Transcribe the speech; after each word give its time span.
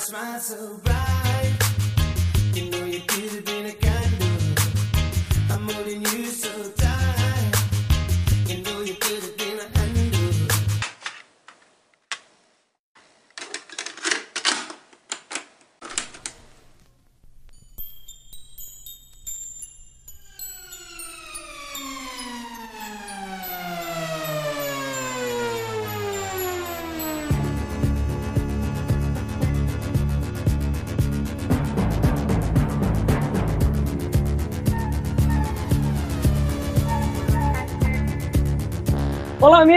smile 0.00 0.40
so 0.40 0.80
bright. 0.82 1.58
You 2.54 2.70
know 2.70 2.84
you 2.86 3.00
did 3.00 3.48
it. 3.48 3.49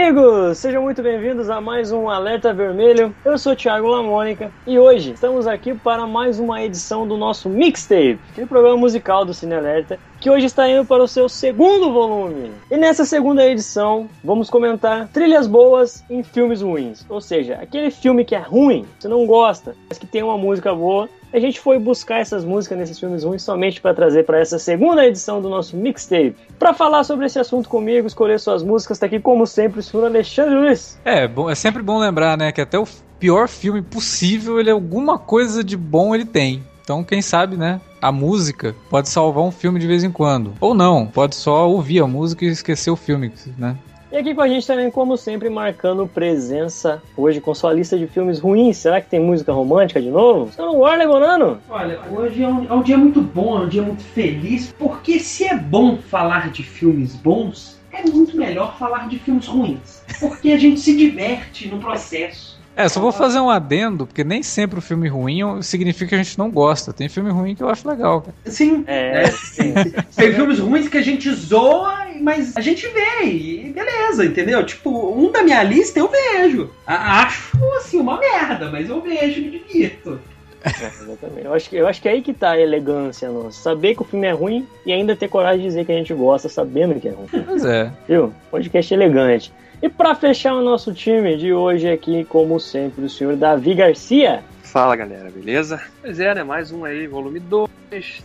Amigos! 0.04 0.58
Sejam 0.58 0.82
muito 0.82 1.02
bem-vindos 1.02 1.48
a 1.48 1.62
mais 1.62 1.90
um 1.90 2.10
Alerta 2.10 2.52
Vermelho. 2.52 3.14
Eu 3.24 3.38
sou 3.38 3.56
Thiago 3.56 3.86
Lamônica 3.86 4.52
e 4.66 4.78
hoje 4.78 5.12
estamos 5.12 5.46
aqui 5.46 5.72
para 5.72 6.06
mais 6.06 6.38
uma 6.38 6.62
edição 6.62 7.08
do 7.08 7.16
nosso 7.16 7.48
Mixtape, 7.48 8.20
aquele 8.30 8.46
programa 8.46 8.76
musical 8.76 9.24
do 9.24 9.32
Cine 9.32 9.54
Alerta, 9.54 9.98
que 10.24 10.30
hoje 10.30 10.46
está 10.46 10.66
indo 10.66 10.86
para 10.86 11.02
o 11.02 11.06
seu 11.06 11.28
segundo 11.28 11.92
volume. 11.92 12.50
E 12.70 12.78
nessa 12.78 13.04
segunda 13.04 13.44
edição, 13.44 14.08
vamos 14.24 14.48
comentar 14.48 15.06
trilhas 15.08 15.46
boas 15.46 16.02
em 16.08 16.22
filmes 16.22 16.62
ruins. 16.62 17.04
Ou 17.10 17.20
seja, 17.20 17.56
aquele 17.56 17.90
filme 17.90 18.24
que 18.24 18.34
é 18.34 18.38
ruim, 18.38 18.86
você 18.98 19.06
não 19.06 19.26
gosta, 19.26 19.76
mas 19.86 19.98
que 19.98 20.06
tem 20.06 20.22
uma 20.22 20.38
música 20.38 20.74
boa 20.74 21.10
a 21.30 21.38
gente 21.40 21.58
foi 21.58 21.80
buscar 21.80 22.20
essas 22.20 22.44
músicas 22.44 22.78
nesses 22.78 22.98
filmes 22.98 23.24
ruins 23.24 23.42
somente 23.42 23.80
para 23.80 23.92
trazer 23.92 24.24
para 24.24 24.38
essa 24.38 24.56
segunda 24.56 25.04
edição 25.04 25.42
do 25.42 25.50
nosso 25.50 25.76
mixtape. 25.76 26.36
Para 26.60 26.72
falar 26.72 27.02
sobre 27.02 27.26
esse 27.26 27.40
assunto 27.40 27.68
comigo, 27.68 28.06
escolher 28.06 28.38
suas 28.38 28.62
músicas, 28.62 28.96
está 28.96 29.06
aqui 29.06 29.18
como 29.18 29.44
sempre 29.44 29.80
o 29.80 29.82
senhor 29.82 30.06
Alexandre 30.06 30.54
Luiz. 30.54 30.96
É, 31.04 31.26
bom, 31.26 31.50
é 31.50 31.56
sempre 31.56 31.82
bom 31.82 31.98
lembrar, 31.98 32.38
né, 32.38 32.52
que 32.52 32.60
até 32.60 32.78
o 32.78 32.86
pior 33.18 33.48
filme 33.48 33.82
possível, 33.82 34.60
ele 34.60 34.70
alguma 34.70 35.18
coisa 35.18 35.64
de 35.64 35.76
bom 35.76 36.14
ele 36.14 36.24
tem. 36.24 36.62
Então, 36.84 37.02
quem 37.02 37.22
sabe, 37.22 37.56
né, 37.56 37.80
a 38.00 38.12
música 38.12 38.76
pode 38.90 39.08
salvar 39.08 39.42
um 39.42 39.50
filme 39.50 39.80
de 39.80 39.86
vez 39.86 40.04
em 40.04 40.12
quando. 40.12 40.52
Ou 40.60 40.74
não, 40.74 41.06
pode 41.06 41.34
só 41.34 41.66
ouvir 41.66 42.00
a 42.00 42.06
música 42.06 42.44
e 42.44 42.48
esquecer 42.48 42.90
o 42.90 42.96
filme, 42.96 43.32
né? 43.56 43.78
E 44.12 44.16
aqui 44.18 44.34
com 44.34 44.42
a 44.42 44.48
gente 44.48 44.66
também, 44.66 44.90
como 44.90 45.16
sempre, 45.16 45.48
marcando 45.48 46.06
presença 46.06 47.02
hoje 47.16 47.40
com 47.40 47.54
sua 47.54 47.72
lista 47.72 47.98
de 47.98 48.06
filmes 48.06 48.38
ruins. 48.38 48.76
Será 48.76 49.00
que 49.00 49.08
tem 49.08 49.18
música 49.18 49.50
romântica 49.50 50.00
de 50.00 50.10
novo? 50.10 50.52
Você 50.52 50.60
não 50.60 50.76
guarda, 50.76 51.06
Bonano? 51.06 51.58
Olha, 51.70 51.98
hoje 52.12 52.42
é 52.42 52.46
um, 52.46 52.64
é 52.66 52.72
um 52.74 52.82
dia 52.82 52.98
muito 52.98 53.20
bom, 53.22 53.58
é 53.58 53.60
um 53.62 53.68
dia 53.68 53.82
muito 53.82 54.04
feliz, 54.04 54.72
porque 54.78 55.18
se 55.18 55.44
é 55.44 55.56
bom 55.56 55.96
falar 55.96 56.52
de 56.52 56.62
filmes 56.62 57.16
bons, 57.16 57.80
é 57.90 58.08
muito 58.08 58.36
melhor 58.36 58.76
falar 58.78 59.08
de 59.08 59.18
filmes 59.18 59.46
ruins. 59.46 60.04
Porque 60.20 60.52
a 60.52 60.58
gente 60.58 60.78
se 60.80 60.94
diverte 60.94 61.66
no 61.66 61.78
processo. 61.78 62.53
É, 62.76 62.88
só 62.88 63.00
vou 63.00 63.12
fazer 63.12 63.38
um 63.38 63.48
adendo, 63.48 64.06
porque 64.06 64.24
nem 64.24 64.42
sempre 64.42 64.78
o 64.78 64.82
filme 64.82 65.08
ruim 65.08 65.62
significa 65.62 66.08
que 66.08 66.14
a 66.16 66.22
gente 66.22 66.36
não 66.38 66.50
gosta. 66.50 66.92
Tem 66.92 67.08
filme 67.08 67.30
ruim 67.30 67.54
que 67.54 67.62
eu 67.62 67.68
acho 67.68 67.88
legal. 67.88 68.22
Cara. 68.22 68.34
Sim, 68.46 68.84
É, 68.86 69.22
né? 69.22 69.26
sim. 69.30 69.74
Tem 70.16 70.32
filmes 70.32 70.58
ruins 70.58 70.88
que 70.88 70.98
a 70.98 71.02
gente 71.02 71.30
zoa, 71.32 72.06
mas 72.20 72.56
a 72.56 72.60
gente 72.60 72.86
vê 72.88 73.26
e 73.26 73.72
beleza, 73.72 74.24
entendeu? 74.24 74.64
Tipo, 74.66 74.90
um 75.16 75.30
da 75.30 75.42
minha 75.42 75.62
lista 75.62 75.98
eu 76.00 76.08
vejo. 76.08 76.70
Acho, 76.86 77.56
assim, 77.76 77.98
uma 78.00 78.18
merda, 78.18 78.70
mas 78.70 78.88
eu 78.88 79.00
vejo 79.00 79.40
e 79.40 79.44
me 79.44 79.50
divirto. 79.50 80.18
É, 80.64 80.86
exatamente. 80.86 81.44
Eu 81.44 81.52
acho, 81.52 81.68
que, 81.70 81.76
eu 81.76 81.86
acho 81.86 82.00
que 82.00 82.08
é 82.08 82.12
aí 82.12 82.22
que 82.22 82.32
tá 82.32 82.52
a 82.52 82.60
elegância 82.60 83.28
nossa. 83.30 83.60
Saber 83.62 83.94
que 83.94 84.00
o 84.02 84.04
filme 84.04 84.26
é 84.26 84.32
ruim 84.32 84.66
e 84.86 84.92
ainda 84.92 85.14
ter 85.14 85.28
coragem 85.28 85.60
de 85.60 85.66
dizer 85.66 85.84
que 85.84 85.92
a 85.92 85.96
gente 85.96 86.12
gosta 86.14 86.48
sabendo 86.48 86.98
que 86.98 87.06
é 87.06 87.10
ruim. 87.12 87.26
Pois 87.46 87.64
é. 87.66 87.92
Viu? 88.08 88.32
Podcast 88.50 88.92
elegante. 88.94 89.52
E 89.84 89.88
para 89.90 90.14
fechar 90.14 90.54
o 90.54 90.62
nosso 90.62 90.94
time 90.94 91.36
de 91.36 91.52
hoje 91.52 91.90
aqui, 91.90 92.24
como 92.24 92.58
sempre, 92.58 93.04
o 93.04 93.10
senhor 93.10 93.36
Davi 93.36 93.74
Garcia. 93.74 94.42
Fala 94.62 94.96
galera, 94.96 95.30
beleza? 95.30 95.78
Pois 96.00 96.18
é, 96.18 96.34
né? 96.34 96.42
Mais 96.42 96.72
um 96.72 96.86
aí, 96.86 97.06
volume 97.06 97.38
2. 97.38 97.68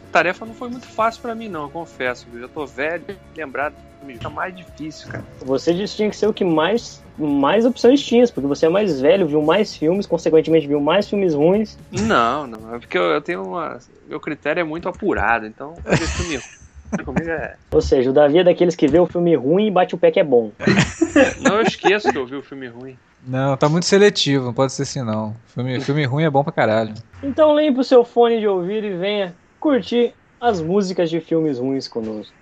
Tarefa 0.10 0.46
não 0.46 0.54
foi 0.54 0.70
muito 0.70 0.88
fácil 0.88 1.22
pra 1.22 1.36
mim, 1.36 1.50
não, 1.50 1.64
eu 1.64 1.70
confesso. 1.70 2.26
Eu 2.34 2.40
já 2.40 2.48
tô 2.48 2.66
velho, 2.66 3.04
lembrar 3.36 3.74
me 4.04 4.18
tá 4.18 4.30
mais 4.30 4.56
difícil, 4.56 5.10
cara. 5.10 5.26
Você 5.42 5.74
disse 5.74 5.96
que 5.96 5.98
tinha 5.98 6.10
que 6.10 6.16
ser 6.16 6.28
o 6.28 6.34
que 6.34 6.46
mais, 6.46 7.04
mais 7.18 7.66
opções 7.66 8.02
tinha, 8.02 8.26
porque 8.30 8.48
você 8.48 8.68
é 8.68 8.70
mais 8.70 9.02
velho, 9.02 9.28
viu 9.28 9.42
mais 9.42 9.76
filmes, 9.76 10.06
consequentemente 10.06 10.66
viu 10.66 10.80
mais 10.80 11.10
filmes 11.10 11.34
ruins. 11.34 11.78
Não, 11.92 12.48
não, 12.48 12.74
é 12.74 12.80
porque 12.80 12.98
eu, 12.98 13.04
eu 13.04 13.22
tenho 13.22 13.44
uma. 13.44 13.80
Meu 14.08 14.22
critério 14.22 14.62
é 14.62 14.64
muito 14.64 14.88
apurado, 14.88 15.46
então 15.46 15.76
fazer 15.84 16.08
filme 16.08 16.40
comigo 17.06 17.30
é. 17.30 17.56
Ou 17.72 17.82
seja, 17.82 18.10
o 18.10 18.14
Davi 18.14 18.40
é 18.40 18.44
daqueles 18.44 18.76
que 18.76 18.88
vê 18.88 19.00
o 19.00 19.06
filme 19.06 19.36
ruim 19.36 19.68
e 19.68 19.72
bate 19.72 19.96
o 19.96 19.98
pé 19.98 20.12
que 20.12 20.20
é 20.20 20.24
bom. 20.24 20.52
Não 21.42 21.56
eu 21.56 21.62
esqueço 21.64 22.12
que 22.12 22.18
eu 22.18 22.26
vi 22.26 22.36
o 22.36 22.44
filme 22.44 22.68
ruim. 22.68 22.98
Não, 23.26 23.58
tá 23.58 23.68
muito 23.68 23.86
seletivo, 23.86 24.46
não 24.46 24.54
pode 24.54 24.72
ser 24.72 24.84
assim 24.84 25.04
não. 25.04 25.36
Filme, 25.48 25.82
filme 25.82 26.06
ruim 26.06 26.24
é 26.24 26.30
bom 26.30 26.42
pra 26.42 26.54
caralho. 26.54 26.94
Então 27.22 27.60
limpe 27.60 27.82
o 27.82 27.84
seu 27.84 28.06
fone 28.06 28.40
de 28.40 28.48
ouvido 28.48 28.88
e 28.88 28.96
venha 28.96 29.36
curtir 29.60 30.14
as 30.40 30.62
músicas 30.62 31.10
de 31.10 31.20
filmes 31.20 31.60
ruins 31.60 31.86
conosco. 31.88 32.34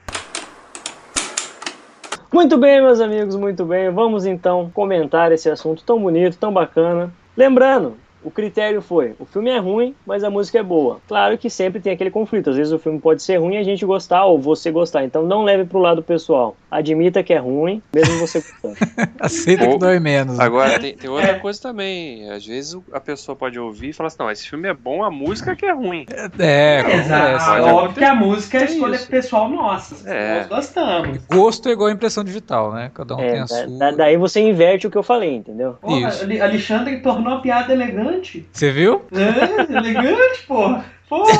Muito 2.32 2.58
bem, 2.58 2.82
meus 2.82 3.00
amigos, 3.00 3.36
muito 3.36 3.66
bem. 3.66 3.90
Vamos 3.90 4.26
então 4.26 4.70
comentar 4.74 5.32
esse 5.32 5.50
assunto 5.50 5.84
tão 5.84 6.00
bonito, 6.00 6.38
tão 6.38 6.54
bacana. 6.54 7.12
Lembrando, 7.36 7.98
o 8.28 8.32
critério 8.32 8.82
foi: 8.82 9.14
o 9.20 9.26
filme 9.26 9.50
é 9.50 9.58
ruim, 9.58 9.96
mas 10.06 10.24
a 10.24 10.30
música 10.30 10.60
é 10.60 10.64
boa. 10.64 11.00
Claro 11.08 11.38
que 11.38 11.50
sempre 11.50 11.80
tem 11.80 11.94
aquele 11.94 12.12
conflito. 12.12 12.50
Às 12.50 12.56
vezes 12.58 12.74
o 12.74 12.80
filme 12.80 13.00
pode 13.00 13.24
ser 13.24 13.38
ruim 13.38 13.56
e 13.56 13.58
a 13.58 13.64
gente 13.64 13.86
gostar 13.86 14.26
ou 14.26 14.38
você 14.40 14.70
gostar. 14.72 15.04
Então 15.04 15.24
não 15.26 15.44
leve 15.44 15.66
pro 15.66 15.80
lado 15.80 16.04
pessoal. 16.04 16.56
Admita 16.70 17.24
que 17.24 17.34
é 17.34 17.38
ruim, 17.38 17.82
mesmo 17.94 18.20
você 18.20 18.40
gostando. 18.40 18.76
Aceita 19.20 19.66
que 19.66 19.72
Ou- 19.74 19.80
dói 19.80 20.00
menos. 20.00 20.40
Agora 20.40 20.78
tem, 20.80 20.96
tem 20.96 21.10
outra 21.10 21.40
coisa 21.40 21.62
também. 21.62 22.30
Às 22.30 22.46
vezes 22.46 22.78
a 22.92 23.00
pessoa 23.00 23.36
pode 23.36 23.58
ouvir 23.60 23.90
e 23.90 23.94
falar 23.94 24.08
assim: 24.08 24.18
não, 24.20 24.30
esse 24.30 24.50
filme 24.50 24.68
é 24.68 24.74
bom, 24.74 25.04
a 25.04 25.10
música 25.10 25.56
que 25.56 25.66
é 25.66 25.72
ruim. 25.74 26.06
É, 26.38 26.80
Exato. 26.80 27.24
acontece. 27.24 27.46
Pode 27.48 27.62
Óbvio 27.74 27.94
que 27.96 28.04
a 28.04 28.16
música 28.16 28.58
é 28.58 28.64
isso. 28.66 28.74
escolha 28.74 29.00
pessoal 29.00 29.50
nossa. 29.50 30.10
É. 30.10 30.40
Nós 30.40 30.48
gostamos. 30.48 31.18
Gosto 31.32 31.70
é 31.70 31.72
igual 31.72 31.90
a 31.90 31.94
impressão 31.94 32.24
digital, 32.24 32.74
né? 32.74 32.92
Cada 32.94 33.14
um 33.16 33.18
tem 33.18 33.28
É, 33.30 33.38
a 33.38 33.42
da- 33.42 33.48
sua. 33.48 33.68
da- 33.78 33.92
daí 33.92 34.18
você 34.18 34.42
inverte 34.42 34.88
o 34.88 34.92
que 34.92 34.98
eu 34.98 35.04
falei, 35.04 35.36
entendeu? 35.36 35.74
Porra, 35.82 36.10
Isso. 36.10 36.24
Ale- 36.24 36.42
Alexandre 36.42 36.98
tornou 37.00 37.34
a 37.36 37.40
piada 37.40 37.72
elegante. 37.74 38.17
Você 38.52 38.72
viu? 38.72 39.04
É, 39.12 39.78
elegante, 39.78 40.46
porra. 40.48 40.86
Porra, 41.10 41.32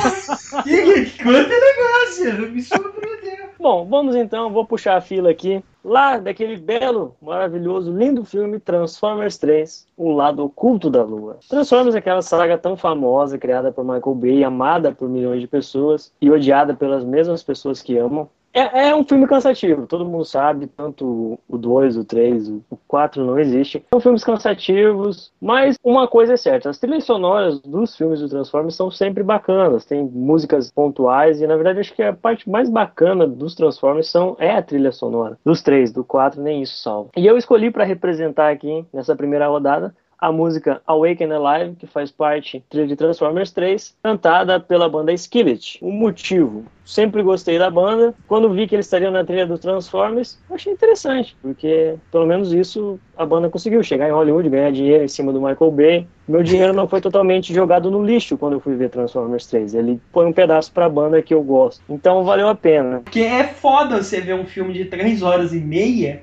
que, 0.64 1.04
que, 1.04 1.22
quanta 1.22 1.52
elegância. 1.52 2.32
Me 2.50 2.62
surpreendeu. 2.62 3.48
Bom, 3.60 3.84
vamos 3.86 4.14
então, 4.14 4.50
vou 4.50 4.64
puxar 4.64 4.96
a 4.96 5.00
fila 5.00 5.30
aqui. 5.30 5.62
Lá 5.84 6.16
daquele 6.16 6.56
belo, 6.56 7.16
maravilhoso, 7.20 7.92
lindo 7.92 8.24
filme 8.24 8.60
Transformers 8.60 9.36
3, 9.38 9.86
O 9.96 10.12
Lado 10.12 10.44
Oculto 10.44 10.88
da 10.88 11.02
Lua. 11.02 11.38
Transformers 11.48 11.94
é 11.94 11.98
aquela 11.98 12.22
saga 12.22 12.56
tão 12.56 12.76
famosa, 12.76 13.38
criada 13.38 13.72
por 13.72 13.84
Michael 13.84 14.14
Bay, 14.14 14.44
amada 14.44 14.92
por 14.92 15.08
milhões 15.08 15.40
de 15.40 15.46
pessoas 15.46 16.12
e 16.20 16.30
odiada 16.30 16.74
pelas 16.74 17.04
mesmas 17.04 17.42
pessoas 17.42 17.82
que 17.82 17.96
amam. 17.96 18.28
É, 18.58 18.88
é 18.88 18.94
um 18.94 19.04
filme 19.04 19.24
cansativo, 19.26 19.86
todo 19.86 20.04
mundo 20.04 20.24
sabe, 20.24 20.66
tanto 20.66 21.38
o 21.48 21.56
2, 21.56 21.96
o 21.96 22.04
3, 22.04 22.48
o 22.48 22.62
4 22.88 23.24
não 23.24 23.38
existe. 23.38 23.84
São 23.88 24.00
filmes 24.00 24.24
cansativos, 24.24 25.32
mas 25.40 25.76
uma 25.84 26.08
coisa 26.08 26.34
é 26.34 26.36
certa, 26.36 26.68
as 26.68 26.78
trilhas 26.78 27.04
sonoras 27.04 27.60
dos 27.60 27.96
filmes 27.96 28.20
do 28.20 28.28
Transformers 28.28 28.74
são 28.74 28.90
sempre 28.90 29.22
bacanas, 29.22 29.84
tem 29.84 30.02
músicas 30.02 30.72
pontuais 30.72 31.40
e 31.40 31.46
na 31.46 31.54
verdade 31.54 31.78
acho 31.78 31.94
que 31.94 32.02
a 32.02 32.12
parte 32.12 32.50
mais 32.50 32.68
bacana 32.68 33.28
dos 33.28 33.54
Transformers 33.54 34.10
são, 34.10 34.36
é 34.40 34.50
a 34.50 34.62
trilha 34.62 34.90
sonora. 34.90 35.38
Dos 35.44 35.62
três, 35.62 35.92
do 35.92 36.02
4 36.02 36.42
nem 36.42 36.62
isso 36.62 36.82
salva. 36.82 37.10
E 37.16 37.24
eu 37.26 37.38
escolhi 37.38 37.70
para 37.70 37.84
representar 37.84 38.50
aqui 38.50 38.84
nessa 38.92 39.14
primeira 39.14 39.46
rodada 39.46 39.94
a 40.18 40.32
música 40.32 40.82
Awaken 40.86 41.32
Alive, 41.32 41.76
que 41.76 41.86
faz 41.86 42.10
parte 42.10 42.62
de 42.70 42.96
Transformers 42.96 43.52
3, 43.52 43.96
cantada 44.02 44.58
pela 44.58 44.88
banda 44.88 45.12
Skillet. 45.12 45.78
O 45.80 45.90
motivo, 45.90 46.64
sempre 46.84 47.22
gostei 47.22 47.58
da 47.58 47.70
banda. 47.70 48.14
Quando 48.26 48.52
vi 48.52 48.66
que 48.66 48.74
eles 48.74 48.86
estariam 48.86 49.12
na 49.12 49.24
trilha 49.24 49.46
do 49.46 49.58
Transformers, 49.58 50.38
achei 50.50 50.72
interessante, 50.72 51.36
porque 51.40 51.94
pelo 52.10 52.26
menos 52.26 52.52
isso 52.52 52.98
a 53.16 53.24
banda 53.24 53.48
conseguiu 53.48 53.82
chegar 53.82 54.08
em 54.08 54.12
Hollywood, 54.12 54.48
ganhar 54.48 54.72
dinheiro 54.72 55.04
em 55.04 55.08
cima 55.08 55.32
do 55.32 55.40
Michael 55.40 55.70
Bay. 55.70 56.06
Meu 56.26 56.42
dinheiro 56.42 56.72
não 56.72 56.88
foi 56.88 57.00
totalmente 57.00 57.54
jogado 57.54 57.90
no 57.90 58.04
lixo 58.04 58.36
quando 58.36 58.54
eu 58.54 58.60
fui 58.60 58.74
ver 58.74 58.90
Transformers 58.90 59.46
3. 59.46 59.74
Ele 59.74 60.00
foi 60.12 60.26
um 60.26 60.32
pedaço 60.32 60.72
pra 60.72 60.88
banda 60.88 61.22
que 61.22 61.32
eu 61.32 61.42
gosto. 61.42 61.82
Então 61.88 62.24
valeu 62.24 62.48
a 62.48 62.54
pena. 62.54 63.00
Porque 63.00 63.20
é 63.20 63.44
foda 63.44 64.02
você 64.02 64.20
ver 64.20 64.34
um 64.34 64.44
filme 64.44 64.72
de 64.72 64.84
3 64.84 65.22
horas 65.22 65.52
e 65.52 65.60
meia 65.60 66.22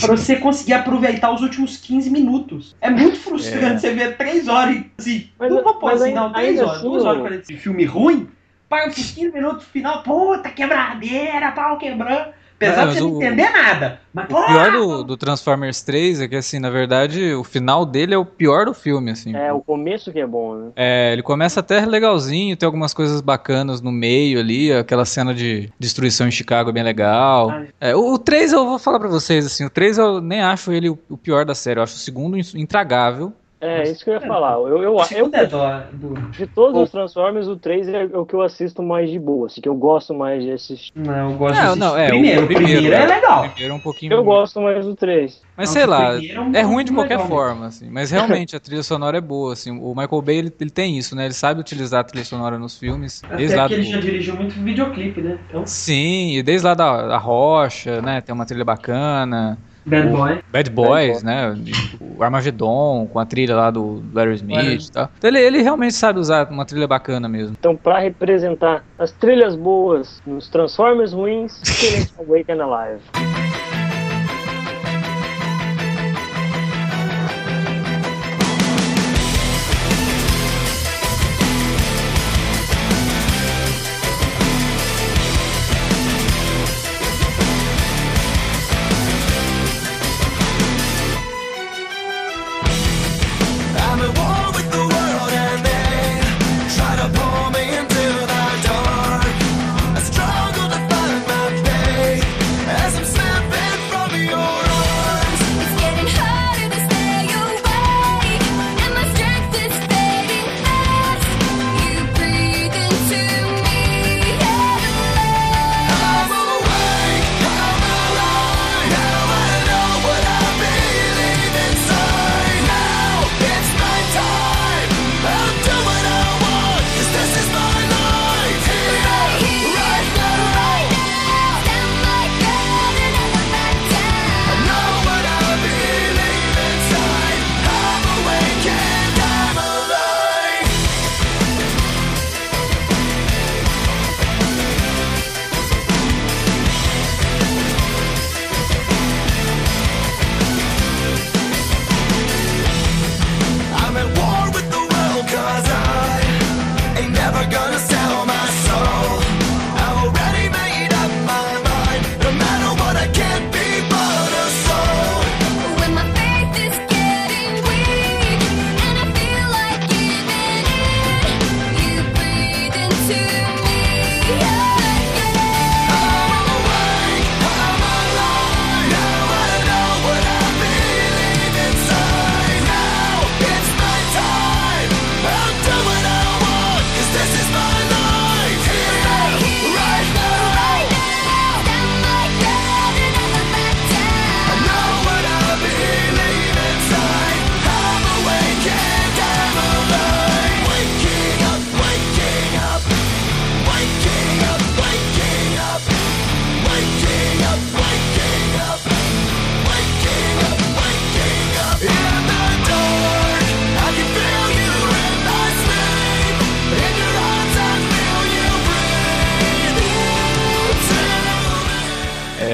pra 0.00 0.16
você 0.16 0.36
conseguir 0.36 0.74
aproveitar 0.74 1.32
os 1.34 1.42
últimos 1.42 1.76
15 1.76 2.10
minutos. 2.10 2.76
É 2.80 2.90
muito 2.90 3.18
frustrante 3.18 3.80
você 3.80 3.92
ver 3.94 4.16
3 4.16 4.48
horas 4.48 4.76
e 4.76 4.90
assim, 4.98 5.30
Mas- 5.38 5.50
não 5.50 5.62
vou 5.62 5.74
pôr 5.74 5.92
assim, 5.92 6.12
não, 6.12 6.32
3 6.32 6.48
ainda 6.48 6.62
horas, 6.62 6.76
assim, 6.78 6.88
2 6.88 7.04
horas 7.04 7.18
e 7.18 7.20
40 7.20 7.46
de 7.52 7.56
filme 7.58 7.84
ruim, 7.84 8.28
para 8.68 8.88
os 8.88 8.94
15 8.96 9.32
minutos 9.32 9.64
final, 9.66 10.02
puta, 10.02 10.50
quebradeira, 10.50 11.52
pau 11.52 11.78
quebrando. 11.78 12.34
Apesar 12.56 12.84
É, 12.84 12.86
de 12.86 12.94
você 12.94 13.00
não 13.02 13.16
entender 13.22 13.50
nada. 13.50 14.00
Mas, 14.14 14.24
O 14.30 14.46
pior 14.46 14.72
do, 14.72 15.04
do 15.04 15.16
Transformers 15.16 15.82
3 15.82 16.22
é 16.22 16.28
que, 16.28 16.36
assim, 16.36 16.58
na 16.58 16.70
verdade, 16.70 17.34
o 17.34 17.44
final 17.44 17.84
dele 17.84 18.14
é 18.14 18.18
o 18.18 18.24
pior 18.24 18.64
do 18.64 18.72
filme, 18.72 19.10
assim. 19.10 19.36
É, 19.36 19.52
o 19.52 19.60
começo 19.60 20.10
que 20.10 20.18
é 20.18 20.26
bom, 20.26 20.54
né? 20.56 20.70
É, 20.74 21.12
ele 21.12 21.22
começa 21.22 21.60
até 21.60 21.84
legalzinho, 21.84 22.56
tem 22.56 22.66
algumas 22.66 22.94
coisas 22.94 23.20
bacanas 23.20 23.82
no 23.82 23.92
meio 23.92 24.40
ali, 24.40 24.72
aquela 24.72 25.04
cena 25.04 25.34
de 25.34 25.70
destruição 25.78 26.26
em 26.26 26.30
Chicago 26.30 26.70
é 26.70 26.72
bem 26.72 26.82
legal. 26.82 27.50
Ah. 27.50 27.64
É, 27.78 27.94
o, 27.94 28.14
o 28.14 28.18
3 28.18 28.52
eu 28.52 28.64
vou 28.64 28.78
falar 28.78 28.98
pra 29.00 29.08
vocês, 29.08 29.44
assim, 29.44 29.64
o 29.66 29.70
3 29.70 29.98
eu 29.98 30.20
nem 30.22 30.40
acho 30.40 30.72
ele 30.72 30.88
o, 30.88 30.98
o 31.10 31.16
pior 31.18 31.44
da 31.44 31.54
série, 31.54 31.78
eu 31.78 31.84
acho 31.84 31.96
o 31.96 31.98
segundo 31.98 32.38
in- 32.38 32.42
intragável. 32.54 33.32
É, 33.60 33.84
isso 33.84 34.04
que 34.04 34.10
eu 34.10 34.14
ia 34.14 34.20
falar. 34.20 34.52
Eu, 34.54 34.82
eu, 34.82 34.82
eu, 34.82 35.04
segundo 35.04 35.34
é 35.34 35.46
dó 35.46 35.82
do... 35.90 36.14
de 36.30 36.46
todos 36.46 36.82
os 36.82 36.90
Transformers, 36.90 37.48
o 37.48 37.56
3 37.56 37.88
é 37.88 38.04
o 38.12 38.26
que 38.26 38.34
eu 38.34 38.42
assisto 38.42 38.82
mais 38.82 39.10
de 39.10 39.18
boa, 39.18 39.46
assim, 39.46 39.62
que 39.62 39.68
eu 39.68 39.74
gosto 39.74 40.12
mais 40.12 40.42
de 40.42 40.52
assistir. 40.52 40.92
Não, 40.94 41.30
eu 41.30 41.36
gosto 41.38 41.62
Não, 41.62 41.72
de 41.72 41.78
não, 41.78 41.96
é, 41.96 42.08
primeiro, 42.08 42.44
o 42.44 42.46
primeiro, 42.46 42.94
é 42.94 43.06
legal. 43.06 43.46
O 43.46 43.50
primeiro 43.50 43.72
é 43.72 43.76
um 43.76 43.80
pouquinho... 43.80 44.12
Eu 44.12 44.22
gosto 44.22 44.60
mais 44.60 44.84
do 44.84 44.94
3. 44.94 45.42
Mas 45.56 45.70
Não, 45.70 45.72
sei 45.72 45.86
lá, 45.86 46.10
primeiro 46.10 46.40
é 46.40 46.44
um 46.44 46.54
é 46.54 46.62
ruim 46.62 46.84
de 46.84 46.92
qualquer 46.92 47.16
legal 47.16 47.28
forma, 47.28 47.66
assim. 47.66 47.88
Mas 47.88 48.10
realmente 48.10 48.54
a 48.54 48.60
trilha 48.60 48.82
sonora 48.82 49.16
é 49.16 49.22
boa, 49.22 49.54
assim. 49.54 49.70
O 49.70 49.94
Michael 49.94 50.22
Bay, 50.22 50.36
ele, 50.36 50.52
ele 50.60 50.70
tem 50.70 50.98
isso, 50.98 51.16
né? 51.16 51.24
Ele 51.24 51.34
sabe 51.34 51.58
utilizar 51.58 52.00
a 52.00 52.04
trilha 52.04 52.26
sonora 52.26 52.58
nos 52.58 52.76
filmes. 52.78 53.24
Até 53.24 53.36
Desde 53.36 53.56
lá 53.56 53.62
porque 53.62 53.74
ele 53.74 53.84
do... 53.84 53.90
já 53.90 54.00
dirigiu 54.00 54.36
muito 54.36 54.52
videoclipe, 54.52 55.22
né? 55.22 55.38
Então, 55.48 55.66
Sim, 55.66 56.36
e 56.36 56.42
desde 56.42 56.66
lá 56.66 56.74
da, 56.74 57.08
da 57.08 57.16
Rocha, 57.16 58.02
né? 58.02 58.20
Tem 58.20 58.34
uma 58.34 58.44
trilha 58.44 58.64
bacana. 58.66 59.58
Bad 59.86 60.08
Boy. 60.08 60.40
Bad 60.52 60.70
Boys, 60.70 61.22
né? 61.22 61.56
O 62.00 62.22
Armageddon, 62.22 63.08
com 63.12 63.18
a 63.18 63.24
trilha 63.24 63.54
lá 63.54 63.70
do 63.70 64.02
Larry 64.12 64.34
Smith 64.34 64.88
e 64.88 64.92
tal. 64.92 65.10
Então 65.16 65.28
ele, 65.28 65.40
ele 65.40 65.62
realmente 65.62 65.94
sabe 65.94 66.18
usar 66.18 66.48
uma 66.50 66.64
trilha 66.64 66.86
bacana 66.86 67.28
mesmo. 67.28 67.54
Então, 67.58 67.76
pra 67.76 67.98
representar 68.00 68.84
as 68.98 69.12
trilhas 69.12 69.54
boas 69.54 70.20
nos 70.26 70.48
Transformers 70.48 71.12
ruins, 71.12 71.60
Killing 71.62 72.08
Awake 72.18 72.52
and 72.52 72.64
Alive. 72.64 73.25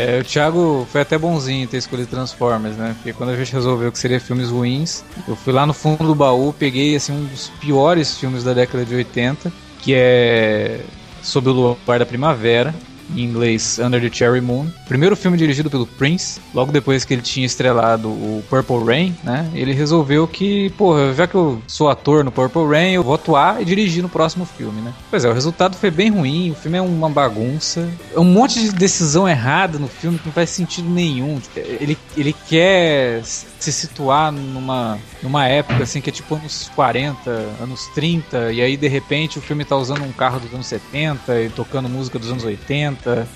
É, 0.03 0.19
o 0.19 0.25
Thiago 0.25 0.85
foi 0.91 1.01
até 1.01 1.17
bonzinho 1.17 1.69
ter 1.69 1.77
escolhido 1.77 2.11
Transformers, 2.11 2.77
né? 2.77 2.95
Porque 2.97 3.13
quando 3.13 3.31
a 3.31 3.37
gente 3.37 3.53
resolveu 3.53 3.93
que 3.93 3.99
seria 3.99 4.19
filmes 4.19 4.49
ruins, 4.49 5.05
eu 5.29 5.37
fui 5.37 5.53
lá 5.53 5.65
no 5.65 5.73
fundo 5.73 6.05
do 6.05 6.15
baú, 6.15 6.53
peguei 6.53 6.97
assim 6.97 7.13
um 7.13 7.25
dos 7.25 7.51
piores 7.61 8.19
filmes 8.19 8.43
da 8.43 8.53
década 8.53 8.85
de 8.85 8.95
80, 8.97 9.53
que 9.81 9.95
é 9.95 10.81
Sob 11.23 11.49
o 11.49 11.53
Luar 11.53 12.01
da 12.01 12.07
Primavera, 12.07 12.75
em 13.15 13.23
inglês 13.23 13.79
Under 13.79 14.01
the 14.01 14.11
Cherry 14.15 14.41
Moon. 14.41 14.67
Primeiro 14.89 15.17
filme 15.17 15.37
dirigido 15.37 15.71
pelo 15.71 15.87
Prince, 15.87 16.41
logo 16.55 16.73
depois 16.73 17.05
que 17.05 17.15
ele 17.15 17.23
tinha 17.23 17.47
estrelado 17.47 18.09
o 18.09 18.43
Purple 18.49 18.85
Rain, 18.85 19.17
né? 19.23 19.51
Ele 19.55 19.73
resolveu 19.73 20.27
que, 20.27 20.71
porra, 20.71 21.15
já 21.15 21.27
que 21.27 21.35
eu 21.35 21.61
sou 21.67 21.89
ator 21.89 22.25
no 22.25 22.31
Purple 22.31 22.67
Rain, 22.67 22.93
eu 22.93 23.03
vou 23.03 23.15
atuar 23.15 23.61
e 23.61 23.65
dirigir 23.65 24.03
no 24.03 24.09
próximo 24.09 24.45
filme, 24.45 24.81
né? 24.81 24.93
Pois 25.11 25.25
é, 25.25 25.29
o 25.29 25.33
resultado 25.33 25.77
foi 25.77 25.91
bem 25.91 26.11
ruim, 26.11 26.51
o 26.51 26.55
filme 26.55 26.79
é 26.79 26.83
uma 26.83 27.09
bagunça. 27.09 27.89
É 28.15 28.21
um 28.21 28.25
monte 28.25 28.61
de 28.61 28.73
decisão 28.73 29.29
errada 29.29 29.79
no 29.79 29.89
filme 29.89 30.19
que 30.19 30.27
não 30.27 30.33
faz 30.33 30.51
sentido 30.51 30.89
nenhum. 30.89 31.41
Ele, 31.57 31.97
ele 32.17 32.35
quer 32.49 33.23
se 33.25 33.73
situar 33.73 34.33
numa, 34.33 34.99
numa 35.23 35.47
época 35.47 35.83
assim 35.83 36.01
que 36.01 36.11
é 36.11 36.13
tipo 36.13 36.35
anos 36.35 36.71
40, 36.75 37.31
anos 37.61 37.87
30, 37.95 38.53
e 38.53 38.61
aí 38.61 38.77
de 38.77 38.89
repente 38.89 39.39
o 39.39 39.43
filme 39.43 39.65
tá 39.65 39.77
usando 39.77 40.03
um 40.03 40.13
carro 40.13 40.41
dos 40.41 40.53
anos 40.53 40.67
70 40.67 41.43
e 41.43 41.49
tocando 41.51 41.89
música 41.89 42.19
dos 42.19 42.31
anos 42.31 42.45
80, 42.45 42.92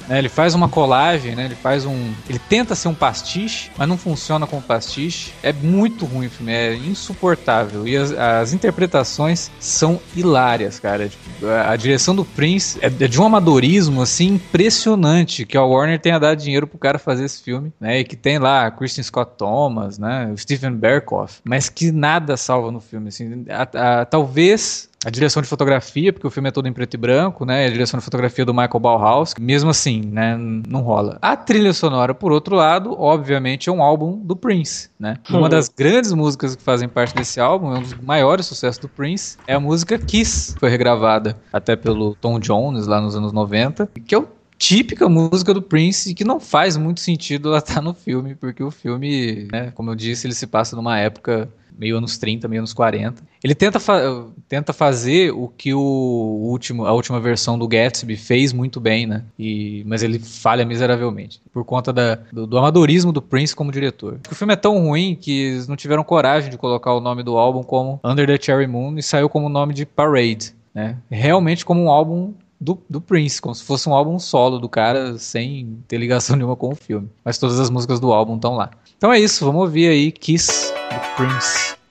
né? 0.09 0.19
Ele 0.19 0.29
faz 0.29 0.55
uma 0.55 0.69
colagem, 0.69 1.35
né? 1.35 1.45
Ele 1.47 1.55
faz 1.55 1.85
um, 1.85 2.13
ele 2.29 2.39
tenta 2.39 2.75
ser 2.75 2.89
um 2.89 2.95
pastiche, 2.95 3.71
mas 3.77 3.89
não 3.89 3.97
funciona 3.99 4.47
como 4.47 4.61
pastiche. 4.63 5.33
É 5.43 5.53
muito 5.53 6.05
ruim 6.05 6.27
o 6.27 6.31
filme, 6.31 6.53
é 6.53 6.75
insuportável 6.75 7.87
e 7.87 7.97
as, 7.97 8.13
as 8.13 8.53
interpretações 8.53 9.51
são 9.61 10.01
hilárias, 10.15 10.79
cara. 10.81 11.09
Tipo, 11.09 11.47
a, 11.47 11.71
a 11.73 11.77
direção 11.77 12.15
do 12.15 12.25
Prince 12.25 12.79
é, 12.81 12.87
é 12.87 13.09
de 13.09 13.21
um 13.21 13.25
amadorismo 13.25 14.03
assim 14.03 14.35
impressionante 14.35 15.45
que 15.47 15.57
a 15.57 15.63
Warner 15.63 15.99
tenha 16.01 16.19
dado 16.19 16.39
dinheiro 16.43 16.67
pro 16.67 16.79
cara 16.79 16.99
fazer 16.99 17.25
esse 17.25 17.43
filme, 17.43 17.73
né? 17.81 18.01
E 18.01 18.05
que 18.05 18.17
tem 18.17 18.39
lá 18.39 18.71
Kristen 18.71 19.05
Scott 19.05 19.33
Thomas, 19.39 19.99
né? 19.99 20.31
O 20.33 20.37
Stephen 20.39 20.73
Berkoff, 20.73 21.41
mas 21.45 21.69
que 21.69 21.93
nada 21.93 22.37
salva 22.37 22.71
no 22.71 22.81
filme, 22.81 23.09
assim. 23.09 23.45
A- 23.49 24.01
a- 24.01 24.05
talvez 24.05 24.89
a 25.07 25.11
direção 25.11 25.41
de 25.41 25.47
fotografia, 25.47 26.13
porque 26.13 26.27
o 26.27 26.31
filme 26.31 26.49
é 26.49 26.53
todo 26.53 26.67
em 26.67 26.73
preto 26.73 26.95
e 26.95 26.97
branco, 26.97 27.45
né? 27.45 27.67
A 27.67 27.71
direção 27.71 27.97
de 27.97 28.05
fotografia 28.05 28.45
do 28.45 28.53
Michael 28.53 28.81
Bauhaus, 28.81 29.35
mesmo 29.39 29.71
assim, 29.71 30.01
né? 30.01 30.37
Não 30.37 30.81
rola. 30.81 31.17
A 31.23 31.37
trilha 31.37 31.73
sonora, 31.73 32.13
por 32.13 32.33
outro 32.33 32.57
lado, 32.57 32.93
obviamente 33.01 33.69
é 33.69 33.73
um 33.73 33.81
álbum 33.81 34.19
do 34.19 34.35
Prince, 34.35 34.91
né? 34.99 35.19
Uma 35.31 35.49
das 35.49 35.69
grandes 35.69 36.13
músicas 36.13 36.57
que 36.57 36.63
fazem 36.63 36.89
parte 36.89 37.15
desse 37.15 37.39
álbum, 37.39 37.73
é 37.73 37.79
um 37.79 37.83
dos 37.83 37.95
maiores 37.95 38.47
sucessos 38.47 38.79
do 38.81 38.89
Prince, 38.89 39.39
é 39.47 39.55
a 39.55 39.61
música 39.61 39.97
Kiss, 39.97 40.55
que 40.55 40.59
foi 40.59 40.71
regravada 40.71 41.37
até 41.53 41.77
pelo 41.77 42.17
Tom 42.17 42.41
Jones 42.41 42.89
lá 42.89 43.01
nos 43.01 43.15
anos 43.15 43.33
90, 43.33 43.89
que 44.05 44.17
eu 44.17 44.29
típica 44.59 45.09
música 45.09 45.55
do 45.55 45.63
Prince 45.63 46.15
que 46.15 46.25
não 46.25 46.41
faz 46.41 46.77
muito 46.77 46.99
sentido 46.99 47.51
ela 47.51 47.59
estar 47.59 47.81
no 47.83 47.95
filme, 47.95 48.35
porque 48.35 48.63
o 48.63 48.73
filme, 48.73 49.47
né, 49.53 49.71
como 49.73 49.91
eu 49.91 49.95
disse, 49.95 50.27
ele 50.27 50.35
se 50.35 50.49
passa 50.49 50.75
numa 50.75 50.99
época 50.99 51.49
meio 51.79 51.97
anos 51.99 52.17
30, 52.19 52.49
meio 52.49 52.61
anos 52.61 52.73
40. 52.73 53.23
Ele 53.43 53.55
tenta, 53.55 53.79
fa- 53.79 54.25
tenta 54.49 54.73
fazer 54.73 55.31
o 55.33 55.49
que 55.49 55.73
o 55.75 55.79
último, 55.81 56.85
a 56.87 56.93
última 56.93 57.21
versão 57.21 57.59
do 57.59 57.69
Gatsby 57.69 58.17
fez 58.17 58.53
muito 58.53 58.81
bem, 58.81 59.07
né? 59.07 59.23
E, 59.39 59.85
mas 59.87 60.03
ele 60.03 60.19
falha 60.19 60.65
miseravelmente, 60.65 61.41
por 61.53 61.65
conta 61.65 61.93
da- 61.93 62.19
do, 62.33 62.47
do 62.47 62.59
amadorismo 62.59 63.13
do 63.13 63.21
Prince 63.23 63.55
como 63.55 63.71
diretor. 63.71 64.19
O 64.31 64.35
filme 64.35 64.53
é 64.53 64.57
tão 64.57 64.79
ruim 64.79 65.15
que 65.21 65.43
eles 65.45 65.69
não 65.69 65.77
tiveram 65.77 66.03
coragem 66.05 66.51
de 66.51 66.59
colocar 66.59 66.93
o 66.95 67.01
nome 67.01 67.23
do 67.23 67.37
álbum 67.37 67.63
como 67.63 68.01
Under 68.05 68.27
the 68.27 68.39
Cherry 68.43 68.67
Moon 68.67 68.97
e 68.99 69.03
saiu 69.03 69.29
como 69.29 69.47
o 69.47 69.51
nome 69.51 69.75
de 69.75 69.85
Parade, 69.87 70.53
né? 70.75 70.97
Realmente 71.11 71.65
como 71.65 71.83
um 71.83 71.91
álbum 71.91 72.33
do, 72.59 72.79
do 72.89 73.03
Prince, 73.03 73.41
como 73.41 73.55
se 73.55 73.63
fosse 73.63 73.87
um 73.87 73.93
álbum 73.95 74.19
solo 74.19 74.59
do 74.59 74.67
cara, 74.69 75.19
sem 75.19 75.79
ter 75.87 75.99
ligação 75.99 76.35
nenhuma 76.37 76.57
com 76.57 76.71
o 76.73 76.75
filme. 76.75 77.09
Mas 77.25 77.37
todas 77.39 77.61
as 77.61 77.69
músicas 77.69 78.01
do 78.01 78.13
álbum 78.13 78.37
estão 78.37 78.55
lá. 78.57 78.71
Então 78.97 79.13
é 79.13 79.21
isso, 79.21 79.45
vamos 79.45 79.61
ouvir 79.61 79.89
aí 79.89 80.11
Kiss 80.11 80.73
Prince. 81.17 81.86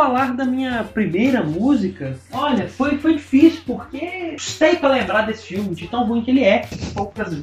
Falar 0.00 0.34
da 0.34 0.44
minha 0.46 0.82
primeira 0.94 1.42
música. 1.42 2.16
Olha, 2.32 2.66
foi, 2.68 2.96
foi 2.98 3.14
difícil, 3.16 3.60
porque 3.66 4.32
custei 4.34 4.76
pra 4.76 4.88
lembrar 4.88 5.26
desse 5.26 5.44
filme, 5.46 5.74
de 5.74 5.86
tão 5.88 6.06
ruim 6.06 6.22
que 6.22 6.30
ele 6.30 6.42
é. 6.42 6.66
Poucas 6.94 7.36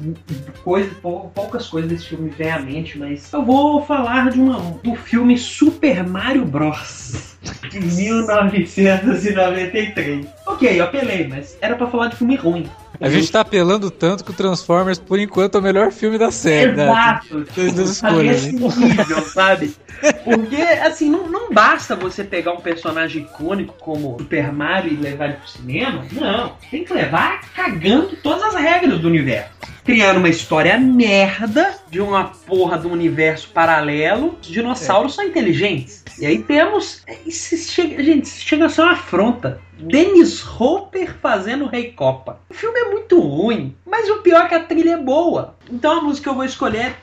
coisas, 0.64 0.92
pou- 1.00 1.30
poucas 1.34 1.68
coisas 1.68 1.88
desse 1.90 2.06
filme 2.06 2.30
vêm 2.36 2.50
à 2.50 2.58
mente, 2.58 2.98
mas 2.98 3.32
eu 3.32 3.44
vou 3.44 3.84
falar 3.86 4.30
de 4.30 4.40
uma, 4.40 4.58
do 4.82 4.94
filme 4.96 5.38
Super 5.38 6.04
Mario 6.06 6.44
Bros. 6.44 7.36
De 7.70 7.78
1993. 7.80 10.26
Ok, 10.46 10.80
eu 10.80 10.84
apelei, 10.84 11.28
mas 11.28 11.56
era 11.60 11.76
pra 11.76 11.86
falar 11.86 12.08
de 12.08 12.16
filme 12.16 12.34
ruim. 12.34 12.68
A 13.00 13.08
gente 13.08 13.30
tá 13.30 13.42
apelando 13.42 13.88
tanto 13.92 14.24
que 14.24 14.32
o 14.32 14.34
Transformers, 14.34 14.98
por 14.98 15.20
enquanto, 15.20 15.54
é 15.56 15.60
o 15.60 15.62
melhor 15.62 15.92
filme 15.92 16.18
da 16.18 16.32
série. 16.32 16.72
né? 16.72 16.82
Exato. 16.84 17.46
Duas 17.54 18.00
Pra 18.00 18.10
ver 18.10 18.24
escolhas, 18.34 18.46
hein? 18.46 18.58
nível, 18.88 19.22
sabe? 19.22 19.72
Porque, 20.34 20.56
assim, 20.56 21.10
não, 21.10 21.28
não 21.28 21.52
basta 21.52 21.96
você 21.96 22.24
pegar 22.24 22.52
um 22.52 22.60
personagem 22.60 23.22
icônico 23.22 23.74
como 23.78 24.16
Super 24.18 24.52
Mario 24.52 24.92
e 24.92 24.96
levar 24.96 25.26
ele 25.26 25.34
pro 25.34 25.48
cinema. 25.48 26.04
Não. 26.12 26.56
Tem 26.70 26.84
que 26.84 26.92
levar 26.92 27.40
cagando 27.54 28.16
todas 28.22 28.42
as 28.42 28.54
regras 28.54 28.98
do 28.98 29.08
universo. 29.08 29.50
Criando 29.84 30.18
uma 30.18 30.28
história 30.28 30.78
merda 30.78 31.74
de 31.90 32.00
uma 32.00 32.24
porra 32.46 32.76
do 32.76 32.90
universo 32.90 33.48
paralelo. 33.48 34.38
Os 34.40 34.46
dinossauros 34.46 35.14
são 35.14 35.24
inteligentes. 35.24 36.04
E 36.18 36.26
aí 36.26 36.42
temos. 36.42 37.02
Isso 37.24 37.56
chega, 37.56 38.02
gente, 38.02 38.24
isso 38.24 38.40
chega 38.40 38.66
a 38.66 38.68
ser 38.68 38.82
uma 38.82 38.92
afronta. 38.92 39.60
Dennis 39.78 40.44
Hopper 40.44 41.14
fazendo 41.22 41.66
Rei 41.66 41.92
Copa. 41.92 42.40
O 42.50 42.54
filme 42.54 42.78
é 42.78 42.90
muito 42.90 43.18
ruim, 43.20 43.74
mas 43.86 44.10
o 44.10 44.18
pior 44.18 44.44
é 44.44 44.48
que 44.48 44.54
a 44.54 44.62
trilha 44.62 44.92
é 44.92 44.96
boa. 44.96 45.54
Então 45.70 45.98
a 45.98 46.02
música 46.02 46.24
que 46.24 46.28
eu 46.28 46.34
vou 46.34 46.44
escolher 46.44 46.78
é 46.78 46.94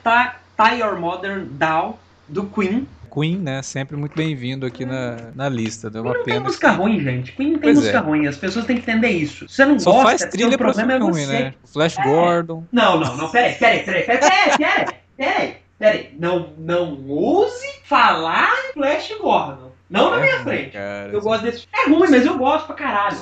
Tie 0.56 0.80
Your 0.80 0.98
Modern 1.00 1.46
Down, 1.50 1.98
do 2.28 2.44
Queen. 2.44 2.86
Queen, 3.16 3.38
né? 3.38 3.62
Sempre 3.62 3.96
muito 3.96 4.14
bem-vindo 4.14 4.66
aqui 4.66 4.84
na, 4.84 5.16
na 5.34 5.48
lista. 5.48 5.88
Deu 5.88 6.02
uma 6.02 6.12
Queen 6.12 6.18
não 6.18 6.24
pena 6.24 6.36
tem 6.36 6.46
música 6.46 6.70
que... 6.70 6.76
ruim, 6.76 7.00
gente. 7.00 7.32
Queen 7.32 7.52
não 7.52 7.58
tem 7.58 7.62
pois 7.72 7.78
música 7.78 7.96
é. 7.96 8.00
ruim. 8.00 8.26
As 8.26 8.36
pessoas 8.36 8.66
têm 8.66 8.76
que 8.76 8.82
entender 8.82 9.08
isso. 9.08 9.48
Você 9.48 9.64
não 9.64 9.78
Só 9.78 9.92
gosta, 9.92 10.08
faz 10.08 10.22
é 10.22 10.26
trilha 10.26 10.54
o 10.54 10.58
problema 10.58 10.92
é 10.92 10.98
você. 10.98 11.24
Ruim, 11.24 11.26
né? 11.26 11.54
Flash 11.64 11.98
é. 11.98 12.02
Gordon. 12.02 12.64
Não, 12.70 13.00
não, 13.00 13.16
não. 13.16 13.30
Peraí, 13.30 13.54
peraí, 13.54 13.84
peraí, 13.84 14.02
peraí, 14.04 14.20
peraí, 14.20 14.56
peraí. 14.58 14.86
peraí. 15.16 15.56
peraí. 15.78 16.10
Não, 16.18 16.52
não 16.58 17.08
ouse 17.08 17.80
falar 17.84 18.54
de 18.66 18.72
Flash 18.74 19.14
Gordon. 19.18 19.72
Não 19.88 20.10
na 20.10 20.18
é 20.18 20.20
minha 20.20 20.34
ruim, 20.34 20.44
frente. 20.44 20.72
Cara, 20.72 21.08
eu 21.10 21.20
gosto 21.22 21.42
desse. 21.44 21.66
É 21.72 21.88
ruim, 21.88 22.10
mas 22.10 22.26
eu 22.26 22.36
gosto 22.36 22.66
pra 22.66 22.74
caralho. 22.74 23.16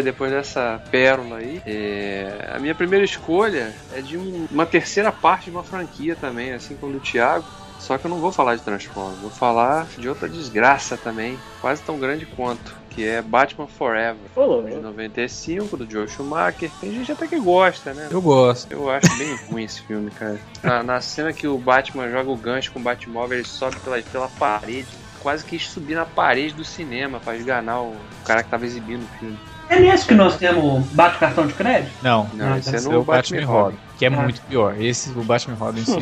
Pois 0.00 0.06
é, 0.06 0.12
depois 0.12 0.30
dessa 0.32 0.80
pérola 0.90 1.36
aí, 1.38 1.60
é, 1.66 2.50
a 2.54 2.58
minha 2.58 2.74
primeira 2.74 3.04
escolha 3.04 3.74
é 3.94 4.00
de 4.00 4.16
um- 4.16 4.46
uma 4.50 4.64
terceira 4.64 5.12
parte 5.12 5.44
de 5.44 5.50
uma 5.50 5.62
franquia 5.62 6.16
também, 6.16 6.52
assim 6.52 6.74
como 6.76 6.92
do 6.94 7.00
Thiago. 7.00 7.44
Só 7.78 7.96
que 7.98 8.06
eu 8.06 8.10
não 8.10 8.18
vou 8.18 8.30
falar 8.32 8.56
de 8.56 8.62
Transformers, 8.62 9.18
vou 9.20 9.30
falar 9.30 9.86
de 9.98 10.06
outra 10.08 10.28
desgraça 10.28 10.96
também, 10.98 11.38
quase 11.62 11.82
tão 11.82 11.98
grande 11.98 12.26
quanto, 12.26 12.74
que 12.90 13.06
é 13.06 13.20
Batman 13.22 13.66
Forever, 13.66 14.16
Falou, 14.34 14.62
de 14.62 14.74
né? 14.74 14.80
95, 14.80 15.76
do 15.78 15.90
Joe 15.90 16.06
Schumacher. 16.08 16.70
Tem 16.80 16.92
gente 16.92 17.10
até 17.12 17.26
que 17.26 17.38
gosta, 17.40 17.92
né? 17.94 18.08
Eu 18.10 18.20
gosto. 18.20 18.70
Eu 18.72 18.88
acho 18.90 19.16
bem 19.16 19.34
ruim 19.50 19.64
esse 19.64 19.82
filme, 19.82 20.10
cara. 20.10 20.38
Na, 20.62 20.82
na 20.82 21.00
cena 21.00 21.32
que 21.32 21.46
o 21.46 21.56
Batman 21.58 22.10
joga 22.10 22.30
o 22.30 22.36
gancho 22.36 22.70
com 22.72 22.80
o 22.80 22.82
Batmóvel, 22.82 23.38
ele 23.38 23.46
sobe 23.48 23.76
pela, 23.80 24.00
pela 24.02 24.28
parede. 24.28 24.86
Quase 25.20 25.44
quis 25.44 25.68
subir 25.68 25.94
na 25.94 26.04
parede 26.06 26.54
do 26.54 26.64
cinema 26.64 27.18
pra 27.20 27.36
esganar 27.36 27.82
o 27.82 27.94
cara 28.24 28.42
que 28.42 28.48
tava 28.50 28.64
exibindo 28.64 29.02
o 29.04 29.18
filme. 29.18 29.38
É 29.70 29.78
nesse 29.78 30.04
que 30.04 30.14
nós 30.14 30.36
temos 30.36 30.84
bate 30.88 31.16
o 31.16 31.20
cartão 31.20 31.46
de 31.46 31.54
crédito? 31.54 31.92
Não, 32.02 32.28
Não, 32.34 32.54
Ah, 32.54 32.58
esse 32.58 32.68
tá 32.70 32.76
é 32.76 32.78
esse 32.80 32.88
no 32.88 32.94
é 32.94 32.98
o 32.98 33.04
Batman 33.04 33.40
e 33.40 33.44
Robin, 33.44 33.76
que 33.96 34.04
é 34.04 34.08
Ah. 34.08 34.10
muito 34.10 34.40
pior. 34.42 34.74
Esse, 34.80 35.10
o 35.10 35.22
Batman 35.22 35.54
e 35.54 35.56
Robin, 35.56 35.84
sim. 35.84 35.98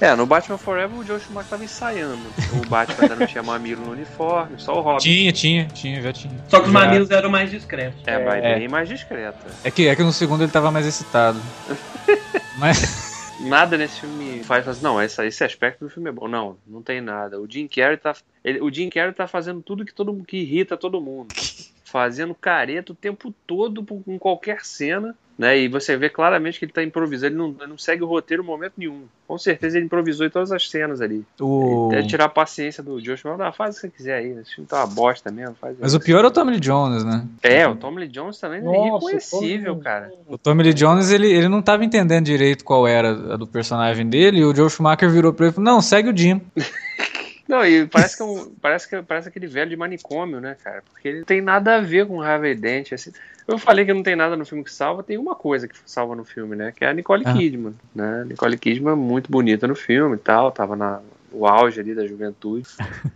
é- 0.00 0.08
É, 0.10 0.16
no 0.16 0.26
Batman 0.26 0.58
Forever 0.58 0.98
o 0.98 1.04
Joe 1.06 1.20
Schumacher 1.20 1.48
tava 1.50 1.62
ensaiando. 1.64 2.18
O 2.60 2.68
Batman 2.68 2.96
ainda 3.02 3.14
não 3.14 3.26
tinha 3.28 3.42
mamilo 3.44 3.84
no 3.86 3.92
uniforme, 3.92 4.54
só 4.58 4.76
o 4.76 4.80
Robin. 4.80 4.98
tinha, 4.98 5.30
tinha, 5.32 5.66
tinha, 5.66 6.02
já 6.02 6.12
tinha. 6.12 6.34
Só 6.48 6.58
que 6.58 6.66
os 6.66 6.72
Já. 6.72 6.78
mamilos 6.80 7.10
eram 7.12 7.30
mais 7.30 7.48
discretos. 7.48 8.02
É, 8.06 8.24
mas 8.24 8.42
É. 8.44 8.58
bem 8.58 8.66
mais 8.68 8.88
discreta. 8.88 9.38
É 9.62 9.70
que, 9.70 9.86
é 9.86 9.94
que 9.94 10.02
no 10.02 10.12
segundo 10.12 10.42
ele 10.42 10.50
tava 10.50 10.72
mais 10.72 10.84
excitado. 10.84 11.40
Mas. 12.58 13.12
Nada 13.40 13.76
nesse 13.78 14.00
filme 14.00 14.42
faz 14.44 14.68
assim, 14.68 14.82
não, 14.82 15.02
esse, 15.02 15.24
esse 15.26 15.42
aspecto 15.42 15.84
do 15.84 15.90
filme 15.90 16.08
é 16.10 16.12
bom. 16.12 16.28
Não, 16.28 16.56
não 16.66 16.80
tem 16.82 17.00
nada. 17.00 17.40
O 17.40 17.46
Jim 17.50 17.66
Carrey 17.66 17.96
tá, 17.96 18.14
ele- 18.44 18.60
o 18.60 18.72
Jim 18.72 18.88
Carrey 18.88 19.12
tá 19.12 19.26
fazendo 19.26 19.60
tudo 19.62 19.84
que 19.84 19.92
todo 19.94 20.12
que 20.26 20.36
irrita 20.38 20.76
todo 20.76 21.00
mundo. 21.00 21.28
Fazendo 21.92 22.34
careta 22.34 22.92
o 22.92 22.94
tempo 22.94 23.34
todo 23.46 23.84
por- 23.84 24.02
com 24.02 24.18
qualquer 24.18 24.64
cena, 24.64 25.14
né? 25.38 25.58
E 25.58 25.68
você 25.68 25.94
vê 25.94 26.08
claramente 26.08 26.58
que 26.58 26.64
ele 26.64 26.72
tá 26.72 26.82
improvisando, 26.82 27.26
ele 27.34 27.36
não, 27.36 27.54
ele 27.60 27.66
não 27.68 27.76
segue 27.76 28.02
o 28.02 28.06
roteiro 28.06 28.42
em 28.42 28.46
momento 28.46 28.72
nenhum. 28.78 29.02
Com 29.28 29.36
certeza 29.36 29.76
ele 29.76 29.84
improvisou 29.84 30.26
em 30.26 30.30
todas 30.30 30.50
as 30.52 30.70
cenas 30.70 31.02
ali. 31.02 31.22
O... 31.38 31.90
É 31.92 32.02
tirar 32.02 32.24
a 32.24 32.28
paciência 32.30 32.82
do 32.82 32.98
Josh 32.98 33.22
Malone, 33.24 33.42
ah, 33.42 33.52
faz 33.52 33.74
o 33.76 33.80
que 33.80 33.80
você 33.82 33.90
quiser 33.90 34.14
aí, 34.16 34.30
esse 34.38 34.54
filme 34.54 34.66
tá 34.66 34.78
uma 34.78 34.86
bosta 34.86 35.30
mesmo. 35.30 35.54
Faz 35.60 35.76
Mas 35.78 35.92
o 35.92 36.00
pior 36.00 36.24
é 36.24 36.28
o 36.28 36.30
Tommy 36.30 36.52
Lee 36.52 36.60
Jones, 36.60 37.04
né? 37.04 37.26
É, 37.42 37.68
o 37.68 37.76
Tommy 37.76 38.00
Lee 38.00 38.08
Jones 38.08 38.38
também 38.38 38.60
é 38.60 38.62
Nossa, 38.62 38.78
irreconhecível, 38.88 39.72
Tommy- 39.74 39.84
cara. 39.84 40.10
O 40.26 40.38
Tommy 40.38 40.62
Lee 40.62 40.72
Jones, 40.74 41.10
ele, 41.10 41.30
ele 41.30 41.48
não 41.48 41.60
tava 41.60 41.84
entendendo 41.84 42.24
direito 42.24 42.64
qual 42.64 42.88
era 42.88 43.10
a 43.34 43.36
do 43.36 43.46
personagem 43.46 44.08
dele, 44.08 44.38
e 44.40 44.44
o 44.46 44.54
Joe 44.54 44.70
Schumacher 44.70 45.10
virou 45.10 45.30
pra 45.34 45.44
ele 45.46 45.52
e 45.52 45.54
falou, 45.54 45.70
não, 45.72 45.82
segue 45.82 46.08
o 46.08 46.16
Jim. 46.16 46.40
Não, 47.48 47.64
e 47.66 47.86
parece 47.86 48.16
que, 48.16 48.22
é 48.22 48.26
um, 48.26 48.54
parece 48.60 48.88
que 48.88 49.02
parece 49.02 49.28
aquele 49.28 49.46
velho 49.46 49.70
de 49.70 49.76
manicômio, 49.76 50.40
né, 50.40 50.56
cara? 50.62 50.82
Porque 50.90 51.08
ele 51.08 51.24
tem 51.24 51.40
nada 51.40 51.76
a 51.76 51.80
ver 51.80 52.06
com 52.06 52.18
o 52.18 52.22
Harvey 52.22 52.54
Dent. 52.54 52.92
Assim. 52.92 53.12
Eu 53.46 53.58
falei 53.58 53.84
que 53.84 53.92
não 53.92 54.02
tem 54.02 54.14
nada 54.14 54.36
no 54.36 54.46
filme 54.46 54.62
que 54.62 54.72
salva, 54.72 55.02
tem 55.02 55.18
uma 55.18 55.34
coisa 55.34 55.66
que 55.66 55.74
salva 55.84 56.14
no 56.14 56.24
filme, 56.24 56.54
né? 56.54 56.72
Que 56.74 56.84
é 56.84 56.88
a 56.88 56.94
Nicole 56.94 57.24
Ah. 57.26 57.32
Kidman, 57.32 57.74
né? 57.94 58.24
Nicole 58.28 58.56
Kidman 58.56 58.92
é 58.92 58.96
muito 58.96 59.30
bonita 59.30 59.66
no 59.66 59.74
filme 59.74 60.14
e 60.16 60.18
tal, 60.18 60.52
tava 60.52 60.76
na, 60.76 61.00
no 61.32 61.46
auge 61.46 61.80
ali 61.80 61.94
da 61.94 62.06
juventude. 62.06 62.68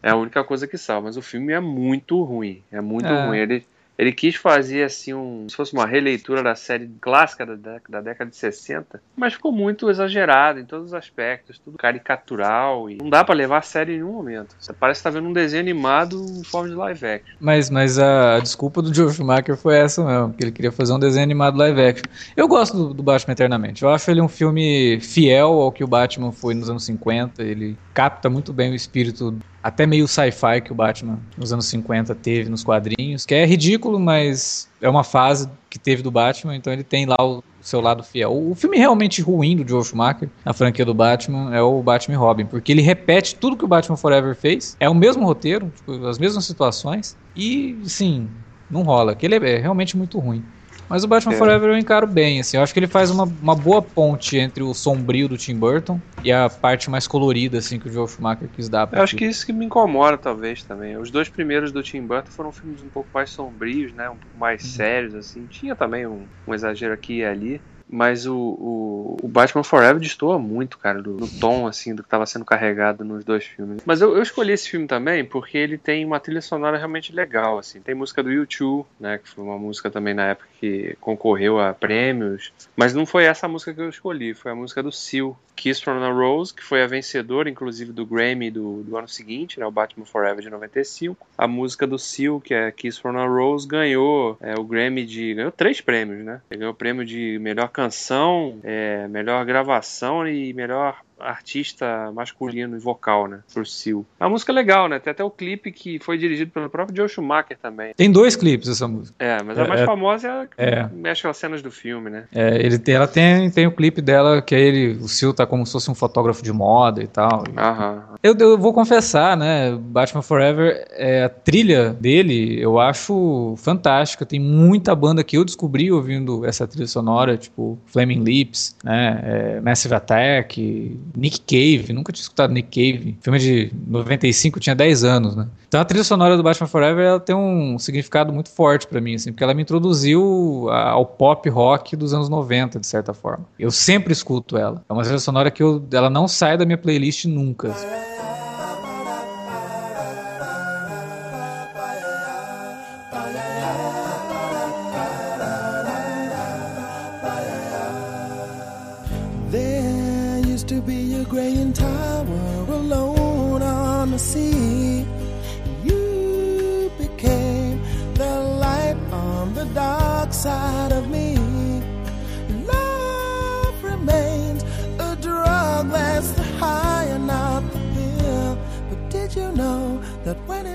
É 0.03 0.11
a 0.11 0.17
única 0.17 0.43
coisa 0.43 0.67
que 0.67 0.77
salva, 0.77 1.07
mas 1.07 1.17
o 1.17 1.23
filme 1.23 1.53
é 1.53 1.61
muito 1.61 2.21
ruim, 2.23 2.63
é 2.73 2.81
muito 2.81 3.07
É. 3.07 3.27
ruim. 3.27 3.39
Ele, 3.39 3.65
ele 3.99 4.13
quis 4.13 4.35
fazer 4.37 4.85
assim 4.85 5.15
um, 5.15 5.49
se 5.49 5.57
fosse 5.57 5.73
uma 5.73 5.87
releitura 5.87 6.43
da 6.43 6.55
série 6.55 6.91
clássica 7.01 7.47
da, 7.47 7.81
da 7.89 8.01
década 8.01 8.31
de 8.31 8.37
60, 8.37 9.01
mas 9.17 9.35
ficou 9.35 9.53
muito 9.53 9.89
exagerado 9.89 10.61
em 10.61 10.65
todos 10.65 10.87
os 10.87 10.95
aspectos, 10.95 11.59
tudo 11.59 11.79
caricatural 11.79 12.91
e 12.91 12.97
não 12.97 13.09
dá 13.09 13.25
pra 13.25 13.35
levar 13.35 13.59
a 13.59 13.63
sério 13.63 13.95
em 13.95 13.99
nenhum 13.99 14.13
momento. 14.13 14.55
Você 14.59 14.73
parece 14.73 15.01
que 15.01 15.05
tá 15.05 15.11
vendo 15.11 15.29
um 15.29 15.33
desenho 15.33 15.63
animado 15.63 16.25
em 16.29 16.45
forma 16.45 16.69
de 16.69 16.75
live 16.75 17.07
action. 17.07 17.37
Mas, 17.41 17.71
mas 17.71 17.99
a, 17.99 18.37
a 18.37 18.41
desculpa 18.41 18.83
do 18.83 18.93
Joe 18.93 19.13
Schumacher 19.13 19.57
foi 19.57 19.77
essa 19.77 20.05
mesmo, 20.05 20.35
que 20.35 20.45
ele 20.45 20.53
queria 20.53 20.73
fazer 20.73 20.93
um 20.93 20.99
desenho 20.99 21.25
animado 21.25 21.57
live 21.57 21.81
action. 21.81 22.05
Eu 22.37 22.49
gosto 22.49 22.77
do, 22.77 22.95
do 22.95 23.03
Batman 23.03 23.33
Eternamente. 23.33 23.83
Eu 23.83 23.91
acho 23.91 24.11
ele 24.11 24.21
um 24.21 24.29
filme 24.29 24.99
fiel 25.01 25.61
ao 25.61 25.73
que 25.73 25.85
o 25.85 25.87
Batman 25.87 26.33
foi 26.33 26.55
nos 26.55 26.69
anos 26.69 26.85
50. 26.85 27.43
Ele 27.43 27.77
capta 27.95 28.29
muito 28.29 28.53
bem 28.53 28.73
o 28.73 28.75
espírito, 28.75 29.39
até 29.67 29.85
meio 29.85 30.07
sci-fi, 30.07 30.61
que 30.61 30.71
o 30.71 30.77
Batman 30.77 31.19
nos 31.37 31.53
anos 31.53 31.67
50 31.67 32.15
teve 32.15 32.49
nos 32.49 32.63
quadrinhos, 32.63 33.27
que 33.27 33.35
é 33.35 33.45
ridículo, 33.45 33.99
mas 33.99 34.69
é 34.81 34.89
uma 34.89 35.03
fase 35.03 35.49
que 35.69 35.77
teve 35.77 36.05
do 36.05 36.11
Batman, 36.11 36.55
então 36.55 36.73
ele 36.73 36.85
tem 36.85 37.05
lá 37.05 37.17
o 37.21 37.43
seu 37.61 37.81
lado 37.81 38.05
fiel. 38.05 38.33
O 38.33 38.55
filme 38.55 38.79
realmente 38.79 39.21
ruim 39.21 39.57
do 39.57 39.69
Joe 39.69 39.83
Schumacher, 39.83 40.31
na 40.45 40.53
franquia 40.53 40.85
do 40.85 40.95
Batman, 40.95 41.53
é 41.53 41.61
o 41.61 41.83
Batman 41.83 42.15
e 42.15 42.17
Robin, 42.17 42.47
porque 42.47 42.71
ele 42.71 42.81
repete 42.81 43.35
tudo 43.35 43.57
que 43.57 43.65
o 43.65 43.69
Batman 43.69 43.97
Forever 43.97 44.37
fez, 44.37 44.77
é 44.79 44.89
o 44.89 44.95
mesmo 44.95 45.25
roteiro, 45.25 45.73
tipo, 45.75 46.07
as 46.07 46.17
mesmas 46.17 46.45
situações, 46.45 47.17
e, 47.35 47.77
sim, 47.87 48.29
não 48.71 48.83
rola, 48.83 49.17
que 49.17 49.27
ele 49.27 49.35
é 49.35 49.59
realmente 49.59 49.97
muito 49.97 50.17
ruim. 50.21 50.45
Mas 50.89 51.05
o 51.05 51.09
Batman 51.09 51.35
É. 51.35 51.37
Forever 51.37 51.71
eu 51.71 51.79
encaro 51.79 52.07
bem, 52.07 52.41
assim, 52.41 52.57
eu 52.57 52.63
acho 52.63 52.73
que 52.73 52.79
ele 52.79 52.87
faz 52.87 53.11
uma, 53.11 53.25
uma 53.25 53.55
boa 53.55 53.83
ponte 53.83 54.37
entre 54.37 54.63
o 54.63 54.73
sombrio 54.73 55.29
do 55.29 55.37
Tim 55.37 55.57
Burton 55.57 56.01
e 56.23 56.33
a 56.33 56.49
parte 56.49 56.89
mais 56.91 57.07
colorida, 57.07 57.59
assim, 57.59 57.79
que 57.79 57.89
o 57.89 57.93
Joe 57.93 58.09
Schumacher 58.09 58.49
quis 58.49 58.69
dar. 58.69 58.89
Eu 58.93 59.03
acho 59.03 59.17
que 59.17 59.25
isso 59.25 59.45
que 59.45 59.53
me 59.53 59.67
incomoda, 59.67 60.17
talvez, 60.17 60.63
também. 60.63 60.97
Os 60.97 61.11
dois 61.11 61.29
primeiros 61.29 61.73
do 61.73 61.83
Tim 61.83 62.03
Burton 62.03 62.31
foram 62.31 62.53
filmes 62.53 62.83
um 62.83 62.89
pouco 62.89 63.09
mais 63.13 63.31
sombrios, 63.31 63.93
né? 63.93 64.09
Um 64.09 64.17
pouco 64.17 64.39
mais 64.39 64.63
sérios, 64.63 65.15
assim. 65.15 65.47
Tinha 65.47 65.75
também 65.75 66.07
um, 66.07 66.27
um 66.47 66.55
exagero 66.55 66.95
aqui 66.95 67.19
e 67.19 67.25
ali. 67.25 67.61
Mas 67.89 68.27
o, 68.27 68.37
o, 68.37 69.17
o 69.23 69.29
Batman 69.29 69.63
Forever 69.63 70.01
destoa 70.01 70.39
muito, 70.39 70.79
cara, 70.79 71.01
do, 71.01 71.17
do 71.17 71.29
tom, 71.29 71.67
assim, 71.67 71.95
do 71.95 72.03
que 72.03 72.07
estava 72.07 72.27
sendo 72.27 72.45
carregado 72.45 73.05
nos 73.05 73.25
dois 73.25 73.45
filmes. 73.45 73.83
Mas 73.85 74.01
eu, 74.01 74.17
eu 74.17 74.23
escolhi 74.23 74.53
esse 74.53 74.69
filme 74.69 74.87
também 74.87 75.25
porque 75.25 75.57
ele 75.57 75.79
tem 75.79 76.05
uma 76.05 76.19
trilha 76.19 76.43
sonora 76.43 76.77
realmente 76.77 77.13
legal, 77.13 77.59
assim. 77.59 77.81
Tem 77.81 77.95
música 77.95 78.23
do 78.23 78.31
U2, 78.31 78.85
né, 78.99 79.19
que 79.19 79.29
foi 79.29 79.45
uma 79.45 79.59
música 79.59 79.91
também 79.91 80.15
na 80.15 80.27
época 80.29 80.49
que 80.61 80.97
concorreu 81.01 81.61
a 81.61 81.73
prêmios. 81.73 82.53
Mas 82.77 82.93
não 82.93 83.07
foi 83.07 83.25
essa 83.25 83.47
música 83.47 83.73
que 83.73 83.81
eu 83.81 83.89
escolhi, 83.89 84.35
foi 84.35 84.53
a 84.53 84.55
música 84.55 84.83
do 84.83 84.91
Seal, 84.91 85.37
Kiss 85.55 85.83
from 85.83 86.03
a 86.03 86.13
Rose, 86.13 86.53
que 86.53 86.63
foi 86.63 86.83
a 86.83 86.87
vencedora, 86.87 87.49
inclusive, 87.49 87.93
do 87.93 88.05
Grammy 88.05 88.51
do, 88.51 88.83
do 88.83 88.97
ano 88.97 89.09
seguinte, 89.09 89.59
né, 89.59 89.67
o 89.67 89.71
Batman 89.71 90.05
Forever 90.05 90.43
de 90.43 90.51
95. 90.51 91.27
A 91.37 91.49
música 91.49 91.87
do 91.87 91.99
Seal, 91.99 92.41
que 92.41 92.53
é 92.53 92.71
Kiss 92.71 93.01
from 93.01 93.19
a 93.19 93.27
Rose, 93.27 93.67
ganhou 93.67 94.37
é, 94.41 94.55
o 94.55 94.65
Grammy 94.65 95.05
de. 95.05 95.35
ganhou 95.35 95.51
três 95.51 95.81
prêmios, 95.81 96.25
né? 96.25 96.41
Ele 96.51 96.61
ganhou 96.61 96.73
o 96.73 96.77
prêmio 96.77 97.05
de 97.05 97.39
melhor 97.41 97.69
canção, 97.77 98.59
é, 98.65 99.07
melhor 99.07 99.45
gravação 99.45 100.27
e 100.27 100.55
melhor 100.55 101.03
artista 101.19 102.11
masculino 102.13 102.77
e 102.77 102.81
vocal, 102.81 103.27
né? 103.27 103.41
Pro 103.53 103.65
Seal. 103.65 104.05
A 104.19 104.29
música 104.29 104.53
é 104.53 104.55
legal, 104.55 104.89
né? 104.89 104.99
Tem 104.99 105.11
até 105.11 105.25
o 105.25 105.31
clipe 105.31 105.73
que 105.73 105.99
foi 105.99 106.19
dirigido 106.19 106.51
pelo 106.51 106.69
próprio 106.69 106.97
Joe 106.97 107.09
Schumacher 107.09 107.57
também. 107.61 107.93
Tem 107.97 108.11
dois 108.11 108.37
clipes 108.37 108.69
essa 108.69 108.87
música. 108.87 109.15
É, 109.19 109.43
mas 109.43 109.59
a 109.59 109.63
É, 109.65 109.69
mais 109.69 109.81
é. 109.81 109.87
famosa 109.87 110.29
é 110.29 110.31
a 110.43 110.47
que 110.47 110.55
É. 110.59 110.89
mexe 110.93 111.23
com 111.23 111.29
as 111.29 111.37
cenas 111.37 111.63
do 111.63 111.71
filme, 111.71 112.11
né? 112.11 112.25
É, 112.35 112.57
ele 112.57 112.79
tem, 112.79 112.95
ela 112.95 113.07
tem, 113.09 113.51
tem 113.51 113.67
o 113.67 113.73
clipe 113.73 114.01
dela 114.03 114.41
que 114.43 114.55
é 114.55 114.61
ele, 114.61 114.99
o 115.03 115.09
Sil 115.09 115.33
tá 115.35 115.47
como 115.47 115.65
se 115.67 115.73
fosse 115.73 115.91
um 115.91 115.95
fotógrafo 115.95 116.43
de 116.43 116.53
moda 116.53 117.03
e 117.03 117.07
tal. 117.07 117.45
Aham. 117.57 118.05
Eu, 118.23 118.37
eu 118.39 118.59
vou 118.59 118.73
confessar, 118.73 119.37
né? 119.37 119.77
Batman 119.79 120.23
Forever, 120.23 120.87
é, 120.93 121.25
a 121.25 121.29
trilha 121.29 121.93
dele 121.93 122.61
eu 122.61 122.79
acho 122.79 123.55
fantástica. 123.59 124.27
Tem 124.27 124.41
muita 124.41 124.95
banda 124.95 125.23
que 125.25 125.37
eu 125.37 125.45
descobri 125.45 125.91
ouvindo 125.91 126.45
essa 126.45 126.67
trilha 126.67 126.87
sonora, 126.87 127.37
tipo 127.37 127.79
Flaming 127.87 128.23
Lips, 128.23 128.77
né? 128.85 129.21
é, 129.25 129.61
Massive 129.61 129.95
Attack, 129.95 130.99
Nick 131.15 131.41
Cave. 131.41 131.93
Nunca 131.93 132.13
tinha 132.13 132.23
escutado 132.23 132.53
Nick 132.53 132.69
Cave. 132.69 133.19
Filme 133.21 133.39
de 133.39 133.73
95, 133.87 134.59
eu 134.59 134.63
tinha 134.63 134.75
10 134.75 135.05
anos, 135.05 135.37
né? 135.37 135.47
Então 135.69 135.81
a 135.81 135.85
trilha 135.85 136.05
sonora 136.05 136.37
do 136.37 136.43
Batman 136.43 136.67
Forever 136.67 137.05
ela 137.05 137.21
tem 137.21 137.35
um 137.35 137.79
significado 137.79 138.33
muito 138.33 138.49
forte 138.51 138.87
pra 138.87 139.01
mim, 139.01 139.15
assim, 139.15 139.33
porque 139.33 139.45
ela 139.45 139.53
me 139.55 139.63
introduziu 139.63 140.69
ao 140.71 141.05
pop 141.05 141.49
rock 141.49 141.97
dos 141.97 142.15
anos 142.15 142.29
90, 142.29 142.81
de 142.81 142.87
certa 142.87 143.13
forma. 143.13 143.45
Eu 143.59 143.71
sempre 143.71 144.13
escuto 144.13 144.57
ela. 144.57 144.83
É 144.89 144.93
uma 144.93 145.03
trilha 145.03 145.19
sonora 145.19 145.51
que 145.51 145.63
eu, 145.63 145.85
ela 145.93 146.09
não 146.09 146.27
sai 146.29 146.57
da 146.57 146.65
minha 146.65 146.79
playlist 146.79 147.25
nunca. 147.27 147.75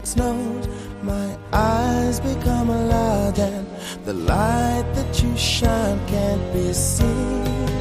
It 0.03 0.69
my 1.03 1.37
eyes 1.53 2.19
become 2.19 2.69
alive 2.69 3.37
and 3.37 3.67
the 4.05 4.13
light 4.13 4.85
that 4.95 5.21
you 5.21 5.35
shine 5.37 5.99
can't 6.07 6.53
be 6.53 6.73
seen? 6.73 7.80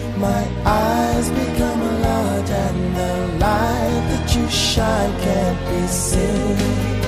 my 0.17 0.43
eyes 0.65 1.29
become 1.29 1.81
a 1.81 1.99
large 1.99 2.49
and 2.49 2.95
the 2.95 3.45
light 3.45 4.03
that 4.09 4.35
you 4.35 4.49
shine 4.49 5.13
can't 5.21 5.59
be 5.69 5.87
seen? 5.87 7.00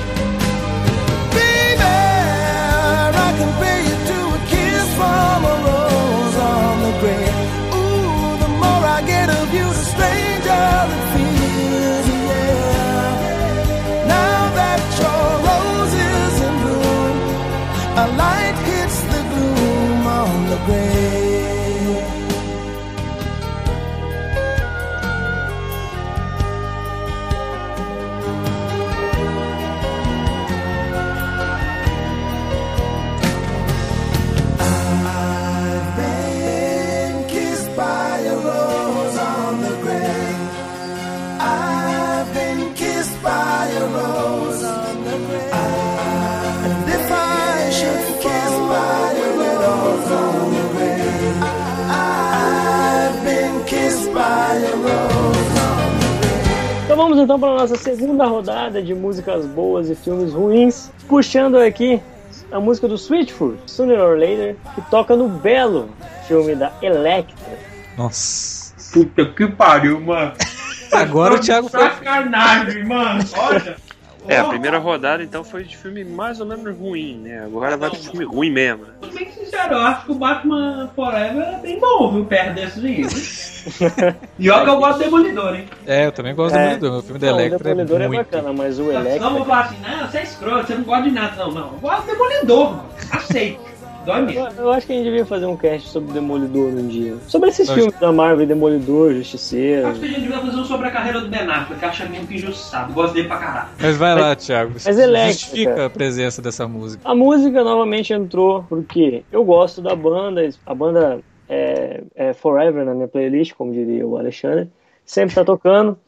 Vamos 57.14 57.24
então 57.24 57.38
para 57.38 57.50
a 57.50 57.58
nossa 57.58 57.76
segunda 57.76 58.26
rodada 58.26 58.82
de 58.82 58.92
músicas 58.92 59.46
boas 59.46 59.88
e 59.88 59.94
filmes 59.94 60.32
ruins. 60.32 60.90
Puxando 61.06 61.56
aqui 61.56 62.02
a 62.50 62.58
música 62.58 62.88
do 62.88 62.98
Switchfoot, 62.98 63.56
Sooner 63.66 64.00
or 64.00 64.18
Later, 64.18 64.56
que 64.74 64.82
toca 64.90 65.14
no 65.14 65.28
belo 65.28 65.88
filme 66.26 66.56
da 66.56 66.72
Electra. 66.82 67.56
Nossa. 67.96 68.74
Puta 68.92 69.26
que 69.26 69.46
pariu, 69.46 70.00
mano. 70.00 70.32
Agora 70.92 71.34
o 71.34 71.40
Thiago 71.40 71.68
foi. 71.68 71.80
Sacanagem, 71.80 72.84
mano. 72.84 73.24
Olha. 73.36 73.76
É, 74.26 74.38
a 74.38 74.44
primeira 74.44 74.78
rodada 74.78 75.22
então 75.22 75.44
foi 75.44 75.64
de 75.64 75.76
filme 75.76 76.04
mais 76.04 76.40
ou 76.40 76.46
menos 76.46 76.76
ruim, 76.78 77.18
né? 77.18 77.44
Agora 77.44 77.76
vai 77.76 77.90
pro 77.90 77.98
filme 77.98 78.24
ruim 78.24 78.50
mesmo. 78.50 78.84
né? 78.84 78.92
Tô 79.00 79.08
bem 79.08 79.30
sincero, 79.30 79.74
eu 79.74 79.80
acho 79.82 80.06
que 80.06 80.12
o 80.12 80.14
Batman 80.14 80.90
Forever 80.96 81.42
é 81.42 81.58
bem 81.58 81.78
bom, 81.78 82.12
viu? 82.12 82.24
Perto 82.24 82.54
desses 82.54 82.84
aí. 82.84 83.04
e 84.38 84.50
olha 84.50 84.64
que 84.64 84.70
eu 84.70 84.76
gosto 84.78 84.98
do 84.98 85.04
Demolidor, 85.04 85.54
hein? 85.54 85.68
É, 85.86 86.06
eu 86.06 86.12
também 86.12 86.34
gosto 86.34 86.54
do 86.54 86.58
É. 86.58 86.64
Demolidor. 86.64 86.92
Meu 86.92 87.02
filme 87.02 87.18
da 87.18 87.26
Não, 87.26 87.36
o 87.36 87.40
Electra 87.40 87.58
é 87.70 87.74
Demolidor 87.74 88.00
é, 88.00 88.08
muito. 88.08 88.18
bacana, 88.18 88.52
mas 88.52 88.78
o 88.78 88.82
Não, 88.84 89.00
Electra... 89.00 89.30
vou 89.30 89.44
falar 89.44 89.60
assim, 89.60 89.76
não, 89.80 90.08
você 90.08 90.18
é 90.18 90.22
escroto, 90.22 90.66
você 90.66 90.74
não 90.74 90.84
gosta 90.84 91.02
de 91.02 91.10
nada. 91.10 91.36
Não, 91.36 91.50
não. 91.52 91.72
Eu 91.72 91.78
gosto 91.80 92.00
do 92.02 92.12
Demolidor, 92.12 92.70
mano. 92.70 92.88
Aceito. 93.12 93.73
Dói 94.04 94.20
Eu, 94.20 94.26
mesmo. 94.26 94.48
eu 94.60 94.70
acho 94.72 94.86
que 94.86 94.92
a 94.92 94.96
gente 94.96 95.04
devia 95.04 95.24
fazer 95.24 95.46
um 95.46 95.56
cast 95.56 95.88
sobre 95.88 96.12
Demolidor 96.12 96.68
um 96.68 96.86
dia. 96.88 97.16
Sobre 97.26 97.48
esses 97.48 97.70
filmes 97.70 97.98
da 97.98 98.12
Marvel, 98.12 98.46
Demolidor, 98.46 99.12
Justiceiro. 99.14 99.88
Acho 99.88 100.00
que 100.00 100.06
a 100.06 100.08
gente 100.08 100.20
devia 100.20 100.38
fazer 100.38 100.56
um 100.56 100.64
sobre 100.64 100.88
a 100.88 100.90
carreira 100.90 101.20
do 101.20 101.28
Ben 101.28 101.40
Affleck, 101.40 101.78
que 101.80 101.84
acha 101.84 102.04
muito 102.06 102.32
injustiçado. 102.32 102.92
Gosto 102.92 103.14
dele 103.14 103.28
pra 103.28 103.38
caralho. 103.38 103.68
Mas 103.80 103.96
vai 103.96 104.14
lá, 104.14 104.36
Thiago. 104.36 104.72
mas 104.74 104.98
Electra, 104.98 105.32
Justifica 105.32 105.70
cara. 105.74 105.86
a 105.86 105.90
presença 105.90 106.42
dessa 106.42 106.68
música. 106.68 107.02
A 107.08 107.14
música 107.14 107.64
novamente 107.64 108.12
entrou 108.12 108.64
porque 108.68 109.22
eu 109.32 109.44
gosto 109.44 109.80
da 109.80 109.94
banda, 109.96 110.48
a 110.66 110.74
banda 110.74 111.20
é, 111.48 112.02
é 112.14 112.32
Forever 112.34 112.84
na 112.84 112.94
minha 112.94 113.08
playlist, 113.08 113.54
como 113.54 113.72
diria 113.72 114.06
o 114.06 114.16
Alexandre, 114.16 114.68
sempre 115.04 115.34
tá 115.34 115.44
tocando. 115.44 115.98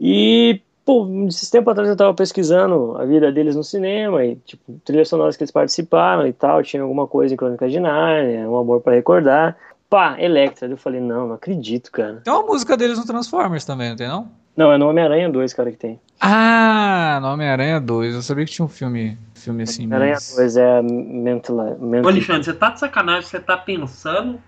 E, 0.00 0.60
pô, 0.88 1.06
esses 1.28 1.50
tempos 1.50 1.72
atrás 1.72 1.86
eu 1.86 1.94
tava 1.94 2.14
pesquisando 2.14 2.96
a 2.96 3.04
vida 3.04 3.30
deles 3.30 3.54
no 3.54 3.62
cinema 3.62 4.24
e, 4.24 4.36
tipo, 4.36 4.80
trilhas 4.82 5.06
sonoras 5.06 5.36
que 5.36 5.42
eles 5.42 5.50
participaram 5.50 6.26
e 6.26 6.32
tal, 6.32 6.62
tinha 6.62 6.82
alguma 6.82 7.06
coisa 7.06 7.34
em 7.34 7.36
Crônicas 7.36 7.70
de 7.70 7.78
Nárnia, 7.78 8.48
Um 8.48 8.56
Amor 8.56 8.80
para 8.80 8.94
Recordar. 8.94 9.54
Pá, 9.90 10.16
Electra. 10.18 10.66
Eu 10.66 10.78
falei, 10.78 10.98
não, 10.98 11.28
não 11.28 11.34
acredito, 11.34 11.92
cara. 11.92 12.22
Tem 12.24 12.32
uma 12.32 12.42
música 12.42 12.74
deles 12.74 12.98
no 12.98 13.04
Transformers 13.04 13.66
também, 13.66 13.90
não 13.90 13.96
tem 13.96 14.08
não? 14.08 14.30
Não, 14.58 14.72
é 14.72 14.76
no 14.76 14.88
Homem-Aranha 14.88 15.30
2, 15.30 15.54
cara, 15.54 15.70
que 15.70 15.76
tem. 15.76 16.00
Ah, 16.20 17.20
no 17.22 17.28
Homem-Aranha 17.28 17.80
2. 17.80 18.16
Eu 18.16 18.22
sabia 18.22 18.44
que 18.44 18.50
tinha 18.50 18.66
um 18.66 18.68
filme, 18.68 19.16
filme 19.32 19.62
assim. 19.62 19.84
Homem-Aranha 19.84 20.14
mas- 20.14 20.34
2 20.34 20.56
é 20.56 20.82
Mental... 20.82 21.56
Ô, 21.56 21.86
mental... 21.86 22.10
Alexandre, 22.10 22.42
você 22.42 22.52
tá 22.52 22.70
de 22.70 22.80
sacanagem, 22.80 23.22
você 23.30 23.38
tá 23.38 23.56
pensando 23.56 24.40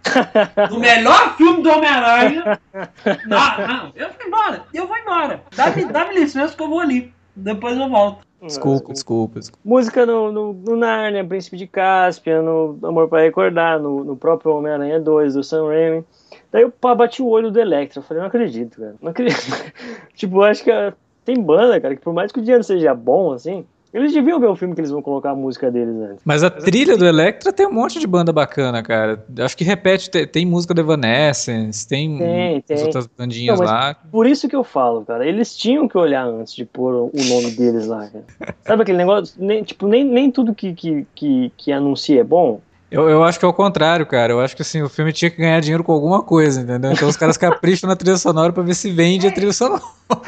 no 0.68 0.81
melhor 0.81 1.37
filme 1.37 1.62
do 1.62 1.70
Homem-Aranha. 1.70 2.59
Não, 3.25 3.66
não, 3.68 3.92
eu 3.94 4.09
vou 4.09 4.27
embora, 4.27 4.62
eu 4.75 4.87
vou 4.88 4.96
embora. 4.96 5.42
Dá-me 5.55 5.85
dá 5.85 6.11
licença 6.12 6.57
que 6.57 6.62
eu 6.62 6.68
vou 6.68 6.81
ali. 6.81 7.14
Depois 7.40 7.79
eu 7.79 7.88
volto. 7.88 8.26
Desculpa, 8.42 8.92
desculpa, 8.92 9.38
desculpa. 9.38 9.61
Música 9.68 10.07
no, 10.07 10.33
no, 10.33 10.53
no 10.55 10.76
Narnia, 10.76 11.24
Príncipe 11.24 11.59
de 11.59 11.66
Cáspia, 11.66 12.40
no 12.40 12.79
Amor 12.83 13.09
para 13.09 13.22
Recordar, 13.22 13.79
no, 13.79 14.03
no 14.03 14.16
próprio 14.16 14.55
Homem-Aranha 14.55 14.98
2 14.98 15.35
do 15.35 15.44
Sam 15.44 15.68
Raimi. 15.68 16.05
Daí 16.50 16.62
eu 16.62 16.70
pá, 16.70 16.94
bati 16.94 17.20
o 17.22 17.29
olho 17.29 17.50
do 17.50 17.61
Electra. 17.61 18.00
Eu 18.00 18.03
falei, 18.03 18.22
não 18.22 18.29
acredito, 18.29 18.81
cara. 18.81 18.94
Não 19.00 19.11
acredito. 19.11 19.72
tipo, 20.14 20.38
eu 20.38 20.44
acho 20.44 20.64
que 20.64 20.70
ah, 20.70 20.94
tem 21.24 21.40
banda, 21.40 21.81
cara, 21.81 21.94
que 21.94 22.03
por 22.03 22.14
mais 22.14 22.33
que 22.33 22.38
o 22.38 22.42
dinheiro 22.42 22.64
seja 22.64 22.94
bom, 22.94 23.33
assim, 23.33 23.66
eles 23.92 24.12
deviam 24.12 24.38
ver 24.38 24.46
o 24.46 24.57
filme 24.57 24.74
que 24.74 24.81
eles 24.81 24.90
vão 24.90 25.03
colocar 25.03 25.31
a 25.31 25.35
música 25.35 25.70
deles 25.70 25.94
antes. 25.96 26.22
Mas 26.24 26.42
a 26.44 26.50
trilha 26.50 26.96
do 26.96 27.07
Electra 27.07 27.53
tem 27.53 27.66
um 27.66 27.72
monte 27.72 27.98
de 27.98 28.07
banda 28.07 28.33
bacana, 28.33 28.83
cara. 28.83 29.24
Acho 29.40 29.57
que 29.57 29.64
repete, 29.64 30.11
tem, 30.11 30.26
tem 30.26 30.46
música 30.46 30.72
do 30.74 30.81
Evanescence, 30.81 31.87
tem, 31.87 32.18
Tem, 32.18 32.57
as 32.59 32.64
tem. 32.64 32.83
outras 32.85 33.07
bandinhas 33.07 33.59
Não, 33.59 33.66
mas- 33.66 33.72
lá. 33.72 33.94
Por 34.11 34.26
isso 34.26 34.48
que 34.48 34.55
eu 34.57 34.64
falo, 34.64 35.05
cara, 35.05 35.26
eles 35.26 35.57
tinham 35.57 35.88
que 35.88 35.96
olhar 35.98 36.24
antes 36.26 36.55
de 36.55 36.64
pôr 36.64 36.94
o 36.94 37.11
nome 37.29 37.50
deles 37.53 37.87
lá, 37.87 38.09
cara. 38.09 38.24
Sabe 38.64 38.83
aquele 38.83 38.98
negócio? 38.98 39.35
Nem, 39.38 39.62
tipo, 39.62 39.87
nem, 39.88 40.05
nem 40.05 40.31
tudo 40.31 40.55
que, 40.55 40.72
que, 40.74 41.07
que, 41.14 41.53
que 41.57 41.72
anuncia 41.72 42.20
é 42.20 42.24
bom. 42.24 42.61
Eu, 42.90 43.09
eu 43.09 43.22
acho 43.22 43.38
que 43.38 43.44
é 43.44 43.48
o 43.48 43.53
contrário, 43.53 44.05
cara. 44.05 44.33
Eu 44.33 44.40
acho 44.40 44.57
que 44.57 44.62
assim, 44.62 44.83
o 44.83 44.88
filme 44.88 45.12
tinha 45.12 45.31
que 45.31 45.37
ganhar 45.37 45.61
dinheiro 45.61 45.85
com 45.85 45.92
alguma 45.92 46.22
coisa, 46.22 46.61
entendeu? 46.61 46.90
Então 46.90 47.09
os 47.09 47.16
caras 47.16 47.37
capricham 47.38 47.88
na 47.88 47.94
trilha 47.94 48.16
sonora 48.16 48.53
pra 48.53 48.64
ver 48.64 48.74
se 48.74 48.90
vende 48.90 49.29
a 49.29 49.33
trilha 49.33 49.53
sonora. 49.53 49.83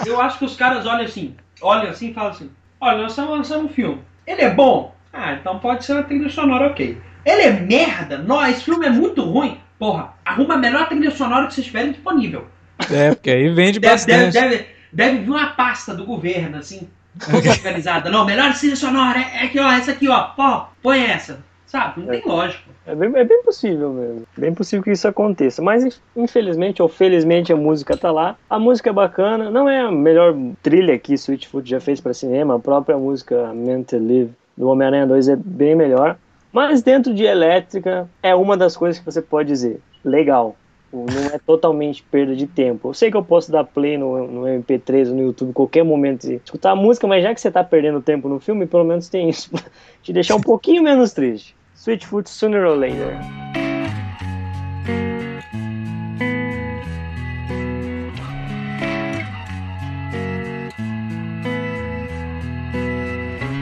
Eu 0.07 0.21
acho 0.21 0.39
que 0.39 0.45
os 0.45 0.55
caras 0.55 0.87
olham 0.87 1.05
assim, 1.05 1.35
olham 1.61 1.91
assim 1.91 2.11
e 2.11 2.15
falam 2.15 2.31
assim: 2.31 2.49
olha, 2.83 2.99
nós 2.99 3.13
estamos 3.13 3.31
lançando 3.31 3.65
um 3.65 3.69
filme. 3.69 4.01
Ele 4.27 4.43
é 4.43 4.51
bom? 4.51 4.95
Ah, 5.13 5.35
então 5.35 5.59
pode 5.59 5.85
ser 5.85 5.93
uma 5.93 6.03
trilha 6.03 6.29
sonora, 6.29 6.67
ok. 6.67 7.01
Ele 7.25 7.43
é 7.43 7.51
merda? 7.53 8.19
Não, 8.19 8.45
esse 8.47 8.65
filme 8.65 8.85
é 8.87 8.91
muito 8.91 9.23
ruim. 9.23 9.59
Porra, 9.79 10.13
arruma 10.25 10.55
a 10.55 10.59
melhor 10.59 10.89
trilha 10.89 11.11
sonora 11.11 11.47
que 11.47 11.55
vocês 11.55 11.67
tiverem 11.67 11.93
disponível. 11.93 12.47
É, 12.91 13.11
porque 13.15 13.31
aí 13.31 13.49
vende 13.51 13.79
Deve, 13.79 14.05
deve, 14.05 14.25
bastante. 14.27 14.33
deve, 14.33 14.67
deve 14.93 15.19
vir 15.19 15.31
uma 15.31 15.51
pasta 15.51 15.95
do 15.95 16.05
governo, 16.05 16.59
assim, 16.59 16.89
toda 17.31 17.51
organizada. 17.51 18.11
Não, 18.11 18.25
melhor 18.25 18.53
trilha 18.55 18.77
sonora 18.77 19.19
é, 19.19 19.43
é 19.43 19.45
aqui, 19.45 19.61
ó, 19.61 19.71
essa 19.73 19.93
aqui, 19.93 20.09
ó. 20.09 20.31
Ó, 20.37 20.67
põe 20.83 21.05
essa. 21.05 21.45
Sabe? 21.73 22.03
Não 22.03 22.09
tem 22.09 22.23
lógico. 22.27 22.69
É 22.87 22.95
bem, 22.95 23.11
é 23.17 23.25
bem 23.25 23.43
possível 23.43 23.95
mesmo. 23.95 24.25
Bem 24.37 24.53
possível 24.53 24.85
que 24.85 24.91
isso 24.91 25.09
aconteça. 25.09 25.63
Mas 25.63 25.99
infelizmente 26.15 26.83
ou 26.83 26.89
felizmente 26.89 27.51
a 27.51 27.57
música 27.57 27.97
tá 27.97 28.13
lá. 28.13 28.37
A 28.51 28.59
música 28.59 28.91
é 28.91 28.93
bacana. 28.93 29.51
Não 29.51 29.67
é 29.67 29.81
a 29.81 29.91
melhor 29.91 30.37
trilha 30.63 30.99
que 30.99 31.15
Sweetfoot 31.15 31.67
já 31.67 31.81
fez 31.81 31.99
para 31.99 32.13
cinema. 32.13 32.57
A 32.57 32.59
própria 32.59 32.99
música 32.99 33.55
Meant 33.55 33.87
to 33.87 33.97
Live 33.97 34.33
do 34.55 34.69
Homem-Aranha 34.69 35.07
2 35.07 35.29
é 35.31 35.37
bem 35.37 35.75
melhor. 35.75 36.19
Mas 36.53 36.83
dentro 36.83 37.15
de 37.15 37.25
Elétrica 37.25 38.07
é 38.23 38.35
uma 38.35 38.55
das 38.55 38.77
coisas 38.77 38.99
que 38.99 39.07
você 39.07 39.23
pode 39.23 39.49
dizer. 39.49 39.81
Legal. 40.05 40.55
Não 40.93 41.35
é 41.35 41.39
totalmente 41.39 42.03
perda 42.03 42.37
de 42.37 42.47
tempo. 42.47 42.91
Eu 42.91 42.95
sei 42.95 43.11
que 43.11 43.17
eu 43.17 43.25
posso 43.25 43.51
dar 43.51 43.65
play 43.65 43.97
no, 43.97 44.29
no 44.29 44.43
MP3 44.43 45.09
ou 45.09 45.15
no 45.15 45.23
YouTube 45.23 45.55
qualquer 45.55 45.85
momento 45.85 46.25
e 46.25 46.35
escutar 46.35 46.73
a 46.73 46.77
música, 46.77 47.07
mas 47.07 47.23
já 47.23 47.35
que 47.35 47.41
você 47.41 47.51
tá 47.51 47.65
perdendo 47.65 48.03
tempo 48.03 48.29
no 48.29 48.39
filme, 48.39 48.67
pelo 48.67 48.85
menos 48.85 49.09
tem 49.09 49.31
isso 49.31 49.51
te 50.03 50.13
deixar 50.13 50.37
um 50.37 50.41
pouquinho 50.43 50.83
menos 50.83 51.15
triste. 51.15 51.57
Switchfoot 51.85 52.29
Sooner 52.29 52.65
or 52.65 52.77
Later. 52.77 53.19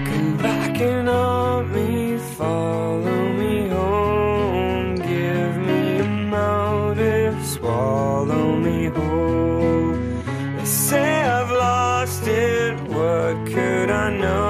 Come 0.05 0.37
back 0.37 0.79
and 0.83 1.73
me, 1.73 2.19
follow 2.37 3.33
me 3.33 3.69
home, 3.71 4.97
give 4.97 5.57
me 5.57 6.01
a 6.01 6.05
motive, 6.05 7.43
swallow 7.47 8.55
me 8.55 8.89
whole. 8.89 9.95
They 10.59 10.65
say 10.67 11.23
I've 11.23 11.51
lost 11.51 12.27
it, 12.27 12.79
what 12.83 13.47
could 13.47 13.91
I 13.91 14.11
know? 14.19 14.50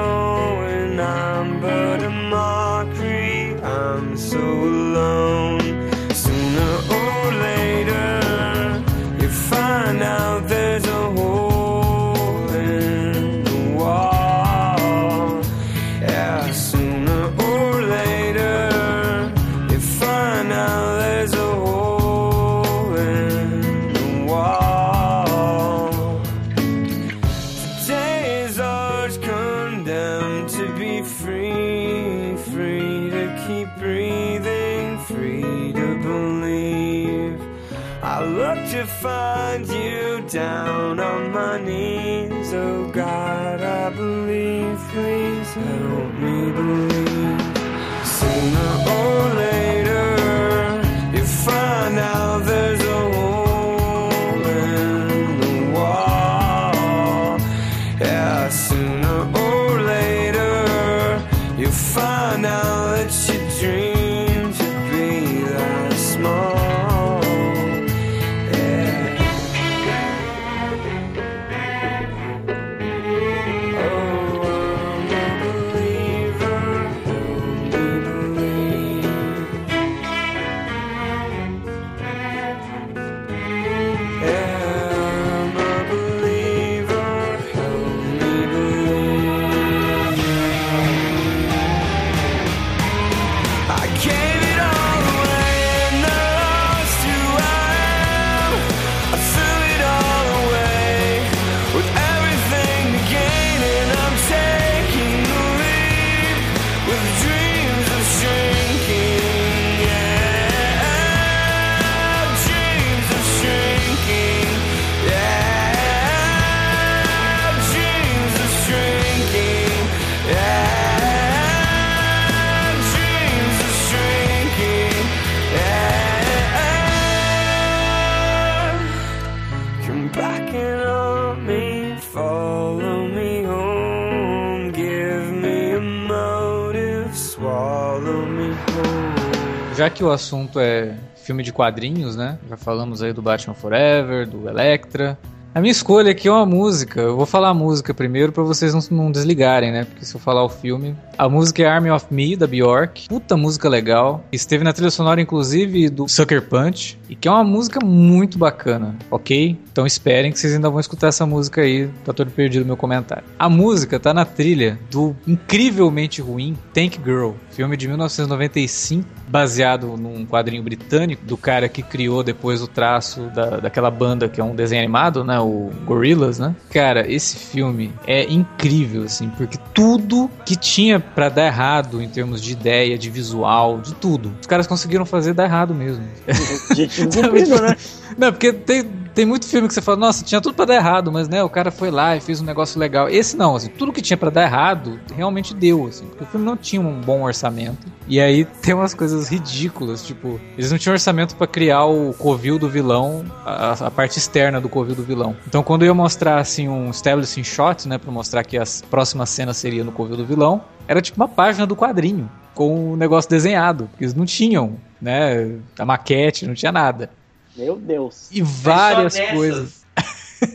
Já 139.81 139.89
que 139.89 140.05
o 140.05 140.11
assunto 140.11 140.61
é 140.61 140.95
filme 141.25 141.43
de 141.43 141.55
quadrinhos, 141.55 142.15
né? 142.15 142.39
Já 142.51 142.59
falamos 142.59 143.03
aí 143.03 143.15
do 143.15 143.23
Batman 143.23 143.55
Forever, 143.55 144.29
do 144.29 144.47
Electra. 144.47 145.19
A 145.55 145.61
minha 145.61 145.73
escolha 145.73 146.11
aqui 146.11 146.29
é 146.29 146.31
uma 146.31 146.45
música. 146.45 147.01
Eu 147.01 147.17
vou 147.17 147.25
falar 147.25 147.49
a 147.49 147.55
música 147.55 147.95
primeiro 147.95 148.31
pra 148.31 148.43
vocês 148.43 148.75
não, 148.75 148.83
não 148.91 149.11
desligarem, 149.11 149.73
né? 149.73 149.87
Porque 149.87 150.05
se 150.05 150.15
eu 150.15 150.21
falar 150.21 150.45
o 150.45 150.51
filme. 150.51 150.95
A 151.17 151.31
música 151.31 151.63
é 151.63 151.67
Army 151.67 151.91
of 151.91 152.05
Me, 152.11 152.37
da 152.37 152.47
Bjork. 152.47 153.09
Puta 153.09 153.39
música 153.39 153.71
legal. 153.71 154.23
Esteve 154.31 154.63
na 154.65 154.75
trilha 154.75 154.91
sonora, 154.91 155.19
inclusive, 155.19 155.89
do 155.89 156.07
Sucker 156.07 156.43
Punch. 156.43 156.99
E 157.09 157.17
que 157.17 157.27
é 157.27 157.31
uma 157.31 157.43
música 157.43 157.83
muito 157.83 158.37
bacana, 158.37 158.95
ok? 159.11 159.59
Então 159.73 159.87
esperem 159.87 160.31
que 160.31 160.39
vocês 160.39 160.53
ainda 160.53 160.69
vão 160.69 160.79
escutar 160.79 161.09
essa 161.09 161.25
música 161.25 161.63
aí. 161.63 161.89
Tá 162.05 162.13
todo 162.13 162.31
perdido 162.31 162.67
meu 162.67 162.77
comentário. 162.77 163.25
A 163.39 163.49
música 163.49 163.99
tá 163.99 164.13
na 164.13 164.27
trilha 164.27 164.79
do 164.91 165.17
incrivelmente 165.27 166.21
ruim 166.21 166.55
Tank 166.75 166.99
Girl, 167.03 167.31
filme 167.51 167.79
de 167.79 167.89
1995, 167.89 169.09
baseado 169.31 169.97
num 169.97 170.27
quadrinho 170.27 170.63
britânico 170.63 171.25
do 171.25 171.37
cara 171.37 171.69
que 171.69 171.83
criou 171.83 172.23
depois 172.23 172.61
o 172.61 172.67
traço 172.67 173.21
da, 173.35 173.59
daquela 173.59 173.91
banda 173.91 174.29
que 174.29 174.41
é 174.41 174.45
um 174.45 174.55
desenho 174.55 174.83
animado, 174.83 175.25
né? 175.25 175.39
O 175.39 175.71
Gorillaz, 175.85 176.39
né? 176.39 176.55
Cara, 176.71 177.11
esse 177.11 177.37
filme 177.37 177.93
é 178.07 178.25
incrível, 178.25 179.05
assim, 179.05 179.29
porque 179.31 179.57
tudo 179.73 180.29
que 180.45 180.57
tinha 180.57 180.99
pra 180.99 181.29
dar 181.29 181.47
errado 181.47 182.03
em 182.03 182.09
termos 182.09 182.43
de 182.43 182.53
ideia, 182.53 182.99
de 182.99 183.09
visual, 183.09 183.79
de 183.79 183.95
tudo, 183.95 184.33
os 184.41 184.47
caras 184.47 184.67
conseguiram 184.67 185.07
fazer 185.07 185.33
dar 185.33 185.45
errado 185.45 185.73
mesmo. 185.73 186.05
Gente 186.75 187.07
cumprido, 187.07 187.63
né? 187.63 187.77
Não, 188.19 188.33
porque 188.33 188.53
tem, 188.53 188.85
tem 189.15 189.25
muito 189.25 189.47
filme 189.47 189.69
que 189.69 189.75
você 189.75 189.81
fala, 189.81 189.99
nossa, 189.99 190.25
tinha 190.25 190.41
tudo 190.41 190.55
pra 190.55 190.65
dar 190.65 190.75
errado, 190.75 191.13
mas 191.13 191.29
né, 191.29 191.43
o 191.43 191.49
cara 191.49 191.71
foi 191.71 191.91
lá 191.91 192.17
e 192.17 192.21
fez 192.21 192.41
um 192.41 192.45
negócio 192.45 192.81
legal. 192.81 193.09
Esse 193.09 193.37
não, 193.37 193.55
assim, 193.55 193.69
tudo 193.69 193.93
que 193.93 194.03
tinha 194.03 194.17
pra 194.17 194.31
dar 194.31 194.43
errado 194.43 194.99
realmente 195.15 195.55
deu, 195.55 195.87
assim, 195.87 196.07
porque 196.07 196.25
o 196.25 196.27
filme 196.27 196.45
não 196.45 196.57
tinha 196.57 196.83
um 196.83 197.01
bom 197.01 197.23
orçamento. 197.23 197.87
E 198.11 198.21
aí 198.21 198.45
tem 198.45 198.75
umas 198.75 198.93
coisas 198.93 199.29
ridículas, 199.29 200.05
tipo, 200.05 200.41
eles 200.59 200.69
não 200.73 200.77
tinham 200.77 200.93
orçamento 200.95 201.37
pra 201.37 201.47
criar 201.47 201.85
o 201.85 202.13
covil 202.15 202.59
do 202.59 202.69
vilão, 202.69 203.25
a, 203.47 203.87
a 203.87 203.91
parte 203.91 204.19
externa 204.19 204.61
do 204.61 204.69
covil 204.69 204.97
do 204.97 205.03
vilão. 205.05 205.37
Então 205.47 205.63
quando 205.63 205.83
eu 205.83 205.87
ia 205.87 205.95
mostrar 205.95 206.39
assim 206.39 206.69
um 206.69 206.91
establishing 206.91 207.45
shot, 207.45 207.87
né, 207.87 207.99
pra 207.99 208.11
mostrar 208.11 208.43
que 208.43 208.59
a 208.59 208.65
próxima 208.91 209.25
cena 209.27 209.55
seria 209.55 209.85
no 209.85 209.93
covil 209.93 210.17
do 210.17 210.27
vilão, 210.27 210.61
era 210.89 211.01
tipo 211.01 211.21
uma 211.21 211.29
página 211.29 211.65
do 211.69 211.77
quadrinho 211.77 212.29
com 212.53 212.95
o 212.95 212.97
negócio 212.97 213.31
desenhado, 213.31 213.87
porque 213.93 214.03
eles 214.03 214.15
não 214.15 214.27
tinham, 214.27 214.77
né, 215.01 215.57
a 215.79 215.87
maquete, 215.87 216.49
não 216.49 216.55
tinha 216.55 216.73
nada. 216.73 217.11
Meu 217.57 217.77
Deus. 217.77 218.29
E 218.33 218.43
várias 218.43 219.15
só 219.15 219.27
coisas. 219.29 219.85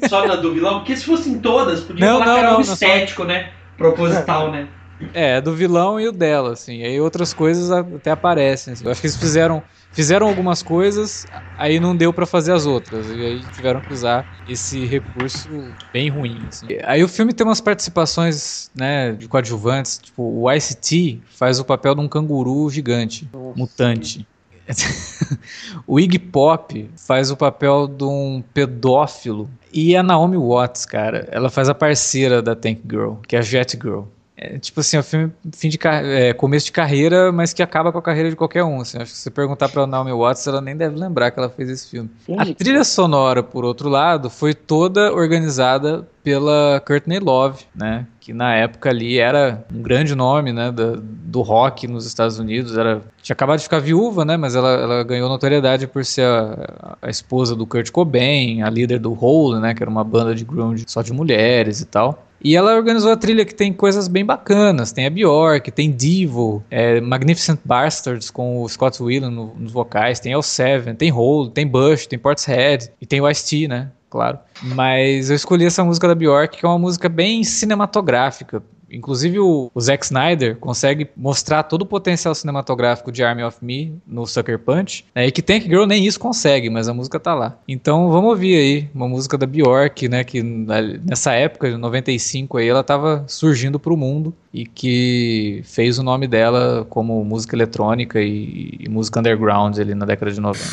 Só 0.09 0.27
na 0.27 0.35
do 0.35 0.53
vilão, 0.53 0.79
porque 0.79 0.97
se 0.97 1.05
fossem 1.05 1.39
todas, 1.39 1.79
podia 1.81 2.05
Não, 2.05 2.19
falar 2.19 2.25
não, 2.25 2.33
que 2.33 2.39
era 2.39 2.47
não, 2.49 2.55
algo 2.57 2.67
não, 2.67 2.75
só- 2.75 2.85
estético, 2.85 3.23
né? 3.23 3.51
Proposital, 3.77 4.51
né? 4.51 4.67
É, 5.13 5.39
do 5.39 5.55
vilão 5.55 5.99
e 5.99 6.07
o 6.07 6.11
dela, 6.11 6.53
assim. 6.53 6.83
Aí 6.83 6.99
outras 6.99 7.33
coisas 7.33 7.71
até 7.71 8.11
aparecem. 8.11 8.73
assim. 8.73 8.83
Eu 8.85 8.91
acho 8.91 8.99
que 8.99 9.07
eles 9.07 9.15
fizeram, 9.15 9.63
fizeram 9.91 10.27
algumas 10.27 10.61
coisas, 10.61 11.25
aí 11.55 11.79
não 11.79 11.95
deu 11.95 12.11
pra 12.13 12.25
fazer 12.25 12.51
as 12.51 12.65
outras. 12.65 13.09
E 13.09 13.23
aí 13.23 13.45
tiveram 13.47 13.81
que 13.81 13.93
usar 13.93 14.27
esse 14.45 14.85
recurso 14.85 15.73
bem 15.93 16.09
ruim. 16.09 16.45
assim. 16.47 16.67
Aí 16.83 17.03
o 17.03 17.07
filme 17.07 17.33
tem 17.33 17.45
umas 17.45 17.61
participações, 17.61 18.69
né, 18.75 19.13
de 19.13 19.27
coadjuvantes. 19.27 19.97
Tipo, 19.99 20.23
o 20.23 20.51
Ice-T 20.51 21.21
faz 21.37 21.59
o 21.59 21.65
papel 21.65 21.95
de 21.95 22.01
um 22.01 22.09
canguru 22.09 22.69
gigante, 22.69 23.29
mutante. 23.55 24.27
o 25.85 25.99
Iggy 25.99 26.17
Pop 26.19 26.89
faz 27.05 27.29
o 27.31 27.37
papel 27.37 27.87
de 27.87 28.03
um 28.03 28.41
pedófilo. 28.53 29.49
E 29.71 29.95
a 29.95 30.01
Naomi 30.03 30.37
Watts, 30.37 30.85
cara, 30.85 31.27
ela 31.31 31.49
faz 31.49 31.69
a 31.69 31.75
parceira 31.75 32.41
da 32.41 32.55
Tank 32.55 32.81
Girl, 32.89 33.15
que 33.27 33.35
é 33.35 33.39
a 33.39 33.41
Jet 33.41 33.77
Girl. 33.81 34.05
É, 34.37 34.57
tipo 34.59 34.81
assim, 34.81 34.97
é 34.97 34.99
um 34.99 35.03
filme 35.03 35.31
fim 35.53 35.69
de 35.69 35.79
é, 35.83 36.33
começo 36.33 36.65
de 36.65 36.71
carreira, 36.73 37.31
mas 37.31 37.53
que 37.53 37.63
acaba 37.63 37.91
com 37.91 37.97
a 37.97 38.01
carreira 38.01 38.29
de 38.29 38.35
qualquer 38.35 38.63
um. 38.65 38.81
Assim. 38.81 38.97
Acho 38.97 39.11
que 39.11 39.17
se 39.17 39.23
você 39.23 39.31
perguntar 39.31 39.69
pra 39.69 39.87
Naomi 39.87 40.11
Watts, 40.11 40.45
ela 40.45 40.59
nem 40.59 40.75
deve 40.75 40.97
lembrar 40.97 41.31
que 41.31 41.39
ela 41.39 41.49
fez 41.49 41.69
esse 41.69 41.89
filme. 41.89 42.09
A 42.37 42.45
trilha 42.53 42.83
sonora, 42.83 43.41
por 43.41 43.63
outro 43.63 43.87
lado, 43.87 44.29
foi 44.29 44.53
toda 44.53 45.13
organizada 45.13 46.05
pela 46.21 46.81
Courtney 46.85 47.19
Love, 47.19 47.63
né? 47.73 48.05
Que 48.19 48.33
na 48.33 48.55
época 48.55 48.89
ali 48.89 49.19
era 49.19 49.63
um 49.73 49.81
grande 49.81 50.15
nome, 50.15 50.51
né? 50.51 50.71
da- 50.71 50.95
do 50.97 51.41
rock 51.41 51.87
nos 51.87 52.05
Estados 52.05 52.39
Unidos. 52.39 52.75
Era, 52.75 53.01
tinha 53.21 53.33
acabado 53.33 53.59
de 53.59 53.63
ficar 53.63 53.79
viúva, 53.79 54.25
né? 54.25 54.35
Mas 54.35 54.55
ela, 54.55 54.69
ela 54.71 55.03
ganhou 55.03 55.29
notoriedade 55.29 55.85
por 55.85 56.03
ser 56.03 56.25
a, 56.25 56.97
a 57.01 57.09
esposa 57.09 57.55
do 57.55 57.65
Kurt 57.67 57.91
Cobain, 57.91 58.63
a 58.63 58.69
líder 58.69 58.99
do 58.99 59.13
Hole, 59.13 59.61
né? 59.61 59.73
Que 59.75 59.83
era 59.83 59.89
uma 59.89 60.03
banda 60.03 60.33
de 60.33 60.43
grunge 60.43 60.83
só 60.87 61.01
de 61.03 61.13
mulheres 61.13 61.79
e 61.81 61.85
tal. 61.85 62.24
E 62.45 62.55
ela 62.55 62.75
organizou 62.75 63.11
a 63.11 63.17
trilha 63.17 63.43
que 63.43 63.55
tem 63.55 63.73
coisas 63.73 64.07
bem 64.07 64.23
bacanas. 64.23 64.91
Tem 64.91 65.07
a 65.07 65.09
Bjork, 65.09 65.71
tem 65.71 65.89
Devo, 65.89 66.63
é, 66.69 67.01
Magnificent 67.01 67.59
Bastards 67.65 68.29
com 68.29 68.61
o 68.61 68.69
Scott 68.69 69.01
Weiland 69.01 69.33
no- 69.35 69.55
nos 69.57 69.71
vocais, 69.71 70.19
tem 70.19 70.31
L7, 70.31 70.95
tem 70.95 71.11
Hole, 71.11 71.49
tem 71.49 71.65
Bush, 71.65 72.05
tem 72.05 72.19
Portishead 72.19 72.91
e 73.01 73.05
tem 73.07 73.19
o 73.19 73.27
Ice-T, 73.27 73.67
né? 73.67 73.89
Claro. 74.11 74.37
Mas 74.61 75.31
eu 75.31 75.35
escolhi 75.35 75.65
essa 75.65 75.83
música 75.83 76.07
da 76.07 76.13
Bjork, 76.13 76.57
que 76.59 76.63
é 76.65 76.69
uma 76.69 76.77
música 76.77 77.09
bem 77.09 77.43
cinematográfica. 77.43 78.61
Inclusive 78.89 79.39
o, 79.39 79.71
o 79.73 79.81
Zack 79.81 80.05
Snyder 80.05 80.57
consegue 80.57 81.09
mostrar 81.15 81.63
todo 81.63 81.83
o 81.83 81.85
potencial 81.85 82.33
cinematográfico 82.35 83.11
de 83.11 83.23
Army 83.23 83.43
of 83.43 83.57
Me 83.61 83.93
no 84.05 84.25
Sucker 84.25 84.59
Punch, 84.59 85.05
né, 85.13 85.27
e 85.27 85.31
que 85.31 85.41
Tank 85.41 85.63
Girl 85.63 85.85
nem 85.85 86.05
isso 86.05 86.19
consegue, 86.19 86.69
mas 86.69 86.87
a 86.87 86.93
música 86.93 87.19
tá 87.19 87.33
lá. 87.33 87.57
Então 87.67 88.09
vamos 88.09 88.29
ouvir 88.31 88.55
aí 88.55 88.89
uma 88.93 89.07
música 89.07 89.37
da 89.37 89.45
Bjork, 89.45 90.07
né, 90.07 90.23
que 90.23 90.41
nessa 90.43 91.33
época, 91.33 91.69
de 91.69 91.77
95 91.77 92.57
aí, 92.57 92.67
ela 92.67 92.83
tava 92.83 93.23
surgindo 93.27 93.79
pro 93.79 93.97
mundo 93.97 94.33
e 94.53 94.65
que 94.65 95.61
fez 95.63 95.99
o 95.99 96.03
nome 96.03 96.27
dela 96.27 96.85
como 96.89 97.23
música 97.23 97.55
eletrônica 97.55 98.21
e, 98.21 98.77
e 98.79 98.89
música 98.89 99.19
underground 99.19 99.77
ali 99.77 99.95
na 99.95 100.05
década 100.05 100.31
de 100.31 100.39
90. 100.39 100.63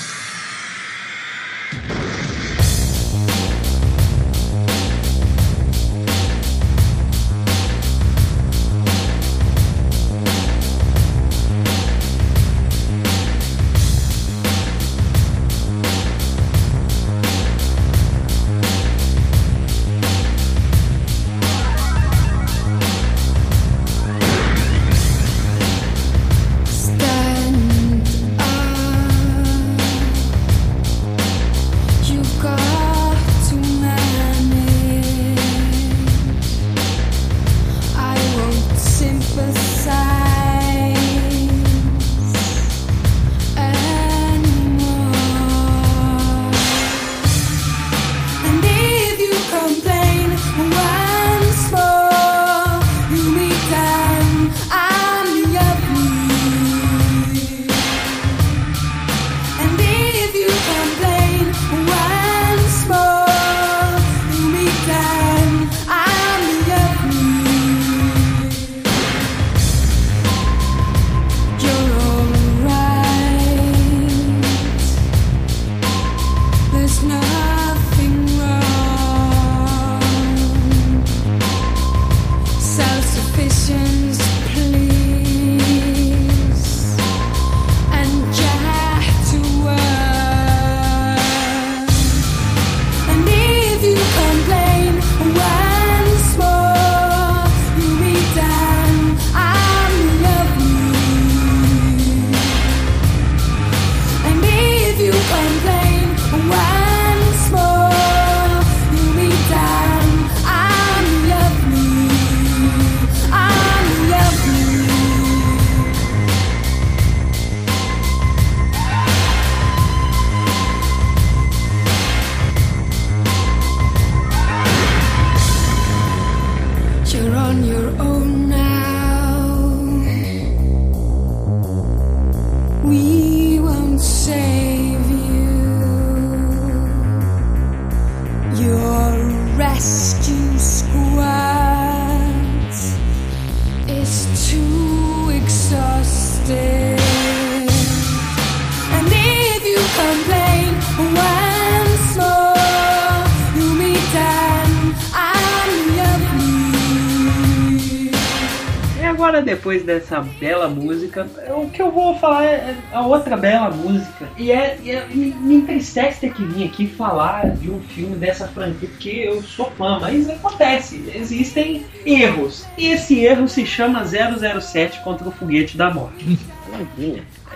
Bela 160.22 160.68
música, 160.68 161.26
o 161.56 161.68
que 161.70 161.80
eu 161.80 161.90
vou 161.90 162.18
falar 162.18 162.44
é 162.44 162.76
a 162.92 163.06
outra 163.06 163.36
bela 163.36 163.70
música. 163.70 164.28
E, 164.36 164.50
é, 164.50 164.78
e 164.82 164.90
é- 164.90 165.06
me, 165.06 165.26
me 165.32 165.54
entristece 165.56 166.20
ter 166.20 166.32
que 166.32 166.44
vir 166.44 166.64
aqui 166.66 166.86
falar 166.86 167.50
de 167.50 167.70
um 167.70 167.80
filme 167.80 168.16
dessa 168.16 168.46
franquia, 168.48 168.88
porque 168.88 169.10
eu 169.10 169.42
sou 169.42 169.70
fã, 169.72 169.98
mas 170.00 170.28
acontece, 170.28 171.04
existem 171.14 171.84
erros. 172.04 172.66
E 172.76 172.88
esse 172.88 173.20
erro 173.24 173.48
se 173.48 173.64
chama 173.66 174.04
007 174.04 175.00
contra 175.00 175.28
o 175.28 175.32
Foguete 175.32 175.76
da 175.76 175.92
Morte. 175.92 176.38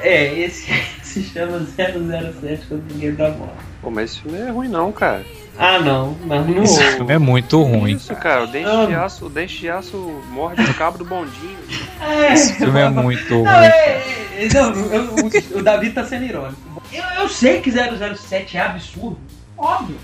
É, 0.00 0.38
esse 0.38 0.70
se 1.02 1.22
chama 1.22 1.60
007 1.60 2.66
contra 2.66 2.76
o 2.76 2.90
Foguete 2.90 3.12
da 3.16 3.30
Morte. 3.30 3.54
Pô, 3.80 3.90
mas 3.90 4.10
esse 4.12 4.20
filme 4.20 4.38
é 4.38 4.50
ruim 4.50 4.68
não, 4.68 4.92
cara. 4.92 5.24
Ah, 5.58 5.78
não, 5.78 6.16
mas 6.26 6.46
não. 6.46 6.62
Esse 6.62 6.82
filme 6.96 7.12
é 7.14 7.18
muito 7.18 7.62
ruim. 7.62 7.92
Isso, 7.94 8.14
cara, 8.16 8.44
o 8.44 8.46
dente 8.46 8.68
Ah. 8.68 8.84
de 8.86 8.94
aço, 8.94 9.26
o 9.26 9.30
dente 9.30 9.58
de 9.58 9.70
aço 9.70 9.96
morde 10.30 10.62
o 10.62 10.74
cabo 10.74 10.98
do 10.98 11.04
bondinho. 11.04 11.56
É, 12.00 12.32
Esse 12.34 12.54
filme 12.54 12.78
é 12.80 12.88
muito 12.90 13.34
ruim. 13.34 13.42
Não, 13.44 13.52
é, 13.52 14.02
é, 14.38 14.48
não, 14.52 14.74
eu- 14.92 15.14
o, 15.54 15.58
o 15.58 15.62
Davi 15.62 15.90
tá 15.90 16.04
sendo 16.04 16.24
irônico. 16.24 16.82
Eu, 16.92 17.04
eu 17.22 17.28
sei 17.28 17.60
que 17.60 17.70
007 17.70 18.56
é 18.56 18.60
absurdo. 18.60 19.18
Óbvio. 19.56 19.96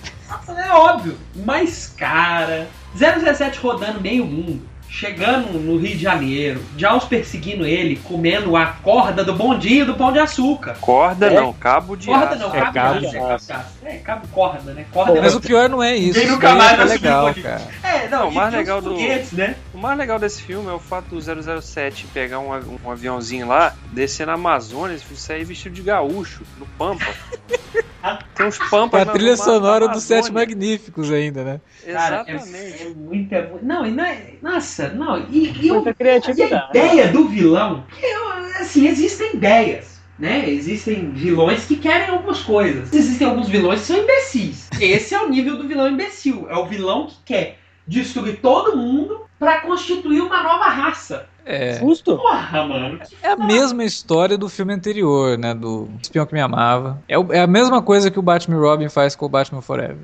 É 0.56 0.70
óbvio. 0.72 1.18
Mas, 1.44 1.92
cara, 1.98 2.68
017 2.94 3.58
rodando 3.58 4.00
meio 4.00 4.24
mundo, 4.24 4.62
chegando 4.92 5.58
no 5.58 5.78
Rio 5.78 5.96
de 5.96 6.02
Janeiro, 6.02 6.62
Jaws 6.76 7.04
perseguindo 7.06 7.64
ele, 7.64 7.96
comendo 8.04 8.54
a 8.56 8.66
corda 8.66 9.24
do 9.24 9.32
bondinho 9.32 9.86
do 9.86 9.94
pão 9.94 10.12
de 10.12 10.18
açúcar. 10.18 10.76
Corda 10.82 11.28
É. 11.28 11.34
não, 11.40 11.50
cabo 11.54 11.96
de 11.96 12.06
Corda 12.08 12.26
aço. 12.34 12.38
não, 12.38 12.54
É 12.54 12.60
cabo, 12.60 12.72
de 13.00 13.06
aço, 13.06 13.16
é 13.16 13.18
cabo 13.18 13.32
aço. 13.32 13.46
de 13.46 13.52
aço. 13.54 13.68
É, 13.84 13.96
cabo 13.96 14.28
corda, 14.28 14.72
né? 14.74 14.84
Corda 14.92 15.18
Mas 15.20 15.32
é 15.32 15.36
o 15.36 15.40
pior 15.40 15.68
não 15.70 15.82
é 15.82 15.96
isso. 15.96 16.20
Quem 16.20 16.28
nunca 16.28 16.54
mais 16.54 16.78
é 16.78 16.84
legal, 16.84 17.34
cara. 17.34 17.62
É, 17.82 18.08
não, 18.08 18.18
Não, 18.20 18.28
o 18.28 18.34
mais 18.34 18.52
legal 18.52 18.78
os 18.78 18.84
do- 18.84 18.90
foguetes, 18.90 19.32
né? 19.32 19.56
O 19.72 19.78
mais 19.78 19.96
legal 19.98 20.18
desse 20.18 20.42
filme 20.42 20.68
é 20.68 20.72
o 20.74 20.78
fato 20.78 21.06
do 21.06 21.20
007 21.62 22.06
pegar 22.12 22.38
um, 22.40 22.50
um 22.84 22.90
aviãozinho 22.90 23.48
lá, 23.48 23.74
descer 23.92 24.26
na 24.26 24.34
Amazônia 24.34 24.94
e 24.96 25.16
sair 25.16 25.44
vestido 25.44 25.74
de 25.74 25.82
gaúcho, 25.82 26.42
no 26.58 26.66
Pampa. 26.78 27.06
Tem 28.34 28.46
uns 28.46 28.60
É 28.60 28.68
Pampas 28.68 29.02
a 29.02 29.04
na- 29.04 29.12
trilha 29.12 29.36
sonora 29.36 29.88
dos 29.88 30.02
Sete. 30.02 30.32
Magníficos 30.32 31.10
ainda, 31.10 31.44
né? 31.44 31.60
Cara, 31.92 32.24
é, 32.26 32.34
Exatamente. 32.34 32.82
é 32.82 32.88
muito, 32.88 33.32
é 33.32 33.46
muito- 33.48 33.64
Não, 33.64 33.86
e 33.86 33.90
não 33.90 34.04
é, 34.04 34.18
nossa, 34.42 34.88
não, 34.88 35.18
e, 35.30 35.48
e, 35.48 35.72
Muita 35.72 35.94
e 36.00 36.42
a 36.42 36.68
ideia 36.70 37.08
do 37.08 37.28
vilão, 37.28 37.84
que 37.90 38.04
eu- 38.04 38.32
assim, 38.60 38.86
existem 38.88 39.34
ideias, 39.34 40.00
né? 40.18 40.48
Existem 40.48 41.10
vilões 41.10 41.64
que 41.64 41.76
querem 41.76 42.08
algumas 42.08 42.40
coisas. 42.40 42.92
Existem 42.92 43.26
alguns 43.26 43.48
vilões 43.48 43.80
que 43.80 43.86
são 43.86 43.98
imbecis. 43.98 44.68
Esse 44.80 45.14
é 45.14 45.20
o 45.20 45.28
nível 45.28 45.56
do 45.56 45.68
vilão 45.68 45.88
imbecil. 45.88 46.46
É 46.50 46.56
o 46.56 46.66
vilão 46.66 47.06
que 47.06 47.16
quer 47.24 47.58
destruir 47.86 48.38
todo 48.40 48.76
mundo 48.76 49.22
pra 49.38 49.60
constituir 49.60 50.20
uma 50.20 50.42
nova 50.42 50.66
raça. 50.68 51.28
É. 51.44 51.74
Justo. 51.80 52.16
Porra, 52.16 52.64
mano. 52.66 53.00
É 53.22 53.30
a 53.30 53.36
mesma 53.36 53.84
história 53.84 54.38
do 54.38 54.48
filme 54.48 54.72
anterior, 54.72 55.36
né? 55.36 55.54
Do 55.54 55.88
Espião 56.00 56.24
que 56.26 56.32
Me 56.34 56.40
Amava. 56.40 57.02
É, 57.08 57.18
o- 57.18 57.32
é 57.32 57.40
a 57.40 57.46
mesma 57.46 57.82
coisa 57.82 58.10
que 58.10 58.18
o 58.18 58.22
Batman 58.22 58.58
Robin 58.58 58.88
faz 58.88 59.16
com 59.16 59.26
o 59.26 59.28
Batman 59.28 59.60
Forever. 59.62 59.98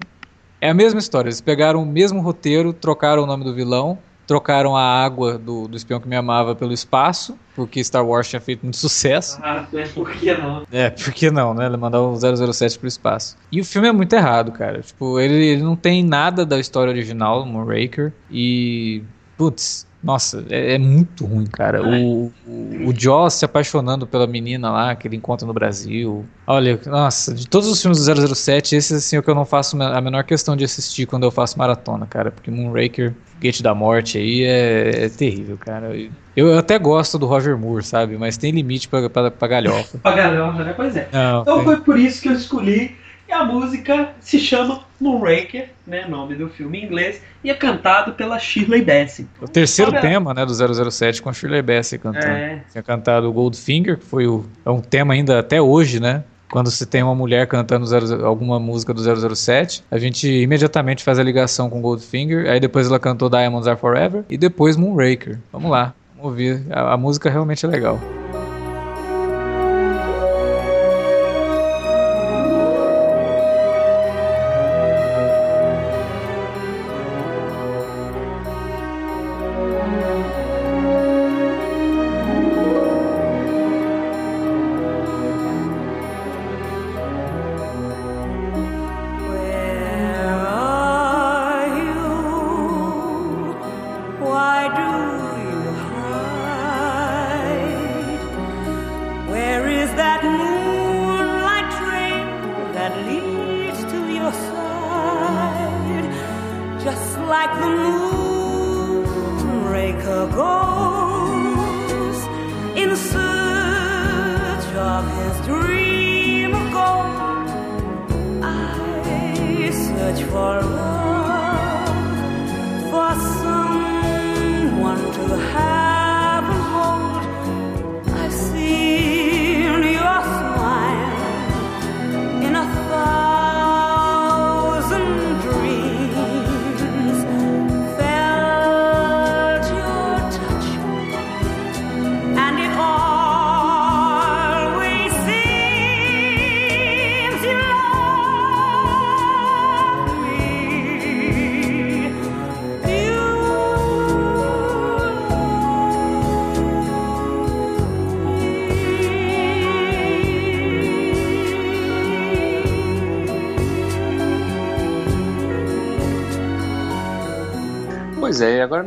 É 0.61 0.70
a 0.70 0.74
mesma 0.74 0.99
história. 0.99 1.28
Eles 1.28 1.41
pegaram 1.41 1.82
o 1.82 1.86
mesmo 1.86 2.20
roteiro, 2.20 2.72
trocaram 2.72 3.22
o 3.22 3.26
nome 3.26 3.45
do 3.45 3.55
vilão, 3.55 3.99
trocaram 4.26 4.76
a 4.76 4.82
água 4.82 5.39
do, 5.39 5.68
do 5.68 5.76
Espião 5.76 6.01
que 6.01 6.09
Me 6.09 6.16
Amava 6.16 6.55
pelo 6.57 6.72
espaço, 6.72 7.39
porque 7.55 7.82
Star 7.82 8.05
Wars 8.05 8.28
tinha 8.28 8.41
feito 8.41 8.62
muito 8.64 8.76
sucesso. 8.76 9.39
Ah, 9.43 9.64
por 9.95 10.11
que 10.11 10.34
não? 10.36 10.64
É, 10.72 10.91
por 10.91 11.12
que 11.12 11.30
não, 11.30 11.55
né? 11.55 11.64
Ele 11.66 11.76
mandar 11.76 12.01
o 12.03 12.14
007 12.16 12.78
pro 12.78 12.89
espaço. 12.89 13.36
E 13.51 13.61
o 13.61 13.64
filme 13.64 13.86
é 13.89 13.93
muito 13.93 14.12
errado, 14.12 14.51
cara. 14.53 14.80
Tipo, 14.82 15.18
ele, 15.20 15.34
ele 15.47 15.62
não 15.62 15.76
tem 15.76 16.03
nada 16.05 16.45
da 16.45 16.59
história 16.59 16.91
original, 16.91 17.47
Moonraker. 17.47 18.12
E. 18.30 19.03
Putz, 19.36 19.86
nossa, 20.03 20.44
é, 20.49 20.74
é 20.74 20.78
muito 20.78 21.26
ruim, 21.26 21.44
cara. 21.46 21.82
O, 21.82 22.32
o, 22.46 22.88
o 22.88 22.94
Jaws 22.96 23.34
se 23.34 23.44
apaixonando 23.44 24.07
pela 24.07 24.26
menina 24.26 24.70
lá 24.70 24.94
que 24.94 25.09
ele 25.09 25.16
encontra 25.16 25.46
no 25.46 25.53
Brasil. 25.53 26.24
Olha, 26.46 26.78
nossa, 26.86 27.34
de 27.34 27.49
todos 27.49 27.68
os 27.68 27.80
filmes 27.82 28.05
do 28.05 28.34
007, 28.34 28.76
esse 28.76 28.94
assim, 28.94 29.16
é 29.16 29.18
o 29.18 29.22
que 29.22 29.28
eu 29.30 29.34
não 29.34 29.44
faço 29.44 29.80
a 29.82 30.01
menor 30.01 30.22
questão 30.24 30.55
de 30.57 30.64
assistir 30.64 31.07
quando 31.07 31.24
eu 31.24 31.30
faço 31.30 31.59
maratona, 31.59 32.07
cara. 32.07 32.30
Porque 32.30 32.51
Moonraker, 32.51 33.12
Gate 33.40 33.61
da 33.61 33.74
Morte 33.74 34.18
aí 34.18 34.44
é, 34.44 35.07
é 35.07 35.09
terrível, 35.09 35.57
cara. 35.59 35.94
Eu, 36.36 36.46
eu 36.49 36.59
até 36.59 36.78
gosto 36.78 37.18
do 37.18 37.26
Roger 37.26 37.59
Moore, 37.59 37.82
sabe? 37.84 38.16
Mas 38.16 38.36
tem 38.36 38.53
limite 38.53 38.88
pra, 38.88 39.11
pra, 39.11 39.30
pra 39.32 39.49
galhofa. 39.49 39.99
Pra 40.03 40.12
galera, 40.14 40.53
né? 40.64 40.72
Pois 40.76 40.96
é. 40.96 41.09
Não, 41.12 41.42
Então 41.42 41.57
tem- 41.57 41.64
foi 41.64 41.76
por 41.80 41.99
isso 41.99 42.22
que 42.22 42.28
eu 42.28 42.34
escolhi. 42.34 42.96
E 43.29 43.33
a 43.33 43.45
música 43.45 44.14
se 44.20 44.39
chama 44.39 44.81
Moonraker, 44.99 45.68
né? 45.87 46.07
Nome 46.09 46.35
do 46.35 46.49
filme 46.49 46.81
em 46.81 46.87
inglês. 46.87 47.20
E 47.45 47.51
é 47.51 47.55
cantado 47.55 48.14
pela 48.14 48.39
Shirley 48.39 48.81
Bassey. 48.83 49.26
O 49.41 49.47
terceiro 49.47 49.93
tema, 50.01 50.33
né, 50.33 50.47
do 50.47 50.91
007 50.91 51.20
com 51.20 51.29
a 51.29 51.33
Shirley 51.35 51.61
Bassey 51.61 51.99
cantando. 51.99 52.26
É, 52.26 52.62
Tinha 52.72 52.83
cantado 52.83 53.31
Goldfinger, 53.31 53.99
que 53.99 54.05
foi 54.07 54.26
o, 54.26 54.47
é 54.64 54.70
um 54.70 54.81
tema 54.81 55.12
ainda 55.12 55.39
até 55.39 55.61
hoje, 55.61 56.01
né? 56.01 56.24
Quando 56.51 56.70
se 56.70 56.87
tem 56.87 57.03
uma 57.03 57.14
mulher 57.14 57.47
cantando 57.47 57.85
00 57.85 58.24
alguma 58.24 58.59
música 58.59 58.95
do 58.95 59.37
007, 59.37 59.85
a 59.91 59.99
gente 59.99 60.26
imediatamente 60.26 61.05
faz 61.05 61.18
a 61.18 61.22
ligação 61.22 61.68
com 61.68 61.83
Goldfinger, 61.83 62.51
aí 62.51 62.59
depois 62.59 62.87
ela 62.87 62.99
cantou 62.99 63.29
Diamonds 63.29 63.68
Are 63.68 63.79
Forever 63.79 64.24
e 64.31 64.39
depois 64.39 64.74
Moonraker. 64.74 65.39
Vamos 65.53 65.70
lá, 65.70 65.93
vamos 66.16 66.31
ouvir. 66.31 66.62
A, 66.70 66.95
a 66.95 66.97
música 66.97 67.29
realmente 67.29 67.66
é 67.66 67.68
legal. 67.68 68.01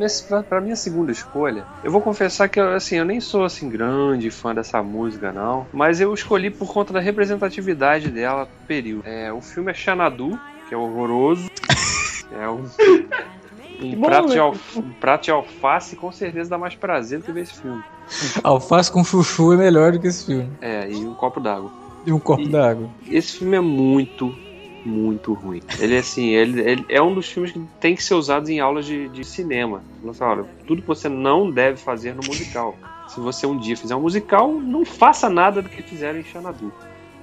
Nesse, 0.02 0.28
pra, 0.28 0.42
pra 0.42 0.60
minha 0.60 0.76
segunda 0.76 1.12
escolha, 1.12 1.64
eu 1.84 1.92
vou 1.92 2.02
confessar 2.02 2.50
que 2.50 2.60
eu, 2.60 2.74
assim, 2.74 2.96
eu 2.96 3.06
nem 3.06 3.22
sou 3.22 3.44
assim 3.44 3.70
grande 3.70 4.32
fã 4.32 4.52
dessa 4.52 4.82
música, 4.82 5.32
não. 5.32 5.68
Mas 5.72 6.02
eu 6.02 6.12
escolhi 6.12 6.50
por 6.50 6.74
conta 6.74 6.92
da 6.92 7.00
representatividade 7.00 8.10
dela 8.10 8.46
no 8.46 8.66
período. 8.68 9.08
É, 9.08 9.32
o 9.32 9.40
filme 9.42 9.70
é 9.70 9.76
Xanadu, 9.76 10.40
que 10.68 10.74
é 10.74 10.78
horroroso. 10.78 11.46
É 12.34 12.50
um, 12.50 12.64
um, 13.84 14.02
prato 14.02 14.30
de 14.30 14.36
né? 14.36 14.40
alf- 14.40 14.78
um 14.78 14.94
prato 14.94 15.26
de 15.26 15.32
alface 15.32 15.98
com 15.98 16.10
certeza 16.14 16.50
dá 16.50 16.58
mais 16.58 16.76
prazer 16.76 17.20
do 17.20 17.26
que 17.26 17.32
ver 17.34 17.42
esse 17.42 17.60
filme. 17.60 17.84
Alface 18.42 18.90
com 18.90 19.04
chuchu 19.04 19.52
é 19.52 19.58
melhor 19.58 19.92
do 19.92 20.00
que 20.00 20.08
esse 20.08 20.28
filme. 20.28 20.50
É, 20.62 20.90
e 20.90 21.06
um 21.06 21.14
copo 21.14 21.42
d'água. 21.42 21.70
E 22.06 22.14
um 22.14 22.20
copo 22.20 22.48
d'água. 22.48 22.90
Esse 23.06 23.40
filme 23.40 23.58
é 23.58 23.60
muito, 23.60 24.34
muito 24.86 25.34
ruim. 25.34 25.62
Ele, 25.80 25.98
assim, 25.98 26.30
ele, 26.30 26.62
ele 26.62 26.86
é 26.90 27.02
um 27.02 27.14
dos 27.14 27.30
filmes 27.30 27.52
que 27.52 27.60
tem 27.80 27.96
que 27.96 28.04
ser 28.04 28.14
usado 28.14 28.50
em 28.50 28.60
aulas 28.60 28.86
de, 28.86 29.10
de 29.10 29.24
cinema. 29.24 29.84
Assim, 30.10 30.24
olha, 30.24 30.46
tudo 30.66 30.82
que 30.82 30.88
você 30.88 31.08
não 31.10 31.50
deve 31.50 31.78
fazer 31.78 32.14
no 32.14 32.22
musical. 32.26 32.76
Se 33.08 33.20
você 33.20 33.46
um 33.46 33.58
dia 33.58 33.76
fizer 33.76 33.96
um 33.96 34.02
musical, 34.02 34.52
não 34.54 34.86
faça 34.86 35.30
nada 35.30 35.62
do 35.62 35.70
que 35.70 35.82
fizeram 35.82 36.20
em 36.20 36.24
Xanadu. 36.24 36.72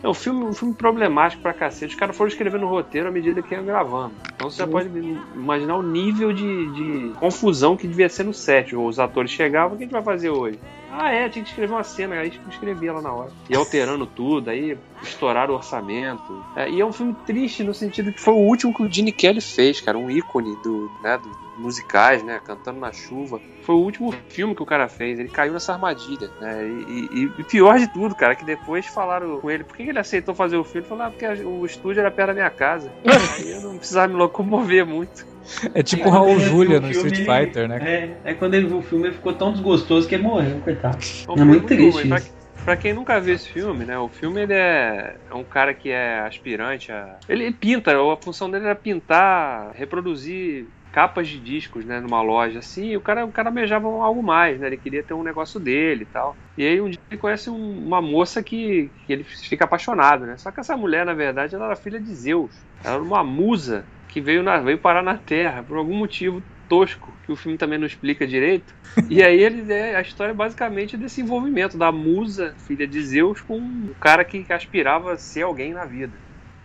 É 0.02 0.08
um 0.08 0.14
filme, 0.14 0.44
um 0.44 0.52
filme 0.52 0.74
problemático 0.74 1.42
pra 1.42 1.52
cacete. 1.52 1.94
Os 1.94 1.98
caras 1.98 2.16
foram 2.16 2.28
escrevendo 2.28 2.66
o 2.66 2.68
roteiro 2.68 3.08
à 3.08 3.10
medida 3.10 3.42
que 3.42 3.54
iam 3.54 3.64
gravando. 3.64 4.12
Então 4.34 4.48
você 4.48 4.58
já 4.58 4.66
pode 4.66 4.88
imaginar 5.34 5.76
o 5.76 5.82
nível 5.82 6.32
de, 6.32 6.72
de 6.72 7.12
confusão 7.18 7.76
que 7.76 7.88
devia 7.88 8.08
ser 8.08 8.24
no 8.24 8.32
set. 8.32 8.76
Os 8.76 9.00
atores 9.00 9.30
chegavam, 9.30 9.74
o 9.74 9.76
que 9.76 9.84
a 9.84 9.86
gente 9.86 9.92
vai 9.92 10.02
fazer 10.02 10.30
hoje? 10.30 10.58
Ah, 10.90 11.12
é, 11.12 11.28
tinha 11.28 11.42
que 11.44 11.50
escrever 11.50 11.72
uma 11.72 11.84
cena, 11.84 12.14
aí 12.14 12.20
a 12.20 12.24
gente 12.24 12.40
escrevia 12.48 12.92
lá 12.92 13.02
na 13.02 13.12
hora. 13.12 13.30
E 13.48 13.54
alterando 13.56 14.06
tudo, 14.06 14.50
aí 14.50 14.76
estouraram 15.02 15.54
o 15.54 15.56
orçamento. 15.56 16.42
É, 16.56 16.68
e 16.70 16.80
é 16.80 16.84
um 16.84 16.92
filme 16.92 17.14
triste 17.26 17.62
no 17.62 17.74
sentido 17.74 18.12
que 18.12 18.20
foi 18.20 18.34
o 18.34 18.38
último 18.38 18.74
que 18.74 18.82
o 18.82 18.90
Gene 18.90 19.12
Kelly 19.12 19.40
fez, 19.40 19.80
cara. 19.80 19.98
Um 19.98 20.10
ícone 20.10 20.56
do, 20.56 20.90
né, 21.02 21.18
do 21.18 21.30
musicais, 21.58 22.22
né? 22.22 22.40
Cantando 22.44 22.78
na 22.80 22.92
chuva. 22.92 23.40
Foi 23.62 23.74
o 23.74 23.80
último 23.80 24.14
filme 24.28 24.54
que 24.54 24.62
o 24.62 24.66
cara 24.66 24.88
fez. 24.88 25.18
Ele 25.18 25.28
caiu 25.28 25.52
nessa 25.52 25.72
armadilha, 25.74 26.30
né? 26.40 26.66
E, 26.66 27.08
e- 27.12 27.32
e 27.38 27.44
pior 27.44 27.78
de 27.78 27.86
tudo, 27.88 28.14
cara, 28.14 28.34
que 28.36 28.44
depois 28.44 28.86
falaram 28.86 29.40
com 29.40 29.50
ele 29.50 29.64
por 29.64 29.76
que 29.76 29.82
ele 29.82 29.98
aceitou 29.98 30.34
fazer 30.34 30.56
o 30.56 30.64
filme. 30.64 30.80
Ele 30.80 30.88
falou, 30.88 31.04
ah, 31.04 31.10
porque 31.10 31.26
o 31.44 31.66
estúdio 31.66 32.00
era 32.00 32.10
perto 32.10 32.28
da 32.28 32.34
minha 32.34 32.50
casa. 32.50 32.90
Aí 33.38 33.50
eu 33.50 33.60
não 33.60 33.76
precisava 33.76 34.08
me 34.08 34.14
locomover 34.14 34.86
muito. 34.86 35.26
É 35.74 35.82
tipo 35.82 36.02
o 36.02 36.04
Quando 36.10 36.14
Raul 36.14 36.40
Julia 36.40 36.80
no 36.80 36.88
filme, 36.88 37.10
Street 37.10 37.46
Fighter, 37.46 37.68
né? 37.68 37.78
É, 37.80 38.28
aí 38.28 38.34
quando 38.34 38.54
ele 38.54 38.66
viu 38.66 38.78
o 38.78 38.82
filme, 38.82 39.06
ele 39.06 39.14
ficou 39.14 39.32
tão 39.32 39.52
desgostoso 39.52 40.08
que 40.08 40.14
ele 40.14 40.22
morreu, 40.22 40.58
coitado. 40.60 40.98
É 41.36 41.44
muito 41.44 41.66
triste. 41.66 42.08
Pra, 42.08 42.18
isso. 42.18 42.34
pra 42.64 42.76
quem 42.76 42.92
nunca 42.92 43.20
viu 43.20 43.34
esse 43.34 43.48
filme, 43.48 43.84
né? 43.84 43.98
O 43.98 44.08
filme 44.08 44.42
ele 44.42 44.52
é, 44.54 45.16
é 45.30 45.34
um 45.34 45.44
cara 45.44 45.72
que 45.74 45.90
é 45.90 46.20
aspirante 46.20 46.92
a. 46.92 47.18
Ele, 47.28 47.44
ele 47.44 47.54
pinta, 47.54 47.92
a 47.92 48.16
função 48.22 48.50
dele 48.50 48.66
era 48.66 48.74
pintar, 48.74 49.72
reproduzir 49.74 50.66
capas 50.92 51.28
de 51.28 51.38
discos, 51.38 51.84
né, 51.84 52.00
numa 52.00 52.22
loja 52.22 52.58
assim, 52.58 52.86
e 52.88 52.96
o 52.96 53.00
cara, 53.00 53.24
o 53.24 53.30
cara 53.30 53.50
almejava 53.50 53.86
algo 53.86 54.22
mais, 54.22 54.58
né? 54.58 54.66
Ele 54.68 54.76
queria 54.76 55.02
ter 55.02 55.14
um 55.14 55.22
negócio 55.22 55.60
dele 55.60 56.02
e 56.02 56.06
tal. 56.06 56.36
E 56.56 56.66
aí 56.66 56.80
um 56.80 56.88
dia 56.88 56.98
ele 57.10 57.20
conhece 57.20 57.50
um- 57.50 57.86
uma 57.86 58.00
moça 58.00 58.42
que, 58.42 58.90
que 59.06 59.12
ele 59.12 59.22
fica 59.22 59.64
apaixonado, 59.64 60.26
né? 60.26 60.36
Só 60.38 60.50
que 60.50 60.60
essa 60.60 60.76
mulher, 60.76 61.04
na 61.06 61.14
verdade, 61.14 61.54
ela 61.54 61.66
era 61.66 61.76
filha 61.76 62.00
de 62.00 62.12
Zeus. 62.14 62.54
Ela 62.82 62.94
era 62.94 63.02
uma 63.02 63.22
musa 63.22 63.84
que 64.08 64.20
veio, 64.20 64.42
na, 64.42 64.58
veio 64.58 64.78
parar 64.78 65.02
na 65.02 65.16
Terra 65.16 65.62
por 65.62 65.76
algum 65.76 65.94
motivo 65.94 66.42
tosco, 66.68 67.12
que 67.24 67.32
o 67.32 67.36
filme 67.36 67.56
também 67.56 67.78
não 67.78 67.86
explica 67.86 68.26
direito. 68.26 68.74
E 69.08 69.22
aí 69.22 69.40
ele 69.42 69.72
é 69.72 69.96
a 69.96 70.00
história 70.00 70.34
basicamente 70.34 70.96
desse 70.96 71.20
envolvimento 71.20 71.78
da 71.78 71.90
musa, 71.90 72.54
filha 72.66 72.86
de 72.86 73.00
Zeus, 73.00 73.40
com 73.40 73.58
um 73.58 73.90
cara 74.00 74.24
que 74.24 74.44
aspirava 74.50 75.12
a 75.12 75.16
ser 75.16 75.42
alguém 75.42 75.72
na 75.72 75.84
vida. 75.84 76.12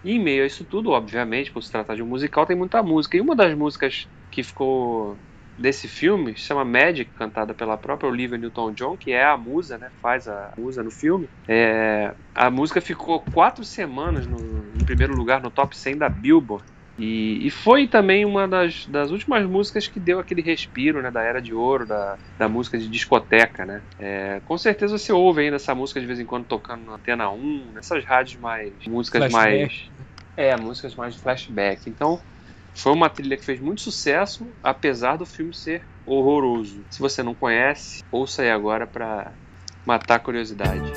E 0.04 0.14
em 0.14 0.20
meio 0.20 0.44
a 0.44 0.46
isso 0.46 0.66
tudo, 0.66 0.91
obviamente, 0.91 1.52
por 1.52 1.64
se 1.64 1.72
tratar 1.72 1.96
de 1.96 2.04
um 2.04 2.08
musical, 2.08 2.46
tem 2.46 2.58
muita 2.58 2.84
música. 2.84 3.16
E 3.16 3.22
uma 3.22 3.36
das 3.36 3.56
músicas 3.56 4.08
que 4.30 4.44
ficou 4.44 5.18
desse 5.58 5.88
filme 5.88 6.34
se 6.36 6.41
chama 6.41 6.66
Magic, 6.66 7.10
cantada 7.12 7.54
pela 7.54 7.78
própria 7.78 8.10
Olivia 8.10 8.38
Newton-John, 8.38 8.98
que 8.98 9.12
é 9.12 9.24
a 9.24 9.38
musa, 9.38 9.78
né? 9.78 9.91
Faz 10.02 10.28
a 10.28 10.52
musa 10.58 10.84
no 10.84 10.91
filme. 10.91 11.30
É, 11.48 12.14
a 12.36 12.50
música 12.50 12.82
ficou 12.82 13.22
quatro 13.34 13.64
semanas 13.64 14.28
no, 14.28 14.38
em 14.76 14.84
primeiro 14.84 15.16
lugar 15.16 15.41
no 15.41 15.50
top 15.50 15.78
100 15.78 15.98
da 15.98 16.10
Billboard. 16.10 16.66
E, 16.98 17.48
e 17.48 17.50
foi 17.50 17.88
também 17.88 18.24
uma 18.24 18.48
das, 18.48 18.86
das 18.86 19.10
últimas 19.10 19.46
músicas 19.46 19.88
que 19.88 20.00
deu 20.00 20.20
aquele 20.20 20.41
respiro, 20.41 21.02
né, 21.02 21.10
da 21.10 21.22
era 21.22 21.41
de 21.41 21.54
ouro, 21.54 21.86
da, 21.86 22.18
da 22.38 22.48
música 22.48 22.78
de 22.78 22.88
discoteca, 22.88 23.66
né? 23.66 23.82
É, 24.00 24.41
com 24.46 24.58
certeza 24.58 24.98
você 24.98 25.12
ouve 25.12 25.41
ainda 25.41 25.56
essa 25.56 25.74
música 25.74 26.00
de 26.00 26.06
vez 26.06 26.20
em 26.20 26.26
quando 26.26 26.46
tocando 26.46 26.86
na 26.86 26.94
Antena 26.94 27.30
1, 27.30 27.72
nessas 27.74 28.06
rádios 28.06 28.39
mais... 28.39 28.72
músicas 28.86 29.32
Flashback. 29.32 29.60
mais... 29.60 29.91
É, 30.36 30.58
músicas 30.58 30.96
mais 30.96 31.14
de 31.14 31.22
flashback. 31.22 31.88
Então, 31.88 32.20
foi 32.74 32.91
uma 32.91 33.10
trilha 33.10 33.38
que 33.38 33.46
fez 33.46 33.60
muito 33.60 33.82
sucesso, 33.82 34.48
apesar 34.64 35.18
do 35.18 35.26
filme 35.26 35.54
ser 35.54 35.84
horroroso. 36.06 36.84
Se 36.89 37.00
você 37.00 37.22
não 37.22 37.36
conhece, 37.36 38.04
ouça 38.12 38.41
aí 38.41 38.50
agora 38.50 38.88
pra 38.88 39.32
matar 39.86 40.16
a 40.16 40.20
curiosidade. 40.20 40.91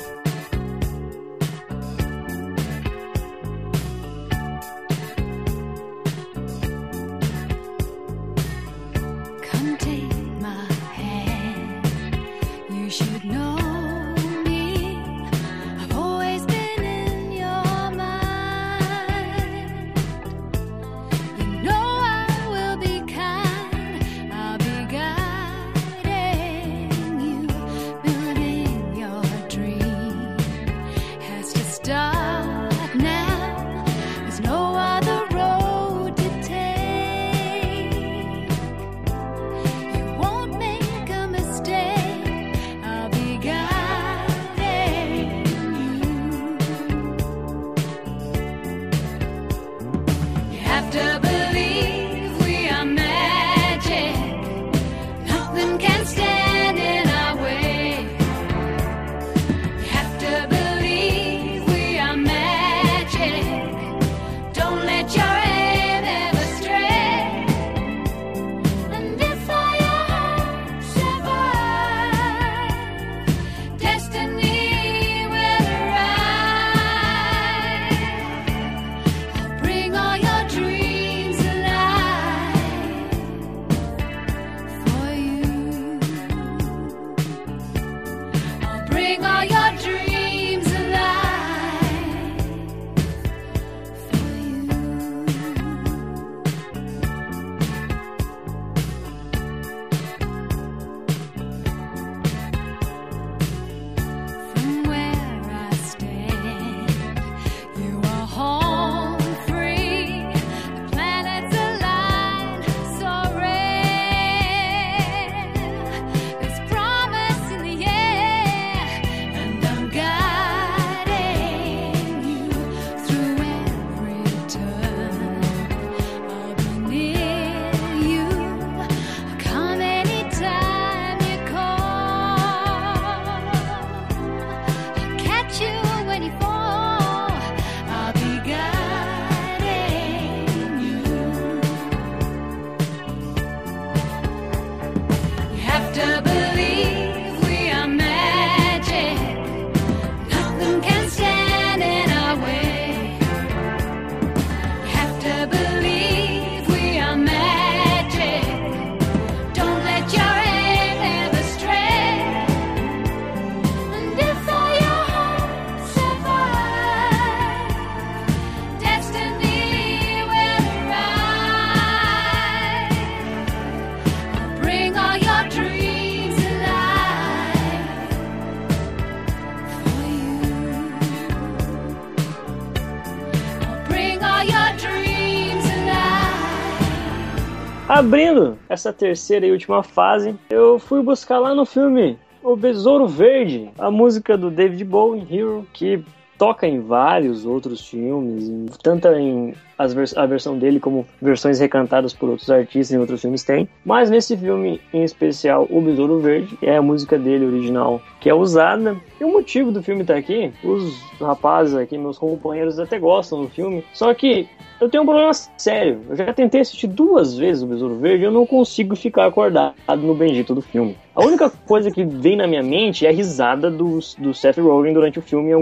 Abrindo 188.07 188.57
essa 188.69 188.93
terceira 188.93 189.45
e 189.45 189.51
última 189.51 189.83
fase, 189.83 190.33
eu 190.49 190.79
fui 190.79 191.03
buscar 191.03 191.39
lá 191.39 191.53
no 191.53 191.65
filme 191.65 192.17
O 192.41 192.55
Besouro 192.55 193.05
Verde, 193.05 193.69
a 193.77 193.91
música 193.91 194.37
do 194.37 194.49
David 194.49 194.81
Bowie, 194.85 195.27
Hero, 195.29 195.67
que 195.73 196.01
toca 196.37 196.67
em 196.67 196.79
vários 196.79 197.45
outros 197.45 197.87
filmes, 197.87 198.47
em- 198.49 198.65
tanto 198.83 199.07
em 199.09 199.53
as 199.77 199.93
vers- 199.93 200.17
a 200.17 200.25
versão 200.25 200.57
dele 200.57 200.79
como 200.79 201.05
versões 201.21 201.59
recantadas 201.59 202.11
por 202.13 202.29
outros 202.29 202.49
artistas 202.49 202.91
em 202.95 202.99
outros 202.99 203.21
filmes 203.21 203.43
tem. 203.43 203.69
Mas 203.85 204.09
nesse 204.09 204.35
filme 204.35 204.81
em 204.93 205.03
especial, 205.03 205.67
O 205.69 205.81
Besouro 205.81 206.19
Verde, 206.19 206.57
é 206.61 206.75
a 206.77 206.81
música 206.81 207.17
dele 207.17 207.45
original 207.45 208.01
que 208.19 208.29
é 208.29 208.33
usada. 208.33 208.97
E 209.19 209.23
o 209.23 209.31
motivo 209.31 209.71
do 209.71 209.83
filme 209.83 210.01
estar 210.01 210.15
aqui, 210.15 210.51
os 210.63 210.99
rapazes 211.19 211.75
aqui, 211.75 211.97
meus 211.97 212.17
companheiros 212.17 212.79
até 212.79 212.97
gostam 212.97 213.41
do 213.43 213.49
filme, 213.49 213.83
só 213.93 214.13
que 214.13 214.47
eu 214.81 214.89
tenho 214.89 215.03
um 215.03 215.05
problema 215.05 215.31
sério. 215.33 216.01
Eu 216.09 216.15
já 216.15 216.33
tentei 216.33 216.61
assistir 216.61 216.87
duas 216.87 217.37
vezes 217.37 217.61
o 217.63 217.67
Besouro 217.67 217.95
Verde 217.95 218.23
e 218.23 218.25
eu 218.25 218.31
não 218.31 218.45
consigo 218.45 218.95
ficar 218.95 219.25
acordado 219.25 219.75
no 219.97 220.13
bendito 220.15 220.53
do 220.55 220.61
filme. 220.61 220.95
A 221.15 221.23
única 221.25 221.49
coisa 221.49 221.89
que 221.91 222.03
vem 222.03 222.35
na 222.35 222.47
minha 222.47 222.63
mente 222.63 223.05
é 223.05 223.09
a 223.09 223.13
risada 223.13 223.69
do, 223.71 223.99
do 224.19 224.33
Seth 224.33 224.57
Rogen 224.57 224.93
durante 224.93 225.17
o 225.19 225.21
filme 225.21 225.49
em 225.51 225.53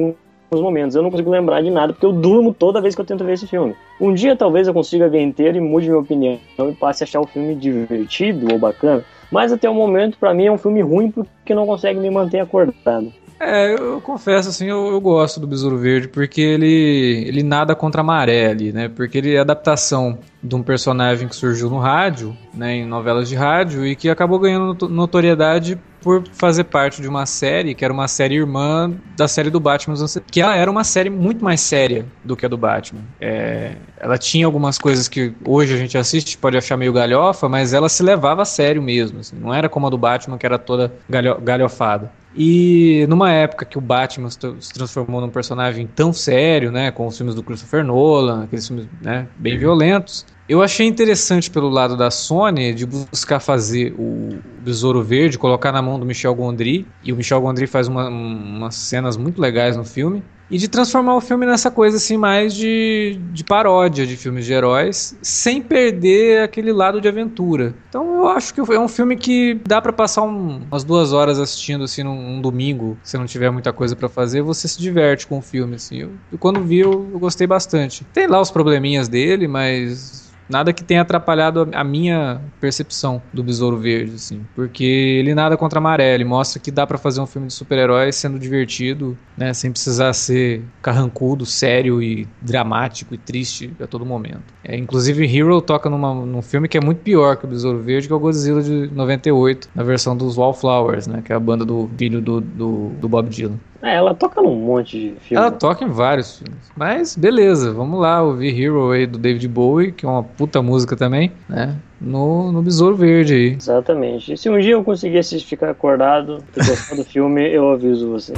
alguns 0.55 0.61
momentos. 0.61 0.95
Eu 0.95 1.03
não 1.03 1.11
consigo 1.11 1.29
lembrar 1.29 1.61
de 1.61 1.69
nada 1.69 1.93
porque 1.93 2.05
eu 2.05 2.13
durmo 2.13 2.53
toda 2.53 2.81
vez 2.81 2.95
que 2.95 3.01
eu 3.01 3.05
tento 3.05 3.23
ver 3.23 3.33
esse 3.33 3.47
filme. 3.47 3.75
Um 3.99 4.13
dia 4.13 4.35
talvez 4.35 4.67
eu 4.67 4.73
consiga 4.73 5.09
ver 5.09 5.21
inteiro 5.21 5.57
e 5.57 5.61
mude 5.61 5.87
minha 5.87 5.99
opinião 5.99 6.39
e 6.59 6.71
passe 6.73 7.03
a 7.03 7.05
achar 7.05 7.21
o 7.21 7.27
filme 7.27 7.55
divertido 7.55 8.51
ou 8.51 8.59
bacana. 8.59 9.03
Mas 9.31 9.51
até 9.51 9.69
o 9.69 9.73
momento, 9.73 10.17
pra 10.17 10.33
mim, 10.33 10.45
é 10.45 10.51
um 10.51 10.57
filme 10.57 10.81
ruim 10.81 11.11
porque 11.11 11.53
não 11.53 11.65
consegue 11.65 11.99
me 11.99 12.09
manter 12.09 12.39
acordado. 12.39 13.11
É, 13.39 13.73
eu, 13.73 13.99
confesso 13.99 14.47
assim, 14.49 14.65
eu, 14.67 14.87
eu 14.87 15.01
gosto 15.01 15.41
do 15.41 15.47
Besouro 15.47 15.77
Verde 15.77 16.07
porque 16.07 16.39
ele, 16.39 17.25
ele 17.27 17.43
nada 17.43 17.75
contra 17.75 17.99
a 17.99 18.03
maré 18.03 18.47
ali, 18.47 18.71
né? 18.71 18.87
Porque 18.87 19.17
ele 19.17 19.35
é 19.35 19.39
adaptação 19.39 20.19
de 20.41 20.55
um 20.55 20.63
personagem 20.63 21.27
que 21.27 21.35
surgiu 21.35 21.69
no 21.69 21.77
rádio, 21.77 22.35
né, 22.53 22.75
em 22.75 22.85
novelas 22.85 23.27
de 23.27 23.35
rádio 23.35 23.85
e 23.85 23.95
que 23.95 24.09
acabou 24.09 24.39
ganhando 24.39 24.67
noto- 24.67 24.87
notoriedade 24.87 25.77
por 26.01 26.23
fazer 26.33 26.65
parte 26.65 27.01
de 27.01 27.07
uma 27.07 27.25
série 27.25 27.73
que 27.73 27.83
era 27.83 27.91
uma 27.93 28.07
série 28.07 28.35
irmã 28.35 28.93
da 29.17 29.27
série 29.27 29.49
do 29.49 29.59
Batman, 29.59 29.93
dos 29.93 30.01
anos 30.01 30.11
70, 30.11 30.31
que 30.31 30.39
ela 30.39 30.55
era 30.55 30.69
uma 30.69 30.83
série 30.83 31.09
muito 31.09 31.43
mais 31.43 31.59
séria 31.61 32.05
do 32.23 32.37
que 32.37 32.45
a 32.45 32.49
do 32.49 32.57
Batman. 32.57 33.01
É, 33.19 33.71
ela 33.97 34.17
tinha 34.17 34.45
algumas 34.45 34.77
coisas 34.77 35.07
que 35.07 35.33
hoje 35.43 35.73
a 35.73 35.77
gente 35.77 35.97
assiste 35.97 36.37
pode 36.37 36.57
achar 36.57 36.77
meio 36.77 36.93
galhofa, 36.93 37.49
mas 37.49 37.73
ela 37.73 37.89
se 37.89 38.03
levava 38.03 38.43
a 38.43 38.45
sério 38.45 38.81
mesmo. 38.83 39.19
assim, 39.19 39.35
não 39.35 39.51
era 39.53 39.67
como 39.67 39.87
a 39.87 39.89
do 39.89 39.97
Batman 39.97 40.37
que 40.37 40.45
era 40.45 40.59
toda 40.59 40.93
galho- 41.09 41.41
galhofada. 41.41 42.11
E 42.37 43.05
numa 43.07 43.31
época 43.31 43.65
que 43.65 43.77
o 43.77 43.81
Batman 43.81 44.29
se 44.29 44.37
tra- 44.37 44.55
se 44.59 44.73
transformou 44.73 45.21
num 45.21 45.29
personagem 45.29 45.87
tão 45.87 46.11
sério, 46.11 46.69
né, 46.69 46.91
com 46.91 47.07
os 47.07 47.15
filmes 47.15 47.33
do 47.33 47.41
Christopher 47.41 47.83
Nolan, 47.85 48.43
aqueles 48.43 48.67
filmes 48.67 48.87
né, 49.01 49.29
bem 49.37 49.57
violentos, 49.57 50.25
eu 50.47 50.61
achei 50.61 50.85
interessante 50.85 51.49
pelo 51.49 51.69
lado 51.69 51.95
da 51.95 52.11
Sony 52.11 52.73
de 52.73 52.85
buscar 52.85 53.39
fazer 53.39 53.95
o 53.97 54.29
Besouro 54.59 55.01
Verde, 55.01 55.37
colocar 55.39 55.71
na 55.71 55.81
mão 55.81 55.97
do 55.97 56.05
Michel 56.05 56.35
Gondry, 56.35 56.85
e 57.01 57.13
o 57.13 57.15
Michel 57.15 57.39
Gondry 57.39 57.67
faz 57.67 57.87
uma- 57.87 58.09
um- 58.09 58.57
umas 58.57 58.75
cenas 58.75 59.15
muito 59.15 59.39
legais 59.41 59.77
no 59.77 59.85
filme, 59.85 60.21
e 60.49 60.57
de 60.57 60.67
transformar 60.67 61.15
o 61.15 61.21
filme 61.21 61.45
nessa 61.45 61.71
coisa 61.71 61.97
assim 61.97 62.17
mais 62.17 62.53
de, 62.53 63.19
de 63.31 63.43
paródia 63.43 64.05
de 64.05 64.15
filmes 64.17 64.45
de 64.45 64.53
heróis, 64.53 65.17
sem 65.21 65.61
perder 65.61 66.41
aquele 66.43 66.71
lado 66.71 67.01
de 67.01 67.07
aventura. 67.07 67.75
Então 67.89 68.15
eu 68.15 68.27
acho 68.27 68.53
que 68.53 68.59
é 68.59 68.79
um 68.79 68.87
filme 68.87 69.15
que 69.15 69.61
dá 69.67 69.81
pra 69.81 69.93
passar 69.93 70.23
um- 70.23 70.65
umas 70.65 70.83
duas 70.83 71.13
horas 71.13 71.39
assistindo 71.39 71.83
assim 71.83 72.03
num, 72.03 72.15
num 72.35 72.41
domingo, 72.41 72.99
se 73.03 73.17
não 73.17 73.25
tiver 73.25 73.49
muita 73.51 73.73
coisa 73.73 73.95
pra 73.95 74.09
fazer, 74.09 74.41
você 74.41 74.67
se 74.67 74.79
diverte 74.79 75.27
com 75.27 75.37
o 75.37 75.41
filme 75.41 75.75
assim. 75.75 75.97
Eu, 75.97 76.19
eu 76.31 76.37
quando 76.37 76.63
vi 76.63 76.79
eu, 76.79 76.91
eu 77.13 77.19
gostei 77.19 77.47
bastante. 77.47 78.05
Tem 78.13 78.27
lá 78.27 78.39
os 78.39 78.51
probleminhas 78.51 79.07
dele, 79.07 79.47
mas 79.47 80.24
Nada 80.49 80.71
que 80.73 80.83
tenha 80.83 81.01
atrapalhado 81.01 81.69
a 81.73 81.83
minha 81.83 82.41
percepção 82.59 83.21
do 83.33 83.43
Besouro 83.43 83.77
Verde, 83.77 84.15
assim. 84.15 84.45
Porque 84.55 84.83
ele 84.83 85.33
nada 85.33 85.57
contra 85.57 85.79
a 85.79 85.81
maré, 85.81 86.13
ele 86.13 86.23
mostra 86.23 86.59
que 86.59 86.71
dá 86.71 86.85
pra 86.85 86.97
fazer 86.97 87.21
um 87.21 87.25
filme 87.25 87.47
de 87.47 87.53
super-herói 87.53 88.11
sendo 88.11 88.37
divertido, 88.37 89.17
né? 89.37 89.53
Sem 89.53 89.71
precisar 89.71 90.13
ser 90.13 90.63
carrancudo, 90.81 91.45
sério 91.45 92.01
e 92.01 92.27
dramático 92.41 93.13
e 93.13 93.17
triste 93.17 93.71
a 93.81 93.87
todo 93.87 94.05
momento. 94.05 94.43
É, 94.63 94.77
inclusive, 94.77 95.25
Hero 95.25 95.61
toca 95.61 95.89
numa, 95.89 96.13
num 96.13 96.41
filme 96.41 96.67
que 96.67 96.77
é 96.77 96.81
muito 96.81 96.99
pior 96.99 97.37
que 97.37 97.45
o 97.45 97.47
Besouro 97.47 97.79
Verde, 97.79 98.07
que 98.07 98.13
é 98.13 98.15
o 98.15 98.19
Godzilla 98.19 98.61
de 98.61 98.89
98, 98.93 99.69
na 99.73 99.83
versão 99.83 100.15
dos 100.15 100.37
Wallflowers, 100.37 101.07
né? 101.07 101.21
Que 101.23 101.33
é 101.33 101.35
a 101.35 101.39
banda 101.39 101.65
do 101.65 101.89
filho 101.97 102.21
do, 102.21 102.39
do, 102.39 102.89
do 102.99 103.09
Bob 103.09 103.29
Dylan. 103.29 103.59
É, 103.85 103.93
ela 103.93 104.15
toca 104.15 104.41
num 104.41 104.55
monte 104.55 104.99
de 104.99 105.19
filme. 105.19 105.45
Ela 105.45 105.51
toca 105.51 105.85
em 105.85 105.87
vários 105.87 106.39
filmes. 106.39 106.71
Mas 106.75 107.15
beleza, 107.15 107.71
vamos 107.71 107.99
lá 107.99 108.23
ouvir 108.23 108.59
Hero 108.59 108.89
aí 108.89 109.05
do 109.05 109.19
David 109.19 109.47
Bowie, 109.47 109.91
que 109.91 110.05
é 110.05 110.09
uma 110.09 110.23
puta 110.23 110.59
música 110.59 110.95
também, 110.95 111.31
né? 111.47 111.75
No, 112.01 112.51
no 112.51 112.63
Besouro 112.63 112.95
Verde 112.95 113.33
aí. 113.35 113.53
Exatamente. 113.53 114.33
E 114.33 114.37
se 114.37 114.49
um 114.49 114.59
dia 114.59 114.73
eu 114.73 114.83
conseguir 114.83 115.19
assistir, 115.19 115.47
ficar 115.47 115.69
acordado 115.69 116.43
e 116.57 116.65
gostar 116.65 116.95
do 116.95 117.03
filme, 117.03 117.47
eu 117.47 117.69
aviso 117.69 118.09
você. 118.09 118.33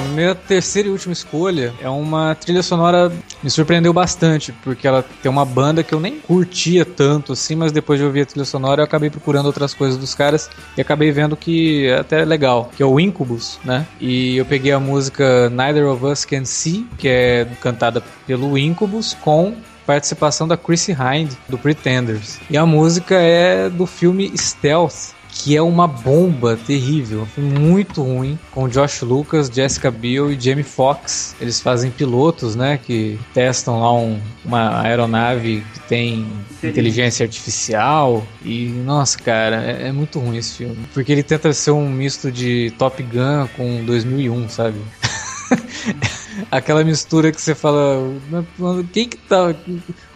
Bom, 0.00 0.14
minha 0.14 0.34
terceira 0.34 0.88
e 0.88 0.90
última 0.90 1.12
escolha 1.12 1.74
é 1.78 1.88
uma 1.88 2.34
trilha 2.34 2.62
sonora 2.62 3.12
me 3.42 3.50
surpreendeu 3.50 3.92
bastante, 3.92 4.50
porque 4.50 4.86
ela 4.86 5.04
tem 5.22 5.30
uma 5.30 5.44
banda 5.44 5.82
que 5.82 5.92
eu 5.92 6.00
nem 6.00 6.18
curtia 6.18 6.86
tanto 6.86 7.34
assim, 7.34 7.54
mas 7.54 7.70
depois 7.70 7.98
de 8.00 8.06
ouvir 8.06 8.22
a 8.22 8.26
trilha 8.26 8.46
sonora 8.46 8.80
eu 8.80 8.84
acabei 8.84 9.10
procurando 9.10 9.44
outras 9.46 9.74
coisas 9.74 9.98
dos 9.98 10.14
caras 10.14 10.48
e 10.74 10.80
acabei 10.80 11.10
vendo 11.12 11.36
que 11.36 11.86
é 11.86 11.98
até 11.98 12.24
legal, 12.24 12.70
que 12.74 12.82
é 12.82 12.86
o 12.86 12.98
Incubus, 12.98 13.58
né? 13.62 13.86
E 14.00 14.38
eu 14.38 14.46
peguei 14.46 14.72
a 14.72 14.80
música 14.80 15.50
Neither 15.50 15.86
of 15.86 16.02
Us 16.06 16.24
Can 16.24 16.46
See, 16.46 16.86
que 16.96 17.06
é 17.06 17.46
cantada 17.60 18.02
pelo 18.26 18.56
Incubus 18.56 19.14
com 19.20 19.54
participação 19.86 20.48
da 20.48 20.56
Chrissy 20.56 20.92
Hind 20.92 21.32
do 21.48 21.58
Pretenders. 21.58 22.38
E 22.48 22.56
a 22.56 22.64
música 22.64 23.16
é 23.16 23.68
do 23.68 23.84
filme 23.86 24.32
Stealth, 24.38 25.12
que 25.32 25.56
é 25.56 25.62
uma 25.62 25.86
bomba 25.86 26.58
terrível, 26.66 27.22
um 27.22 27.26
filme 27.26 27.58
muito 27.58 28.02
ruim, 28.02 28.38
com 28.50 28.68
Josh 28.68 29.00
Lucas, 29.02 29.48
Jessica 29.48 29.90
Biel 29.90 30.30
e 30.30 30.38
Jamie 30.38 30.62
Foxx. 30.62 31.34
Eles 31.40 31.60
fazem 31.60 31.90
pilotos, 31.90 32.54
né, 32.54 32.78
que 32.78 33.18
testam 33.32 33.80
lá 33.80 33.92
um- 33.94 34.20
uma 34.44 34.82
aeronave 34.82 35.64
que 35.72 35.80
tem 35.88 36.26
inteligência 36.62 37.24
artificial 37.24 38.22
e 38.44 38.66
nossa, 38.84 39.18
cara, 39.18 39.64
é, 39.64 39.88
é 39.88 39.92
muito 39.92 40.18
ruim 40.18 40.36
esse 40.36 40.54
filme, 40.58 40.78
porque 40.92 41.10
ele 41.10 41.22
tenta 41.22 41.52
ser 41.52 41.70
um 41.70 41.88
misto 41.88 42.30
de 42.30 42.72
Top 42.78 43.02
Gun 43.02 43.48
com 43.56 43.82
2001, 43.84 44.48
sabe? 44.48 44.78
Aquela 46.50 46.84
mistura 46.84 47.32
que 47.32 47.40
você 47.40 47.54
fala, 47.54 47.98
quem 48.92 49.08
que 49.08 49.16
tá 49.16 49.54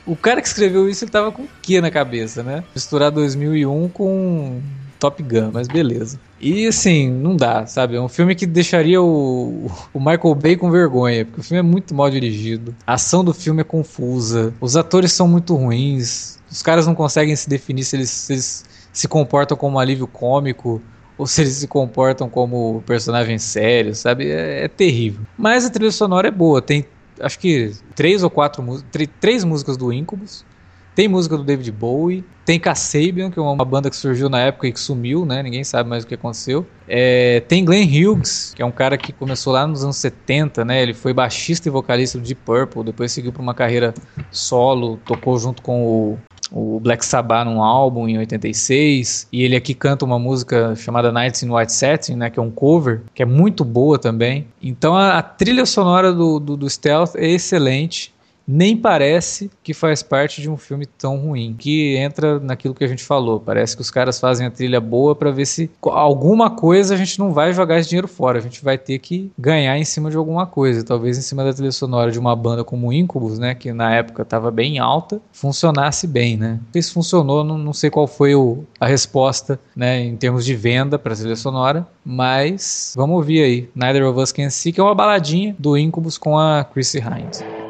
o 0.07 0.15
cara 0.15 0.41
que 0.43 0.47
escreveu 0.49 0.89
isso 0.89 1.05
ele 1.05 1.11
tava 1.11 1.33
com 1.33 1.43
o 1.43 1.49
que 1.63 1.81
na 1.81 1.91
cabeça, 1.91 2.43
né? 2.43 2.63
Misturar 2.75 3.11
2001 3.11 3.89
com 3.89 4.61
Top 5.05 5.23
Gun, 5.23 5.51
mas 5.53 5.69
beleza. 5.69 6.19
E 6.41 6.67
assim, 6.67 7.11
não 7.11 7.37
dá, 7.37 7.67
sabe? 7.67 7.95
É 7.95 8.01
um 8.01 8.09
filme 8.09 8.35
que 8.35 8.47
deixaria 8.47 9.03
o, 9.03 9.71
o 9.93 9.99
Michael 9.99 10.35
Bay 10.35 10.57
com 10.57 10.71
vergonha, 10.71 11.27
porque 11.27 11.43
o 11.43 11.45
filme 11.45 11.59
é 11.59 11.63
muito 11.63 11.95
mal 11.95 12.09
dirigido. 12.09 12.75
A 12.87 12.95
ação 12.95 13.23
do 13.23 13.35
filme 13.35 13.61
é 13.61 13.65
confusa, 13.65 14.55
os 14.59 14.77
atores 14.77 15.13
são 15.13 15.29
muito 15.29 15.55
ruins, 15.55 16.39
os 16.51 16.63
caras 16.63 16.87
não 16.87 16.95
conseguem 16.95 17.37
se 17.37 17.47
definir 17.47 17.85
se 17.85 17.97
eles 17.97 18.09
se, 18.09 18.33
eles 18.33 18.65
se 18.91 19.07
comportam 19.07 19.59
como 19.59 19.77
um 19.77 19.79
alívio 19.79 20.07
cômico 20.07 20.81
ou 21.19 21.27
se 21.27 21.43
eles 21.43 21.53
se 21.53 21.69
comportam 21.69 22.27
como 22.27 22.83
personagens 22.87 23.43
sérios, 23.43 23.99
sabe? 23.99 24.31
É, 24.31 24.65
é 24.65 24.69
terrível. 24.69 25.21
Mas 25.37 25.67
a 25.67 25.71
trilha 25.71 25.93
sonora 25.93 26.29
é 26.29 26.31
boa, 26.31 26.63
tem 26.63 26.87
acho 27.21 27.39
que 27.39 27.73
três 27.95 28.23
ou 28.23 28.31
quatro 28.31 28.83
três 29.21 29.45
músicas 29.45 29.77
do 29.77 29.93
Incubus. 29.93 30.47
Tem 30.95 31.09
música 31.09 31.37
do 31.37 31.43
David 31.43 31.73
Bowie, 31.73 32.25
tem 32.45 32.61
Kasabian, 32.61 33.31
que 33.31 33.39
é 33.39 33.43
uma 33.43 33.65
banda 33.65 33.91
que 33.91 33.97
surgiu 33.97 34.29
na 34.29 34.39
época 34.41 34.69
e 34.69 34.73
que 34.73 34.79
sumiu, 34.79 35.25
né? 35.25 35.43
Ninguém 35.43 35.65
sabe 35.65 35.89
mais 35.89 36.05
o 36.05 36.07
que 36.07 36.15
aconteceu. 36.15 36.67
É, 36.87 37.41
tem 37.49 37.65
Glenn 37.65 37.87
Hughes, 37.87 38.53
que 38.55 38.63
é 38.63 38.67
um 38.67 38.71
cara 38.71 38.97
que 38.99 39.13
começou 39.13 39.53
lá 39.53 39.67
nos 39.67 39.83
anos 39.83 39.97
70, 39.97 40.65
né? 40.65 40.83
Ele 40.83 40.95
foi 40.95 41.13
baixista 41.13 41.69
e 41.69 41.71
vocalista 41.71 42.19
do 42.19 42.25
Deep 42.25 42.43
Purple, 42.45 42.85
depois 42.85 43.11
seguiu 43.13 43.33
para 43.33 43.43
uma 43.43 43.55
carreira 43.55 43.95
solo, 44.31 44.99
tocou 45.05 45.39
junto 45.39 45.63
com 45.63 45.85
o 45.85 46.19
o 46.53 46.79
Black 46.79 47.05
Sabbath 47.05 47.47
num 47.47 47.63
álbum 47.63 48.07
em 48.09 48.17
86, 48.19 49.27
e 49.33 49.43
ele 49.43 49.57
aqui 49.57 49.75
canta 49.75 50.05
uma 50.05 50.19
música 50.21 50.77
chamada 50.77 51.11
Nights 51.11 51.43
in 51.43 51.51
White 51.51 51.73
Satin, 51.73 52.15
né, 52.15 52.31
que 52.31 52.39
é 52.39 52.43
um 52.43 52.51
cover, 52.51 53.03
que 53.13 53.23
é 53.23 53.27
muito 53.27 53.65
boa 53.65 53.99
também. 53.99 54.47
Então 54.63 54.95
a, 54.95 55.19
a 55.19 55.23
trilha 55.23 55.67
sonora 55.67 56.13
do, 56.13 56.39
do, 56.39 56.57
do 56.57 56.71
Stealth 56.71 57.17
é 57.17 57.27
excelente, 57.27 58.14
nem 58.47 58.77
parece 58.77 59.51
que 59.63 59.73
faz 59.73 60.03
parte 60.03 60.41
de 60.41 60.51
um 60.51 60.57
filme 60.57 60.87
tão 60.87 61.17
ruim, 61.17 61.55
que 61.59 61.97
entra 61.97 62.39
naquilo 62.39 62.75
que 62.75 62.85
a 62.85 62.89
gente 62.89 63.03
falou. 63.03 63.41
Parece 63.41 63.75
que 63.75 63.83
os 63.83 63.91
caras 63.91 64.21
fazem 64.21 64.47
a 64.47 64.51
trilha 64.51 64.81
boa 64.81 65.15
para 65.15 65.31
ver 65.31 65.47
se 65.47 65.71
alguma 65.83 66.51
coisa 66.51 66.95
a 66.95 66.97
gente 66.97 67.19
não 67.19 67.33
vai 67.33 67.53
jogar 67.53 67.79
esse 67.79 67.89
dinheiro 67.89 68.09
fora, 68.09 68.39
a 68.39 68.43
gente 68.43 68.63
vai 68.63 68.77
ter 68.79 68.99
que 68.99 69.31
ganhar 69.39 69.77
em 69.79 69.85
cima 69.85 70.11
de 70.11 70.17
alguma 70.17 70.47
coisa, 70.47 70.85
talvez 70.85 71.19
em 71.19 71.23
cima 71.23 71.45
da 71.45 71.53
trilha 71.53 71.73
sonora 71.73 72.11
de 72.11 72.19
uma 72.19 72.37
banda 72.37 72.63
como 72.63 72.93
Incubus, 72.93 73.39
né, 73.39 73.55
que 73.55 73.73
na 73.73 73.95
época 73.95 74.23
estava 74.23 74.51
bem 74.51 74.79
alta, 74.79 75.21
funcionasse 75.33 76.07
bem, 76.07 76.37
né? 76.37 76.61
Se 76.75 76.93
funcionou, 76.93 77.43
não, 77.43 77.57
não 77.57 77.73
sei 77.73 77.91
qual 77.91 78.07
foi 78.07 78.35
o, 78.35 78.65
a 78.79 78.87
resposta, 78.87 79.59
né, 79.75 80.01
em 80.01 80.17
termos 80.17 80.45
de 80.45 80.55
venda 80.55 80.99
para 80.99 81.15
trilha 81.15 81.37
sonora, 81.37 81.87
mas 82.05 82.95
vamos 82.97 83.17
ouvir 83.17 83.43
aí, 83.43 83.69
Neither 83.75 84.07
of 84.07 84.21
Us 84.21 84.33
Can 84.33 84.51
See, 84.51 84.73
que 84.73 84.81
é 84.81 84.83
uma 84.83 84.95
baladinha 84.95 85.57
do 85.59 85.77
Incubus 85.77 86.19
com 86.19 86.39
a 86.39 86.65
Chrissy 86.65 86.99
Hines. 86.99 87.64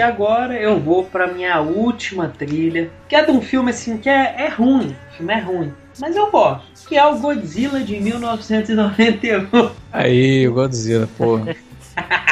E 0.00 0.02
agora 0.02 0.58
eu 0.58 0.80
vou 0.80 1.04
pra 1.04 1.26
minha 1.26 1.60
última 1.60 2.26
trilha, 2.26 2.90
que 3.06 3.14
é 3.14 3.22
de 3.22 3.30
um 3.30 3.42
filme 3.42 3.70
assim 3.70 3.98
que 3.98 4.08
é, 4.08 4.34
é 4.46 4.48
ruim. 4.48 4.96
O 5.12 5.16
filme 5.18 5.34
é 5.34 5.38
ruim. 5.38 5.74
Mas 5.98 6.16
eu 6.16 6.30
gosto. 6.30 6.88
Que 6.88 6.96
é 6.96 7.04
o 7.04 7.18
Godzilla 7.18 7.80
de 7.80 8.00
1991. 8.00 9.70
Aí, 9.92 10.48
o 10.48 10.54
Godzilla, 10.54 11.06
porra. 11.18 11.54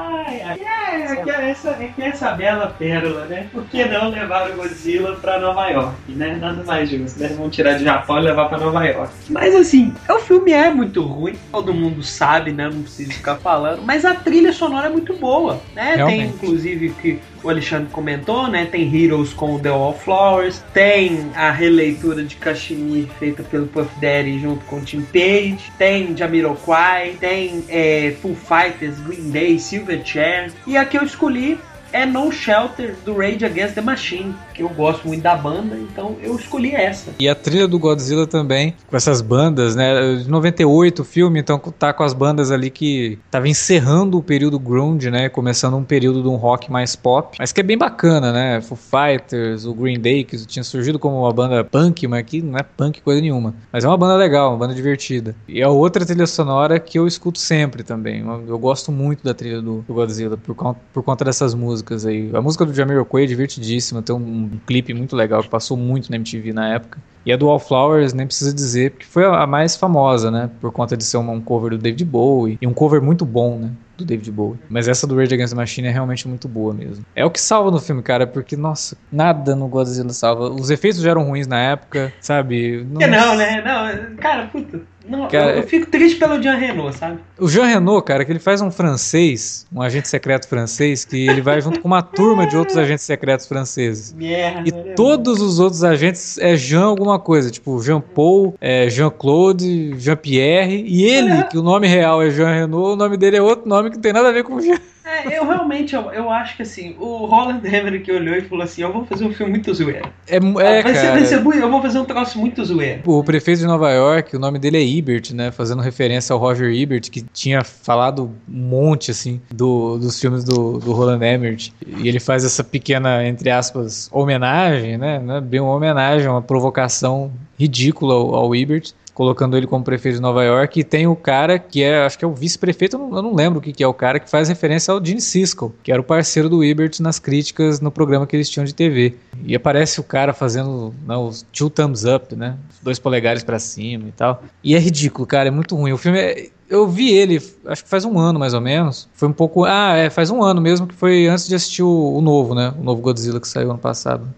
Ai, 0.00 0.42
ai. 0.42 0.60
É, 0.60 1.12
é, 1.12 1.16
que 1.16 1.30
essa, 1.30 1.70
é 1.70 1.92
que 1.94 2.02
essa 2.02 2.32
bela 2.32 2.74
pérola, 2.78 3.26
né? 3.26 3.48
Por 3.52 3.64
que 3.64 3.84
não 3.84 4.08
levar 4.08 4.50
o 4.50 4.54
Godzilla 4.54 5.16
pra 5.16 5.38
Nova 5.38 5.68
York, 5.68 5.94
né? 6.08 6.36
Nada 6.40 6.64
mais 6.64 6.88
justo, 6.88 7.20
né? 7.20 7.28
Vão 7.28 7.50
tirar 7.50 7.74
de 7.74 7.84
Japão 7.84 8.18
e 8.18 8.22
levar 8.22 8.48
pra 8.48 8.58
Nova 8.58 8.84
York. 8.84 9.12
Mas 9.28 9.54
assim, 9.54 9.94
o 10.08 10.18
filme 10.18 10.52
é 10.52 10.70
muito 10.70 11.02
ruim, 11.02 11.36
todo 11.52 11.74
mundo 11.74 12.02
sabe, 12.02 12.52
né? 12.52 12.68
Não 12.72 12.82
preciso 12.82 13.12
ficar 13.12 13.36
falando. 13.36 13.82
Mas 13.82 14.04
a 14.04 14.14
trilha 14.14 14.52
sonora 14.52 14.86
é 14.86 14.90
muito 14.90 15.14
boa, 15.14 15.60
né? 15.74 15.88
Tem 15.88 15.96
Realmente. 15.96 16.34
inclusive 16.34 16.90
que 17.00 17.20
o 17.42 17.48
Alexandre 17.48 17.88
comentou, 17.90 18.48
né? 18.48 18.66
Tem 18.66 18.94
Heroes 18.94 19.32
com 19.32 19.54
o 19.54 19.58
The 19.58 19.70
Wallflowers, 19.70 20.62
tem 20.72 21.30
a 21.34 21.50
releitura 21.50 22.22
de 22.22 22.36
Kashmir 22.36 23.06
feita 23.18 23.42
pelo 23.42 23.66
Puff 23.66 23.90
Daddy 24.00 24.38
junto 24.40 24.64
com 24.66 24.76
o 24.76 24.82
Tim 24.82 25.02
Page, 25.02 25.72
tem 25.78 26.16
Jamiroquai, 26.16 27.16
tem 27.18 27.64
é, 27.68 28.14
Full 28.20 28.36
Fighters, 28.36 29.00
Green 29.00 29.30
Day, 29.30 29.58
Silverchair. 29.58 30.52
E 30.66 30.76
a 30.76 30.84
que 30.84 30.98
eu 30.98 31.02
escolhi 31.02 31.58
é 31.92 32.06
No 32.06 32.30
Shelter 32.30 32.94
do 33.04 33.16
Rage 33.16 33.44
Against 33.44 33.74
the 33.74 33.80
Machine, 33.80 34.34
que 34.60 34.62
eu 34.62 34.68
gosto 34.68 35.08
muito 35.08 35.22
da 35.22 35.34
banda, 35.34 35.74
então 35.76 36.16
eu 36.22 36.36
escolhi 36.36 36.74
essa. 36.74 37.12
E 37.18 37.28
a 37.28 37.34
trilha 37.34 37.66
do 37.66 37.78
Godzilla 37.78 38.26
também, 38.26 38.74
com 38.86 38.96
essas 38.96 39.22
bandas, 39.22 39.74
né? 39.74 40.16
De 40.16 40.28
98 40.28 41.00
o 41.00 41.04
filme, 41.04 41.40
então 41.40 41.58
tá 41.58 41.92
com 41.92 42.02
as 42.02 42.12
bandas 42.12 42.50
ali 42.50 42.68
que 42.70 43.18
tava 43.30 43.48
encerrando 43.48 44.18
o 44.18 44.22
período 44.22 44.58
grunge, 44.58 45.10
né? 45.10 45.30
Começando 45.30 45.76
um 45.76 45.84
período 45.84 46.22
de 46.22 46.28
um 46.28 46.36
rock 46.36 46.70
mais 46.70 46.94
pop, 46.94 47.38
mas 47.38 47.52
que 47.52 47.60
é 47.60 47.62
bem 47.62 47.78
bacana, 47.78 48.32
né? 48.32 48.60
Foo 48.60 48.76
Fighters, 48.76 49.64
o 49.64 49.72
Green 49.72 49.98
Day, 49.98 50.24
que 50.24 50.36
tinha 50.44 50.62
surgido 50.62 50.98
como 50.98 51.20
uma 51.20 51.32
banda 51.32 51.64
punk, 51.64 52.06
mas 52.06 52.20
aqui 52.20 52.42
não 52.42 52.58
é 52.58 52.62
punk 52.62 53.00
coisa 53.00 53.20
nenhuma. 53.20 53.54
Mas 53.72 53.84
é 53.84 53.88
uma 53.88 53.96
banda 53.96 54.16
legal, 54.16 54.50
uma 54.50 54.58
banda 54.58 54.74
divertida. 54.74 55.34
E 55.48 55.62
a 55.62 55.70
outra 55.70 56.04
trilha 56.04 56.26
sonora 56.26 56.78
que 56.78 56.98
eu 56.98 57.06
escuto 57.06 57.38
sempre 57.38 57.82
também. 57.82 58.22
Eu 58.46 58.58
gosto 58.58 58.92
muito 58.92 59.24
da 59.24 59.32
trilha 59.32 59.62
do, 59.62 59.84
Godzilla 59.88 60.36
por, 60.36 60.54
por 60.92 61.02
conta 61.02 61.24
dessas 61.24 61.54
músicas 61.54 62.04
aí. 62.04 62.30
A 62.34 62.42
música 62.42 62.66
do 62.66 62.74
Jamiroquai 62.74 63.24
é 63.24 63.26
divertidíssima, 63.26 64.02
tem 64.02 64.14
um, 64.14 64.49
clipe 64.58 64.92
muito 64.94 65.14
legal 65.16 65.42
que 65.42 65.48
passou 65.48 65.76
muito 65.76 66.10
na 66.10 66.16
MTV 66.16 66.52
na 66.52 66.68
época. 66.74 66.98
E 67.24 67.30
a 67.32 67.36
do 67.36 67.46
Wallflowers 67.48 68.14
nem 68.14 68.26
precisa 68.26 68.52
dizer, 68.52 68.92
porque 68.92 69.04
foi 69.06 69.24
a 69.26 69.46
mais 69.46 69.76
famosa, 69.76 70.30
né? 70.30 70.48
Por 70.60 70.72
conta 70.72 70.96
de 70.96 71.04
ser 71.04 71.18
uma- 71.18 71.32
um 71.32 71.40
cover 71.40 71.70
do 71.72 71.78
David 71.78 72.04
Bowie. 72.06 72.56
E 72.60 72.66
um 72.66 72.72
cover 72.72 73.02
muito 73.02 73.26
bom, 73.26 73.58
né? 73.58 73.70
Do 73.98 74.06
David 74.06 74.30
Bowie. 74.32 74.58
Mas 74.70 74.88
essa 74.88 75.06
do 75.06 75.14
Rage 75.14 75.34
Against 75.34 75.52
the 75.52 75.56
Machine 75.60 75.88
é 75.88 75.90
realmente 75.90 76.26
muito 76.26 76.48
boa 76.48 76.72
mesmo. 76.72 77.04
É 77.14 77.22
o 77.24 77.30
que 77.30 77.38
salva 77.40 77.70
no 77.70 77.78
filme, 77.78 78.02
cara, 78.02 78.26
porque, 78.26 78.56
nossa, 78.56 78.96
nada 79.12 79.54
no 79.54 79.68
Godzilla 79.68 80.14
salva. 80.14 80.48
Os 80.48 80.70
efeitos 80.70 81.02
já 81.02 81.10
eram 81.10 81.24
ruins 81.24 81.46
na 81.46 81.58
época, 81.58 82.10
sabe? 82.22 82.86
Que 82.98 83.06
não, 83.06 83.36
né? 83.36 83.62
Não, 83.62 84.16
cara, 84.16 84.46
puta. 84.46 84.80
Não, 85.08 85.28
Cara, 85.28 85.52
eu, 85.52 85.56
eu 85.58 85.62
fico 85.62 85.86
triste 85.86 86.18
pelo 86.18 86.40
Jean 86.42 86.56
Renault, 86.56 86.96
sabe? 86.96 87.20
O 87.38 87.48
Jean 87.48 87.64
Renault, 87.64 88.04
cara, 88.04 88.24
que 88.24 88.32
ele 88.32 88.38
faz 88.38 88.60
um 88.60 88.70
francês, 88.70 89.66
um 89.72 89.80
agente 89.80 90.08
secreto 90.08 90.46
francês, 90.48 91.04
que 91.04 91.28
ele 91.28 91.40
vai 91.40 91.60
junto 91.60 91.80
com 91.80 91.88
uma 91.88 92.02
turma 92.02 92.46
de 92.46 92.56
outros 92.56 92.76
agentes 92.76 93.04
secretos 93.04 93.46
franceses. 93.46 94.12
Merda. 94.16 94.68
E 94.68 94.72
né, 94.72 94.92
todos 94.94 95.40
os 95.40 95.58
outros 95.58 95.82
agentes 95.82 96.38
é 96.38 96.56
Jean 96.56 96.84
alguma 96.84 97.18
coisa, 97.18 97.50
tipo 97.50 97.82
Jean 97.82 98.00
Paul, 98.00 98.54
é 98.60 98.88
Jean-Claude, 98.90 99.98
Jean-Pierre, 99.98 100.84
e 100.86 101.04
ele, 101.04 101.44
que 101.44 101.56
o 101.56 101.62
nome 101.62 101.86
real 101.86 102.22
é 102.22 102.30
Jean 102.30 102.52
Renault, 102.52 102.92
o 102.92 102.96
nome 102.96 103.16
dele 103.16 103.36
é 103.36 103.42
outro 103.42 103.68
nome 103.68 103.90
que 103.90 103.96
não 103.96 104.02
tem 104.02 104.12
nada 104.12 104.28
a 104.28 104.32
ver 104.32 104.44
com 104.44 104.60
Jean. 104.60 104.78
É, 105.04 105.38
eu 105.38 105.46
realmente, 105.46 105.94
eu, 105.94 106.10
eu 106.12 106.30
acho 106.30 106.56
que 106.56 106.62
assim, 106.62 106.94
o 106.98 107.26
Roland 107.26 107.62
Emmerich 107.64 108.10
olhou 108.10 108.34
e 108.34 108.42
falou 108.42 108.64
assim, 108.64 108.82
eu 108.82 108.92
vou 108.92 109.04
fazer 109.06 109.24
um 109.24 109.32
filme 109.32 109.52
muito 109.52 109.72
zoeiro. 109.72 110.08
É, 110.28 110.36
é 110.36 110.40
vai, 110.40 110.94
ser, 110.94 111.00
cara. 111.00 111.12
vai 111.12 111.24
ser 111.24 111.40
eu 111.40 111.70
vou 111.70 111.82
fazer 111.82 111.98
um 111.98 112.04
troço 112.04 112.38
muito 112.38 112.64
zoeiro. 112.64 113.02
O 113.06 113.24
prefeito 113.24 113.60
de 113.60 113.66
Nova 113.66 113.90
York, 113.90 114.36
o 114.36 114.38
nome 114.38 114.58
dele 114.58 114.76
é 114.76 114.98
Ebert, 114.98 115.32
né? 115.32 115.50
Fazendo 115.50 115.82
referência 115.82 116.32
ao 116.32 116.38
Roger 116.38 116.72
Ebert, 116.72 117.10
que 117.10 117.22
tinha 117.32 117.64
falado 117.64 118.30
um 118.48 118.52
monte, 118.52 119.10
assim, 119.10 119.40
do, 119.50 119.98
dos 119.98 120.20
filmes 120.20 120.44
do, 120.44 120.78
do 120.78 120.92
Roland 120.92 121.24
Emmerich. 121.24 121.72
E 121.86 122.08
ele 122.08 122.20
faz 122.20 122.44
essa 122.44 122.62
pequena, 122.62 123.26
entre 123.26 123.50
aspas, 123.50 124.08
homenagem, 124.12 124.98
né? 124.98 125.18
Não 125.18 125.36
é 125.36 125.40
bem 125.40 125.60
uma 125.60 125.74
homenagem, 125.74 126.28
uma 126.28 126.42
provocação 126.42 127.32
ridícula 127.58 128.14
ao, 128.14 128.34
ao 128.34 128.54
Ebert. 128.54 128.92
Colocando 129.14 129.56
ele 129.56 129.66
como 129.66 129.84
prefeito 129.84 130.16
de 130.16 130.20
Nova 130.22 130.42
York, 130.44 130.80
e 130.80 130.84
tem 130.84 131.06
o 131.06 131.14
cara 131.16 131.58
que 131.58 131.82
é, 131.82 132.04
acho 132.04 132.18
que 132.18 132.24
é 132.24 132.28
o 132.28 132.34
vice-prefeito, 132.34 132.96
eu, 132.96 133.00
não- 133.00 133.16
eu 133.16 133.22
não 133.22 133.34
lembro 133.34 133.58
o 133.58 133.62
que, 133.62 133.72
que 133.72 133.82
é 133.82 133.86
o 133.86 133.92
cara, 133.94 134.18
que 134.20 134.30
faz 134.30 134.48
referência 134.48 134.92
ao 134.92 135.04
Gene 135.04 135.20
Siskel, 135.20 135.74
que 135.82 135.90
era 135.92 136.00
o 136.00 136.04
parceiro 136.04 136.48
do 136.48 136.62
Ebert 136.64 137.00
nas 137.00 137.18
críticas 137.18 137.80
no 137.80 137.90
programa 137.90 138.26
que 138.26 138.34
eles 138.36 138.48
tinham 138.48 138.64
de 138.64 138.74
TV. 138.74 139.14
E 139.44 139.54
aparece 139.54 140.00
o 140.00 140.04
cara 140.04 140.32
fazendo 140.32 140.94
né, 141.06 141.16
os 141.16 141.44
two 141.52 141.68
thumbs 141.70 142.04
up, 142.04 142.34
né? 142.36 142.56
Dois 142.82 142.98
polegares 142.98 143.42
pra 143.44 143.58
cima 143.58 144.08
e 144.08 144.12
tal. 144.12 144.42
E 144.64 144.74
é 144.74 144.78
ridículo, 144.78 145.26
cara, 145.26 145.48
é 145.48 145.50
muito 145.50 145.74
ruim. 145.76 145.92
O 145.92 145.98
filme 145.98 146.18
é. 146.18 146.48
Eu 146.70 146.86
vi 146.86 147.12
ele, 147.12 147.42
acho 147.66 147.82
que 147.82 147.90
faz 147.90 148.04
um 148.04 148.16
ano 148.16 148.38
mais 148.38 148.54
ou 148.54 148.60
menos. 148.60 149.08
Foi 149.14 149.28
um 149.28 149.32
pouco. 149.32 149.64
Ah, 149.64 149.96
é, 149.96 150.08
faz 150.08 150.30
um 150.30 150.40
ano 150.40 150.60
mesmo, 150.60 150.86
que 150.86 150.94
foi 150.94 151.26
antes 151.26 151.48
de 151.48 151.54
assistir 151.56 151.82
o, 151.82 152.14
o 152.14 152.20
novo, 152.20 152.54
né? 152.54 152.72
O 152.80 152.84
novo 152.84 153.02
Godzilla 153.02 153.40
que 153.40 153.48
saiu 153.48 153.70
ano 153.70 153.78
passado. 153.78 154.28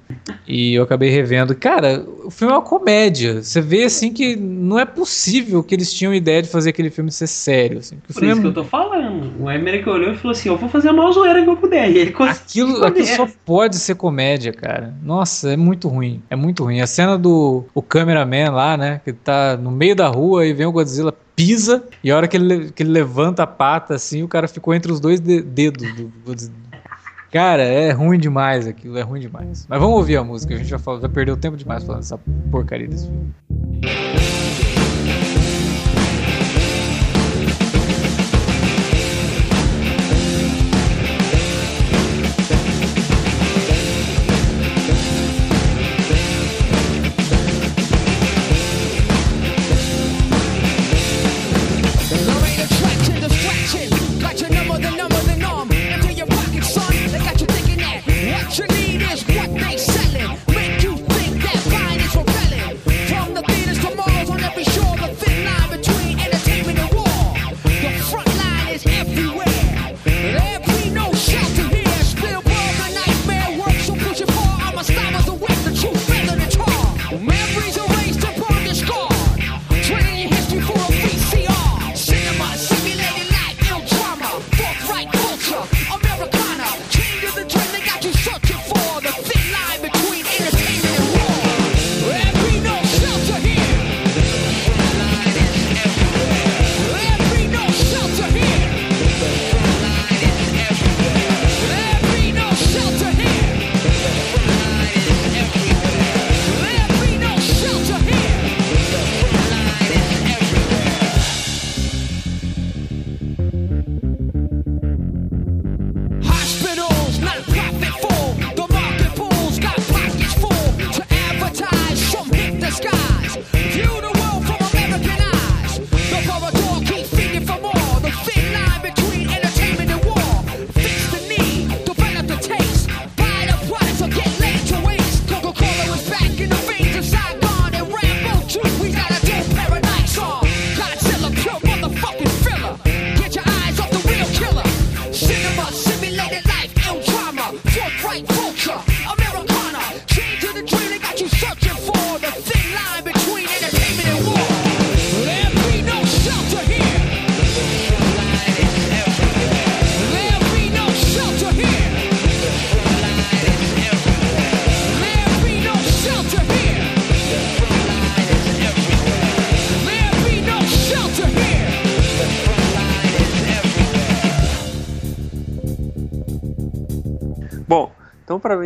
E 0.49 0.75
eu 0.75 0.83
acabei 0.83 1.11
revendo. 1.11 1.55
Cara, 1.55 2.05
o 2.25 2.31
filme 2.31 2.55
é 2.55 2.57
uma 2.57 2.63
comédia. 2.63 3.43
Você 3.43 3.61
vê 3.61 3.85
assim 3.85 4.13
que 4.13 4.35
não 4.35 4.79
é 4.79 4.85
possível 4.85 5.63
que 5.63 5.75
eles 5.75 5.93
tinham 5.93 6.15
ideia 6.15 6.43
de 6.43 6.49
fazer 6.49 6.71
aquele 6.71 6.89
filme 6.89 7.13
ser 7.13 7.27
sério. 7.27 7.79
Assim. 7.79 7.97
Por 7.97 8.15
filme 8.15 8.31
isso 8.31 8.39
é 8.39 8.43
que 8.43 8.49
eu 8.49 8.55
tô 8.55 8.65
falando. 8.65 9.33
O 9.39 9.51
Emmerich 9.51 9.89
olhou 9.89 10.13
e 10.13 10.17
falou 10.17 10.33
assim, 10.33 10.49
eu 10.49 10.57
vou 10.57 10.69
fazer 10.69 10.89
a 10.89 10.93
maior 10.93 11.13
zoeira 11.13 11.43
que 11.43 11.51
eu 11.51 11.57
puder. 11.57 11.91
E 11.91 11.99
ele 11.99 12.13
conseguiu. 12.13 12.67
Aquilo, 12.67 12.85
aquilo 12.85 13.07
só 13.07 13.29
pode 13.45 13.77
ser 13.77 13.95
comédia, 13.95 14.53
cara. 14.53 14.95
Nossa, 15.03 15.53
é 15.53 15.57
muito 15.57 15.87
ruim. 15.89 16.23
É 16.31 16.37
muito 16.37 16.65
ruim. 16.65 16.81
A 16.81 16.87
cena 16.87 17.19
do 17.19 17.65
o 17.75 17.83
cameraman 17.83 18.51
lá, 18.51 18.77
né? 18.77 19.01
Que 19.05 19.13
tá 19.13 19.57
no 19.57 19.71
meio 19.71 19.95
da 19.95 20.09
rua 20.09 20.47
e 20.47 20.53
vem 20.53 20.67
o 20.67 20.73
Godzilla, 20.73 21.15
pisa, 21.37 21.83
e 22.03 22.11
a 22.11 22.17
hora 22.17 22.29
que 22.29 22.37
ele, 22.37 22.71
que 22.73 22.83
ele 22.83 22.91
levanta 22.91 23.43
a 23.43 23.47
pata, 23.47 23.95
assim, 23.95 24.23
o 24.23 24.29
cara 24.29 24.47
ficou 24.49 24.75
entre 24.75 24.91
os 24.93 25.01
dois 25.01 25.21
de- 25.21 25.43
dedos 25.43 25.93
do 25.95 26.13
Godzilla. 26.25 26.53
Cara, 27.31 27.63
é 27.63 27.91
ruim 27.93 28.19
demais 28.19 28.67
aquilo, 28.67 28.99
é 28.99 29.03
ruim 29.03 29.21
demais. 29.21 29.67
Mas 29.69 29.81
vamos 29.81 29.97
ouvir 29.97 30.17
a 30.19 30.25
música, 30.25 30.55
a 30.55 30.59
gente 30.59 30.69
já, 30.69 30.79
falou, 30.79 31.01
já 31.01 31.09
perdeu 31.09 31.37
tempo 31.37 31.57
demais 31.57 31.83
falando 31.83 32.01
dessa 32.03 32.19
porcaria 32.51 32.87
desse 32.87 33.07
filme. 33.07 34.72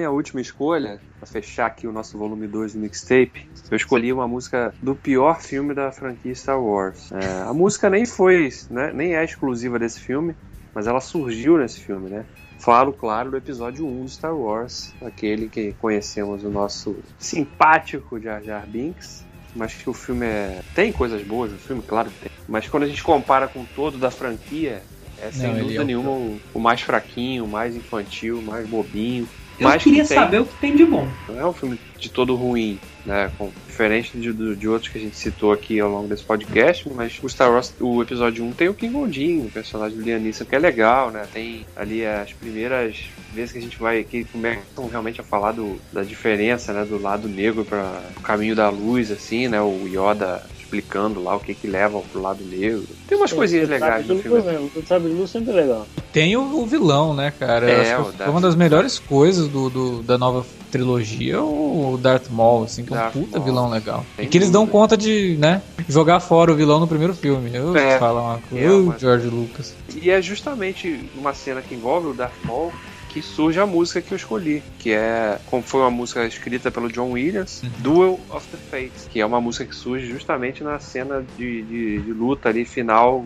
Minha 0.06 0.10
última 0.10 0.40
escolha, 0.40 1.00
para 1.18 1.26
fechar 1.26 1.66
aqui 1.66 1.86
o 1.86 1.92
nosso 1.92 2.16
volume 2.16 2.46
2 2.46 2.74
do 2.74 2.78
mixtape, 2.78 3.48
eu 3.70 3.76
escolhi 3.76 4.12
uma 4.12 4.28
música 4.28 4.72
do 4.80 4.94
pior 4.94 5.40
filme 5.40 5.74
da 5.74 5.90
franquia 5.90 6.34
Star 6.34 6.60
Wars. 6.60 7.10
É, 7.12 7.42
a 7.42 7.52
música 7.52 7.90
nem 7.90 8.06
foi, 8.06 8.50
né, 8.70 8.92
nem 8.94 9.16
é 9.16 9.24
exclusiva 9.24 9.78
desse 9.78 10.00
filme, 10.00 10.34
mas 10.72 10.86
ela 10.86 11.00
surgiu 11.00 11.58
nesse 11.58 11.80
filme, 11.80 12.08
né? 12.08 12.24
Falo, 12.58 12.92
claro, 12.92 13.32
do 13.32 13.36
episódio 13.36 13.86
1 13.86 14.04
de 14.04 14.10
Star 14.12 14.34
Wars, 14.34 14.94
aquele 15.02 15.48
que 15.48 15.72
conhecemos 15.74 16.42
o 16.44 16.48
nosso 16.48 16.96
simpático 17.18 18.20
Jar 18.20 18.42
Jar 18.42 18.66
Binks, 18.66 19.24
mas 19.54 19.74
que 19.74 19.90
o 19.90 19.92
filme 19.92 20.24
é... 20.24 20.62
tem 20.74 20.92
coisas 20.92 21.22
boas 21.22 21.50
no 21.52 21.58
filme, 21.58 21.82
claro 21.82 22.10
que 22.10 22.28
tem. 22.28 22.32
Mas 22.48 22.68
quando 22.68 22.84
a 22.84 22.86
gente 22.86 23.02
compara 23.02 23.48
com 23.48 23.64
todo 23.64 23.98
da 23.98 24.10
franquia, 24.10 24.82
é 25.20 25.30
sem 25.30 25.52
Não, 25.52 25.60
dúvida 25.60 25.80
é 25.80 25.82
o 25.82 25.86
nenhuma 25.86 26.10
o, 26.10 26.40
o 26.54 26.60
mais 26.60 26.80
fraquinho, 26.80 27.44
o 27.44 27.48
mais 27.48 27.74
infantil, 27.74 28.38
o 28.38 28.42
mais 28.42 28.68
bobinho. 28.68 29.28
Eu 29.58 29.68
mas 29.68 29.82
queria 29.82 30.02
que 30.02 30.08
tem- 30.08 30.18
saber 30.18 30.40
o 30.40 30.44
que 30.44 30.54
tem 30.60 30.76
de 30.76 30.84
bom. 30.84 31.08
Não 31.28 31.40
é 31.40 31.46
um 31.46 31.52
filme 31.52 31.78
de 31.98 32.10
todo 32.10 32.34
ruim, 32.34 32.78
né? 33.06 33.30
Com- 33.38 33.50
diferente 33.66 34.16
de, 34.16 34.32
do- 34.32 34.56
de 34.56 34.66
outros 34.68 34.90
que 34.90 34.96
a 34.98 35.00
gente 35.00 35.16
citou 35.16 35.52
aqui 35.52 35.78
ao 35.80 35.90
longo 35.90 36.08
desse 36.08 36.24
podcast, 36.24 36.90
mas 36.94 37.18
o 37.22 37.28
Star 37.28 37.50
Wars, 37.50 37.72
o 37.80 38.02
episódio 38.02 38.42
1 38.44 38.52
tem 38.52 38.68
o 38.68 38.74
King 38.74 38.92
Gondin, 38.94 39.46
o 39.46 39.50
personagem 39.50 39.96
do 39.98 40.02
Liam 40.04 40.18
Neeson, 40.18 40.44
que 40.46 40.54
é 40.54 40.58
legal, 40.58 41.10
né? 41.10 41.26
Tem 41.32 41.66
ali 41.76 42.04
as 42.06 42.32
primeiras 42.32 43.04
vezes 43.34 43.52
que 43.52 43.58
a 43.58 43.62
gente 43.62 43.78
vai, 43.78 44.02
que 44.04 44.24
começam 44.24 44.88
realmente 44.88 45.20
a 45.20 45.24
falar 45.24 45.52
do, 45.52 45.78
da 45.92 46.02
diferença, 46.02 46.72
né? 46.72 46.84
Do 46.84 47.00
lado 47.00 47.28
negro 47.28 47.64
para 47.64 48.00
o 48.16 48.20
caminho 48.20 48.54
da 48.56 48.68
luz, 48.70 49.10
assim, 49.10 49.46
né? 49.48 49.60
O 49.60 49.86
Yoda 49.86 50.42
explicando 50.66 51.22
lá 51.22 51.36
o 51.36 51.40
que 51.40 51.54
que 51.54 51.66
leva 51.68 52.00
pro 52.12 52.20
lado 52.20 52.44
negro. 52.44 52.84
Tem 53.08 53.16
umas 53.16 53.32
coisinhas 53.32 53.68
legais 53.68 54.06
no 54.06 54.18
filme. 54.18 54.42
mesmo. 54.42 54.70
Luz 55.16 55.30
sempre 55.30 55.52
é 55.52 55.54
legal. 55.62 55.86
Tem 56.12 56.36
o, 56.36 56.42
o 56.62 56.66
vilão, 56.66 57.14
né, 57.14 57.32
cara? 57.38 57.70
É, 57.70 57.96
o 57.96 58.00
acho 58.02 58.10
que 58.12 58.16
Darth- 58.18 58.30
uma 58.30 58.40
das 58.40 58.56
melhores 58.56 58.98
coisas 58.98 59.48
do, 59.48 59.70
do- 59.70 60.02
da 60.02 60.18
nova 60.18 60.44
trilogia, 60.70 61.40
o 61.42 61.98
Darth 62.00 62.28
Maul, 62.30 62.64
assim, 62.64 62.84
que 62.84 62.92
é 62.92 62.96
um 62.96 62.98
Darth 62.98 63.12
puta 63.12 63.38
Maul. 63.38 63.44
vilão 63.44 63.70
legal. 63.70 64.04
Sem 64.16 64.24
e 64.24 64.28
que 64.28 64.36
eles 64.36 64.50
dão 64.50 64.66
conta 64.66 64.96
de, 64.96 65.36
né, 65.38 65.62
jogar 65.88 66.20
fora 66.20 66.52
o 66.52 66.56
vilão 66.56 66.80
no 66.80 66.88
primeiro 66.88 67.14
filme. 67.14 67.50
Eu 67.54 67.74
É. 67.76 67.98
falar 67.98 68.22
uma 68.22 68.38
coisa. 68.50 68.64
É 68.66 68.70
uma- 68.70 68.98
George 68.98 69.28
Lucas. 69.28 69.74
E 70.02 70.10
é 70.10 70.20
justamente 70.20 71.08
uma 71.16 71.32
cena 71.32 71.62
que 71.62 71.74
envolve 71.74 72.08
o 72.08 72.12
Darth 72.14 72.32
Maul 72.44 72.72
que 73.16 73.22
surge 73.22 73.58
a 73.58 73.64
música 73.64 74.02
que 74.02 74.12
eu 74.12 74.16
escolhi, 74.16 74.62
que 74.78 74.92
é 74.92 75.38
como 75.46 75.62
foi 75.62 75.80
uma 75.80 75.90
música 75.90 76.26
escrita 76.26 76.70
pelo 76.70 76.92
John 76.92 77.12
Williams, 77.12 77.62
Uhum. 77.62 77.70
Duel 77.78 78.20
of 78.28 78.46
the 78.48 78.58
Fates, 78.70 79.08
que 79.10 79.22
é 79.22 79.24
uma 79.24 79.40
música 79.40 79.64
que 79.64 79.74
surge 79.74 80.06
justamente 80.06 80.62
na 80.62 80.78
cena 80.78 81.24
de, 81.38 81.62
de, 81.62 81.98
de 82.02 82.12
luta 82.12 82.50
ali 82.50 82.66
final 82.66 83.24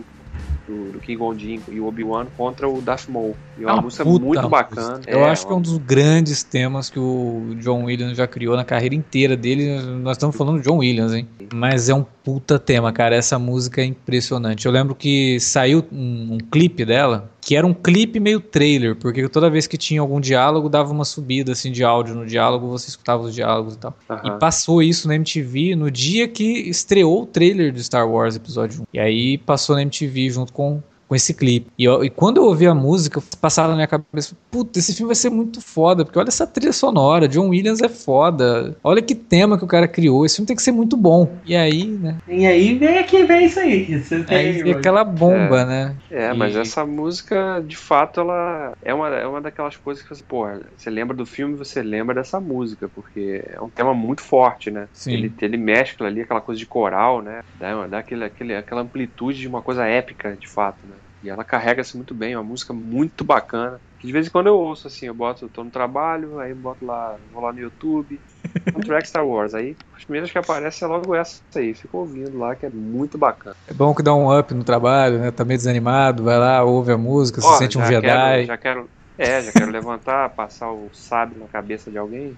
do, 0.65 0.93
do 0.93 0.99
King 0.99 1.17
Gondin 1.17 1.59
e 1.69 1.79
o 1.81 1.87
Obi-Wan 1.87 2.27
contra 2.37 2.69
o 2.69 2.81
Darth 2.81 3.09
Maul. 3.09 3.35
E 3.57 3.63
é 3.63 3.67
uma, 3.67 3.81
música 3.81 4.05
puta 4.05 4.23
muito 4.23 4.37
música. 4.37 4.49
bacana. 4.49 5.01
Eu 5.05 5.25
acho 5.25 5.45
que 5.45 5.51
é 5.51 5.55
um 5.57 5.61
dos 5.61 5.77
grandes 5.77 6.41
temas 6.41 6.89
que 6.89 6.97
o 6.99 7.53
John 7.59 7.83
Williams 7.83 8.15
já 8.17 8.25
criou 8.27 8.55
na 8.55 8.63
carreira 8.63 8.95
inteira 8.95 9.35
dele. 9.35 9.81
Nós 10.01 10.15
estamos 10.15 10.35
falando 10.37 10.59
de 10.61 10.63
John 10.69 10.77
Williams, 10.77 11.13
hein? 11.13 11.27
Mas 11.53 11.89
é 11.89 11.93
um 11.93 12.05
puta 12.23 12.57
tema, 12.59 12.91
cara. 12.91 13.15
Essa 13.15 13.37
música 13.37 13.81
é 13.81 13.85
impressionante. 13.85 14.65
Eu 14.65 14.71
lembro 14.71 14.95
que 14.95 15.39
saiu 15.39 15.85
um, 15.91 16.35
um 16.35 16.37
clipe 16.37 16.85
dela, 16.85 17.29
que 17.41 17.55
era 17.55 17.65
um 17.65 17.73
clipe 17.73 18.19
meio 18.19 18.39
trailer, 18.39 18.95
porque 18.95 19.27
toda 19.27 19.49
vez 19.49 19.67
que 19.67 19.77
tinha 19.77 20.01
algum 20.01 20.19
diálogo, 20.19 20.69
dava 20.69 20.91
uma 20.91 21.05
subida 21.05 21.51
assim 21.51 21.71
de 21.71 21.83
áudio 21.83 22.15
no 22.15 22.25
diálogo, 22.25 22.67
você 22.67 22.89
escutava 22.89 23.23
os 23.23 23.33
diálogos 23.33 23.75
e 23.75 23.77
tal. 23.77 23.97
Aham. 24.09 24.21
E 24.25 24.39
passou 24.39 24.81
isso 24.81 25.07
na 25.07 25.15
MTV 25.15 25.75
no 25.75 25.89
dia 25.89 26.27
que 26.27 26.69
estreou 26.69 27.23
o 27.23 27.25
trailer 27.25 27.71
de 27.71 27.83
Star 27.83 28.07
Wars 28.07 28.35
Episódio 28.35 28.81
1. 28.81 28.85
E 28.93 28.99
aí 28.99 29.37
passou 29.37 29.75
na 29.75 29.81
MTV 29.81 30.29
junto 30.29 30.53
com, 30.53 30.81
com 31.11 31.15
esse 31.15 31.33
clipe. 31.33 31.67
E, 31.77 31.83
eu- 31.83 32.05
e 32.05 32.09
quando 32.09 32.37
eu 32.37 32.45
ouvi 32.45 32.65
a 32.65 32.73
música, 32.73 33.21
passava 33.41 33.67
na 33.67 33.75
minha 33.75 33.87
cabeça, 33.87 34.33
puta, 34.49 34.79
esse 34.79 34.93
filme 34.93 35.07
vai 35.07 35.15
ser 35.15 35.29
muito 35.29 35.59
foda, 35.59 36.05
porque 36.05 36.17
olha 36.17 36.29
essa 36.29 36.47
trilha 36.47 36.71
sonora, 36.71 37.27
John 37.27 37.49
Williams 37.49 37.81
é 37.81 37.89
foda. 37.89 38.77
Olha 38.81 39.01
que 39.01 39.13
tema 39.13 39.57
que 39.57 39.65
o 39.65 39.67
cara 39.67 39.89
criou, 39.89 40.25
esse 40.25 40.37
filme 40.37 40.47
tem 40.47 40.55
que 40.55 40.61
ser 40.63 40.71
muito 40.71 40.95
bom. 40.95 41.41
E 41.43 41.53
aí, 41.53 41.97
né? 41.97 42.15
E 42.29 42.45
aí 42.45 42.77
vem 42.79 42.97
aqui, 42.97 43.25
vem 43.25 43.45
isso 43.45 43.59
aí. 43.59 44.01
Você 44.01 44.23
tem, 44.23 44.37
Aí 44.37 44.63
vem 44.63 44.71
aquela 44.71 45.03
bomba, 45.03 45.65
né? 45.65 45.97
É, 46.09 46.33
mas 46.33 46.55
E- 46.55 46.59
essa 46.59 46.85
música, 46.85 47.61
de 47.65 47.75
fato, 47.75 48.21
ela 48.21 48.71
é 48.81 48.93
uma, 48.93 49.09
é 49.09 49.27
uma 49.27 49.41
daquelas 49.41 49.75
coisas 49.75 50.01
que 50.03 50.15
você, 50.15 50.23
pô, 50.25 50.45
você 50.77 50.89
lembra 50.89 51.15
do 51.15 51.25
filme, 51.25 51.55
você 51.57 51.81
lembra 51.81 52.15
dessa 52.15 52.39
música, 52.39 52.87
porque 52.93 53.43
é 53.47 53.61
um 53.61 53.69
tema 53.69 53.93
muito 53.93 54.21
forte, 54.21 54.71
né? 54.71 54.87
Sim. 54.93 55.13
Ele, 55.13 55.35
ele 55.41 55.57
mescla 55.57 56.07
ali 56.07 56.21
aquela 56.21 56.41
coisa 56.41 56.59
de 56.59 56.65
coral, 56.65 57.21
né? 57.21 57.39
Dá, 57.53 57.87
dá 57.87 57.99
aquele, 57.99 58.23
aquele, 58.25 58.55
aquela 58.55 58.81
amplitude 58.81 59.39
de 59.39 59.47
uma 59.47 59.61
coisa 59.61 59.85
épica, 59.85 60.37
de 60.37 60.47
fato, 60.49 60.85
né? 60.87 60.95
E 61.23 61.29
ela 61.29 61.43
carrega-se 61.43 61.95
muito 61.95 62.15
bem, 62.15 62.33
é 62.33 62.37
uma 62.37 62.43
música 62.43 62.73
muito 62.73 63.23
bacana. 63.23 63.79
Que 63.99 64.07
de 64.07 64.13
vez 64.13 64.27
em 64.27 64.31
quando 64.31 64.47
eu 64.47 64.55
ouço 64.55 64.87
assim, 64.87 65.05
eu 65.05 65.13
boto, 65.13 65.47
tô 65.47 65.63
no 65.63 65.69
trabalho, 65.69 66.39
aí 66.39 66.53
boto 66.53 66.83
lá, 66.83 67.15
vou 67.31 67.43
lá 67.43 67.53
no 67.53 67.59
YouTube, 67.59 68.19
Soundtrack 68.73 69.07
Star 69.07 69.25
Wars. 69.25 69.53
Aí 69.53 69.75
as 69.95 70.03
primeiras 70.03 70.31
que 70.31 70.37
aparecem 70.39 70.87
é 70.87 70.89
logo 70.89 71.13
essa 71.13 71.39
aí, 71.55 71.75
fico 71.75 71.99
ouvindo 71.99 72.37
lá, 72.39 72.55
que 72.55 72.65
é 72.65 72.69
muito 72.69 73.17
bacana. 73.17 73.55
É 73.67 73.73
bom 73.73 73.93
que 73.93 74.01
dá 74.01 74.15
um 74.15 74.35
up 74.35 74.51
no 74.55 74.63
trabalho, 74.63 75.19
né? 75.19 75.29
Tá 75.29 75.45
meio 75.45 75.59
desanimado, 75.59 76.23
vai 76.23 76.39
lá, 76.39 76.63
ouve 76.63 76.91
a 76.91 76.97
música, 76.97 77.41
se 77.41 77.57
sente 77.57 77.77
um 77.77 77.81
já 77.81 77.87
Jedi. 77.87 78.07
Quero, 78.07 78.45
já 78.45 78.57
quero. 78.57 78.89
É, 79.17 79.41
já 79.41 79.51
quero 79.51 79.71
levantar, 79.71 80.29
passar 80.29 80.71
o 80.71 80.89
sábio 80.91 81.37
na 81.37 81.47
cabeça 81.47 81.91
de 81.91 81.97
alguém. 81.99 82.35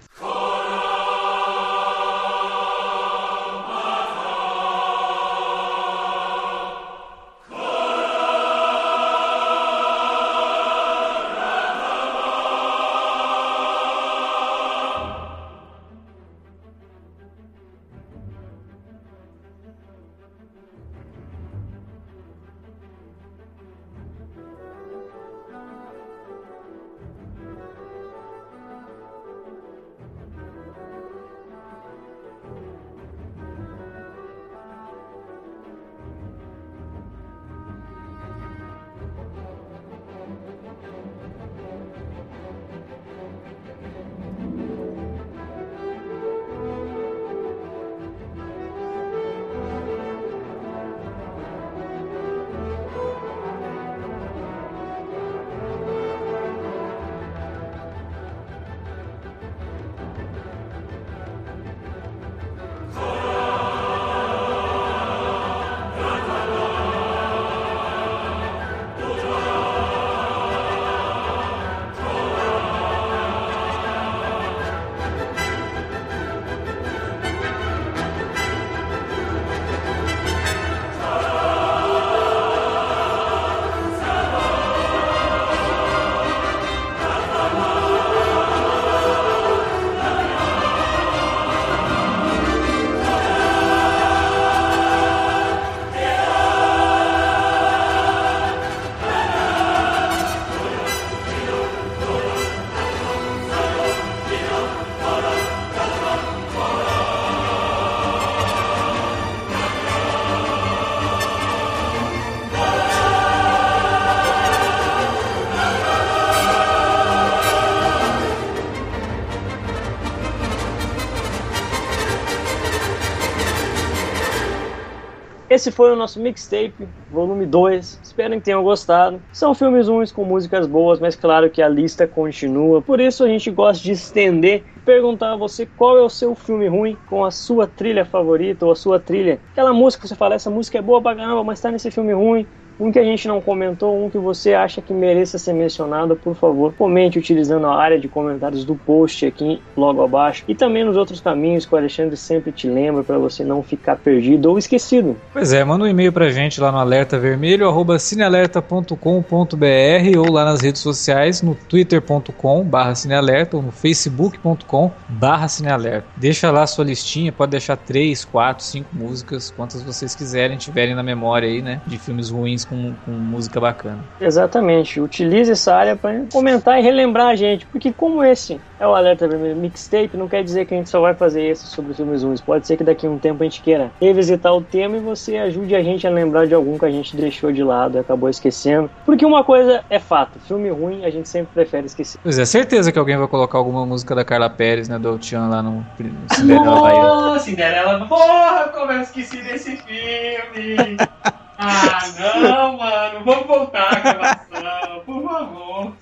Esse 125.64 125.72
foi 125.72 125.90
o 125.90 125.96
nosso 125.96 126.20
mixtape, 126.20 126.86
volume 127.08 127.46
2. 127.46 127.98
Espero 128.02 128.34
que 128.34 128.42
tenham 128.42 128.62
gostado. 128.62 129.24
São 129.32 129.54
filmes 129.54 129.88
ruins 129.88 130.12
com 130.12 130.22
músicas 130.22 130.66
boas, 130.66 131.00
mas 131.00 131.16
claro 131.16 131.48
que 131.48 131.62
a 131.62 131.68
lista 131.70 132.06
continua. 132.06 132.82
Por 132.82 133.00
isso 133.00 133.24
a 133.24 133.28
gente 133.28 133.50
gosta 133.50 133.82
de 133.82 133.92
estender 133.92 134.66
perguntar 134.84 135.32
a 135.32 135.36
você 135.38 135.64
qual 135.64 135.96
é 135.96 136.02
o 136.02 136.10
seu 136.10 136.34
filme 136.34 136.68
ruim 136.68 136.98
com 137.06 137.24
a 137.24 137.30
sua 137.30 137.66
trilha 137.66 138.04
favorita 138.04 138.66
ou 138.66 138.72
a 138.72 138.76
sua 138.76 139.00
trilha. 139.00 139.40
Aquela 139.52 139.72
música 139.72 140.02
que 140.02 140.08
você 140.08 140.14
fala, 140.14 140.34
essa 140.34 140.50
música 140.50 140.76
é 140.76 140.82
boa 140.82 141.02
pra 141.02 141.16
caramba, 141.16 141.42
mas 141.42 141.62
tá 141.62 141.70
nesse 141.70 141.90
filme 141.90 142.12
ruim. 142.12 142.46
Um 142.78 142.90
que 142.90 142.98
a 142.98 143.04
gente 143.04 143.28
não 143.28 143.40
comentou, 143.40 144.04
um 144.04 144.10
que 144.10 144.18
você 144.18 144.52
acha 144.52 144.82
que 144.82 144.92
mereça 144.92 145.38
ser 145.38 145.52
mencionado, 145.52 146.16
por 146.16 146.34
favor, 146.34 146.74
comente 146.74 147.18
utilizando 147.18 147.66
a 147.66 147.76
área 147.76 147.98
de 147.98 148.08
comentários 148.08 148.64
do 148.64 148.74
post 148.74 149.24
aqui 149.24 149.60
logo 149.76 150.02
abaixo 150.02 150.44
e 150.48 150.54
também 150.54 150.84
nos 150.84 150.96
outros 150.96 151.20
caminhos 151.20 151.64
que 151.64 151.74
o 151.74 151.78
Alexandre 151.78 152.16
sempre 152.16 152.50
te 152.50 152.68
lembra 152.68 153.04
para 153.04 153.18
você 153.18 153.44
não 153.44 153.62
ficar 153.62 153.96
perdido 153.96 154.50
ou 154.50 154.58
esquecido. 154.58 155.16
Pois 155.32 155.52
é, 155.52 155.64
manda 155.64 155.84
um 155.84 155.86
e-mail 155.86 156.12
pra 156.12 156.30
gente 156.30 156.60
lá 156.60 156.72
no 156.72 156.78
alertavermelho, 156.78 157.68
arroba 157.68 157.98
cinealerta.com.br 157.98 160.18
ou 160.18 160.32
lá 160.32 160.44
nas 160.44 160.60
redes 160.60 160.82
sociais, 160.82 161.42
no 161.42 161.54
twitter.com 161.54 162.64
barra 162.64 162.94
cinealerta 162.94 163.56
ou 163.56 163.62
no 163.62 163.70
facebook.com 163.70 164.90
barra 165.08 165.46
cinealerta. 165.46 166.08
Deixa 166.16 166.50
lá 166.50 166.62
a 166.62 166.66
sua 166.66 166.84
listinha, 166.84 167.30
pode 167.30 167.52
deixar 167.52 167.76
3, 167.76 168.24
4, 168.24 168.64
5 168.64 168.88
músicas, 168.92 169.50
quantas 169.50 169.82
vocês 169.82 170.14
quiserem, 170.14 170.56
tiverem 170.56 170.94
na 170.94 171.02
memória 171.02 171.48
aí, 171.48 171.62
né, 171.62 171.80
de 171.86 171.98
filmes 171.98 172.30
ruins 172.30 172.63
com, 172.64 172.94
com 173.04 173.10
música 173.10 173.60
bacana. 173.60 173.98
Exatamente, 174.20 175.00
utilize 175.00 175.50
essa 175.50 175.74
área 175.74 175.96
para 175.96 176.24
comentar 176.32 176.78
e 176.78 176.82
relembrar 176.82 177.28
a 177.28 177.36
gente, 177.36 177.66
porque 177.66 177.92
como 177.92 178.22
esse 178.22 178.60
é 178.78 178.86
o 178.86 178.94
Alerta 178.94 179.28
Vermelho 179.28 179.56
Mixtape, 179.56 180.16
não 180.16 180.28
quer 180.28 180.42
dizer 180.42 180.66
que 180.66 180.74
a 180.74 180.76
gente 180.76 180.90
só 180.90 181.00
vai 181.00 181.14
fazer 181.14 181.42
esse 181.42 181.66
sobre 181.66 181.92
os 181.92 181.96
filmes 181.96 182.22
ruins. 182.22 182.40
Pode 182.40 182.66
ser 182.66 182.76
que 182.76 182.84
daqui 182.84 183.06
a 183.06 183.10
um 183.10 183.18
tempo 183.18 183.42
a 183.42 183.44
gente 183.44 183.62
queira 183.62 183.90
revisitar 184.00 184.54
o 184.54 184.60
tema 184.60 184.96
e 184.96 185.00
você 185.00 185.36
ajude 185.38 185.74
a 185.74 185.82
gente 185.82 186.06
a 186.06 186.10
lembrar 186.10 186.46
de 186.46 186.54
algum 186.54 186.78
que 186.78 186.84
a 186.84 186.90
gente 186.90 187.16
deixou 187.16 187.52
de 187.52 187.62
lado 187.62 187.96
e 187.96 188.00
acabou 188.00 188.28
esquecendo. 188.28 188.90
Porque 189.04 189.24
uma 189.24 189.44
coisa 189.44 189.84
é 189.88 189.98
fato, 189.98 190.38
filme 190.40 190.70
ruim 190.70 191.04
a 191.04 191.10
gente 191.10 191.28
sempre 191.28 191.52
prefere 191.54 191.86
esquecer. 191.86 192.18
Pois 192.22 192.38
é, 192.38 192.44
certeza 192.44 192.92
que 192.92 192.98
alguém 192.98 193.16
vai 193.16 193.28
colocar 193.28 193.58
alguma 193.58 193.86
música 193.86 194.14
da 194.14 194.24
Carla 194.24 194.50
Pérez, 194.50 194.88
né, 194.88 194.98
do 194.98 195.18
Tchan 195.18 195.48
lá 195.48 195.62
no, 195.62 195.86
no 195.98 196.34
Cinderela. 196.34 196.64
Nossa, 196.64 197.44
Cinderela. 197.44 198.06
Porra, 198.06 198.68
como 198.68 198.92
eu 198.92 199.02
esqueci 199.02 199.42
desse 199.42 199.76
filme. 199.76 200.96
Ah, 201.58 202.00
não, 202.18 202.76
mano, 202.76 203.24
vamos 203.24 203.46
voltar 203.46 203.96
a 203.96 204.00
gravação, 204.00 205.00
por 205.04 205.22
favor. 205.22 205.92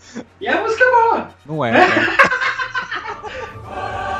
E 0.41 0.49
a 0.49 0.61
música 0.61 0.85
é 0.85 0.91
boa. 0.91 1.29
Não 1.47 1.65
é. 1.65 1.73
Né? 1.73 1.87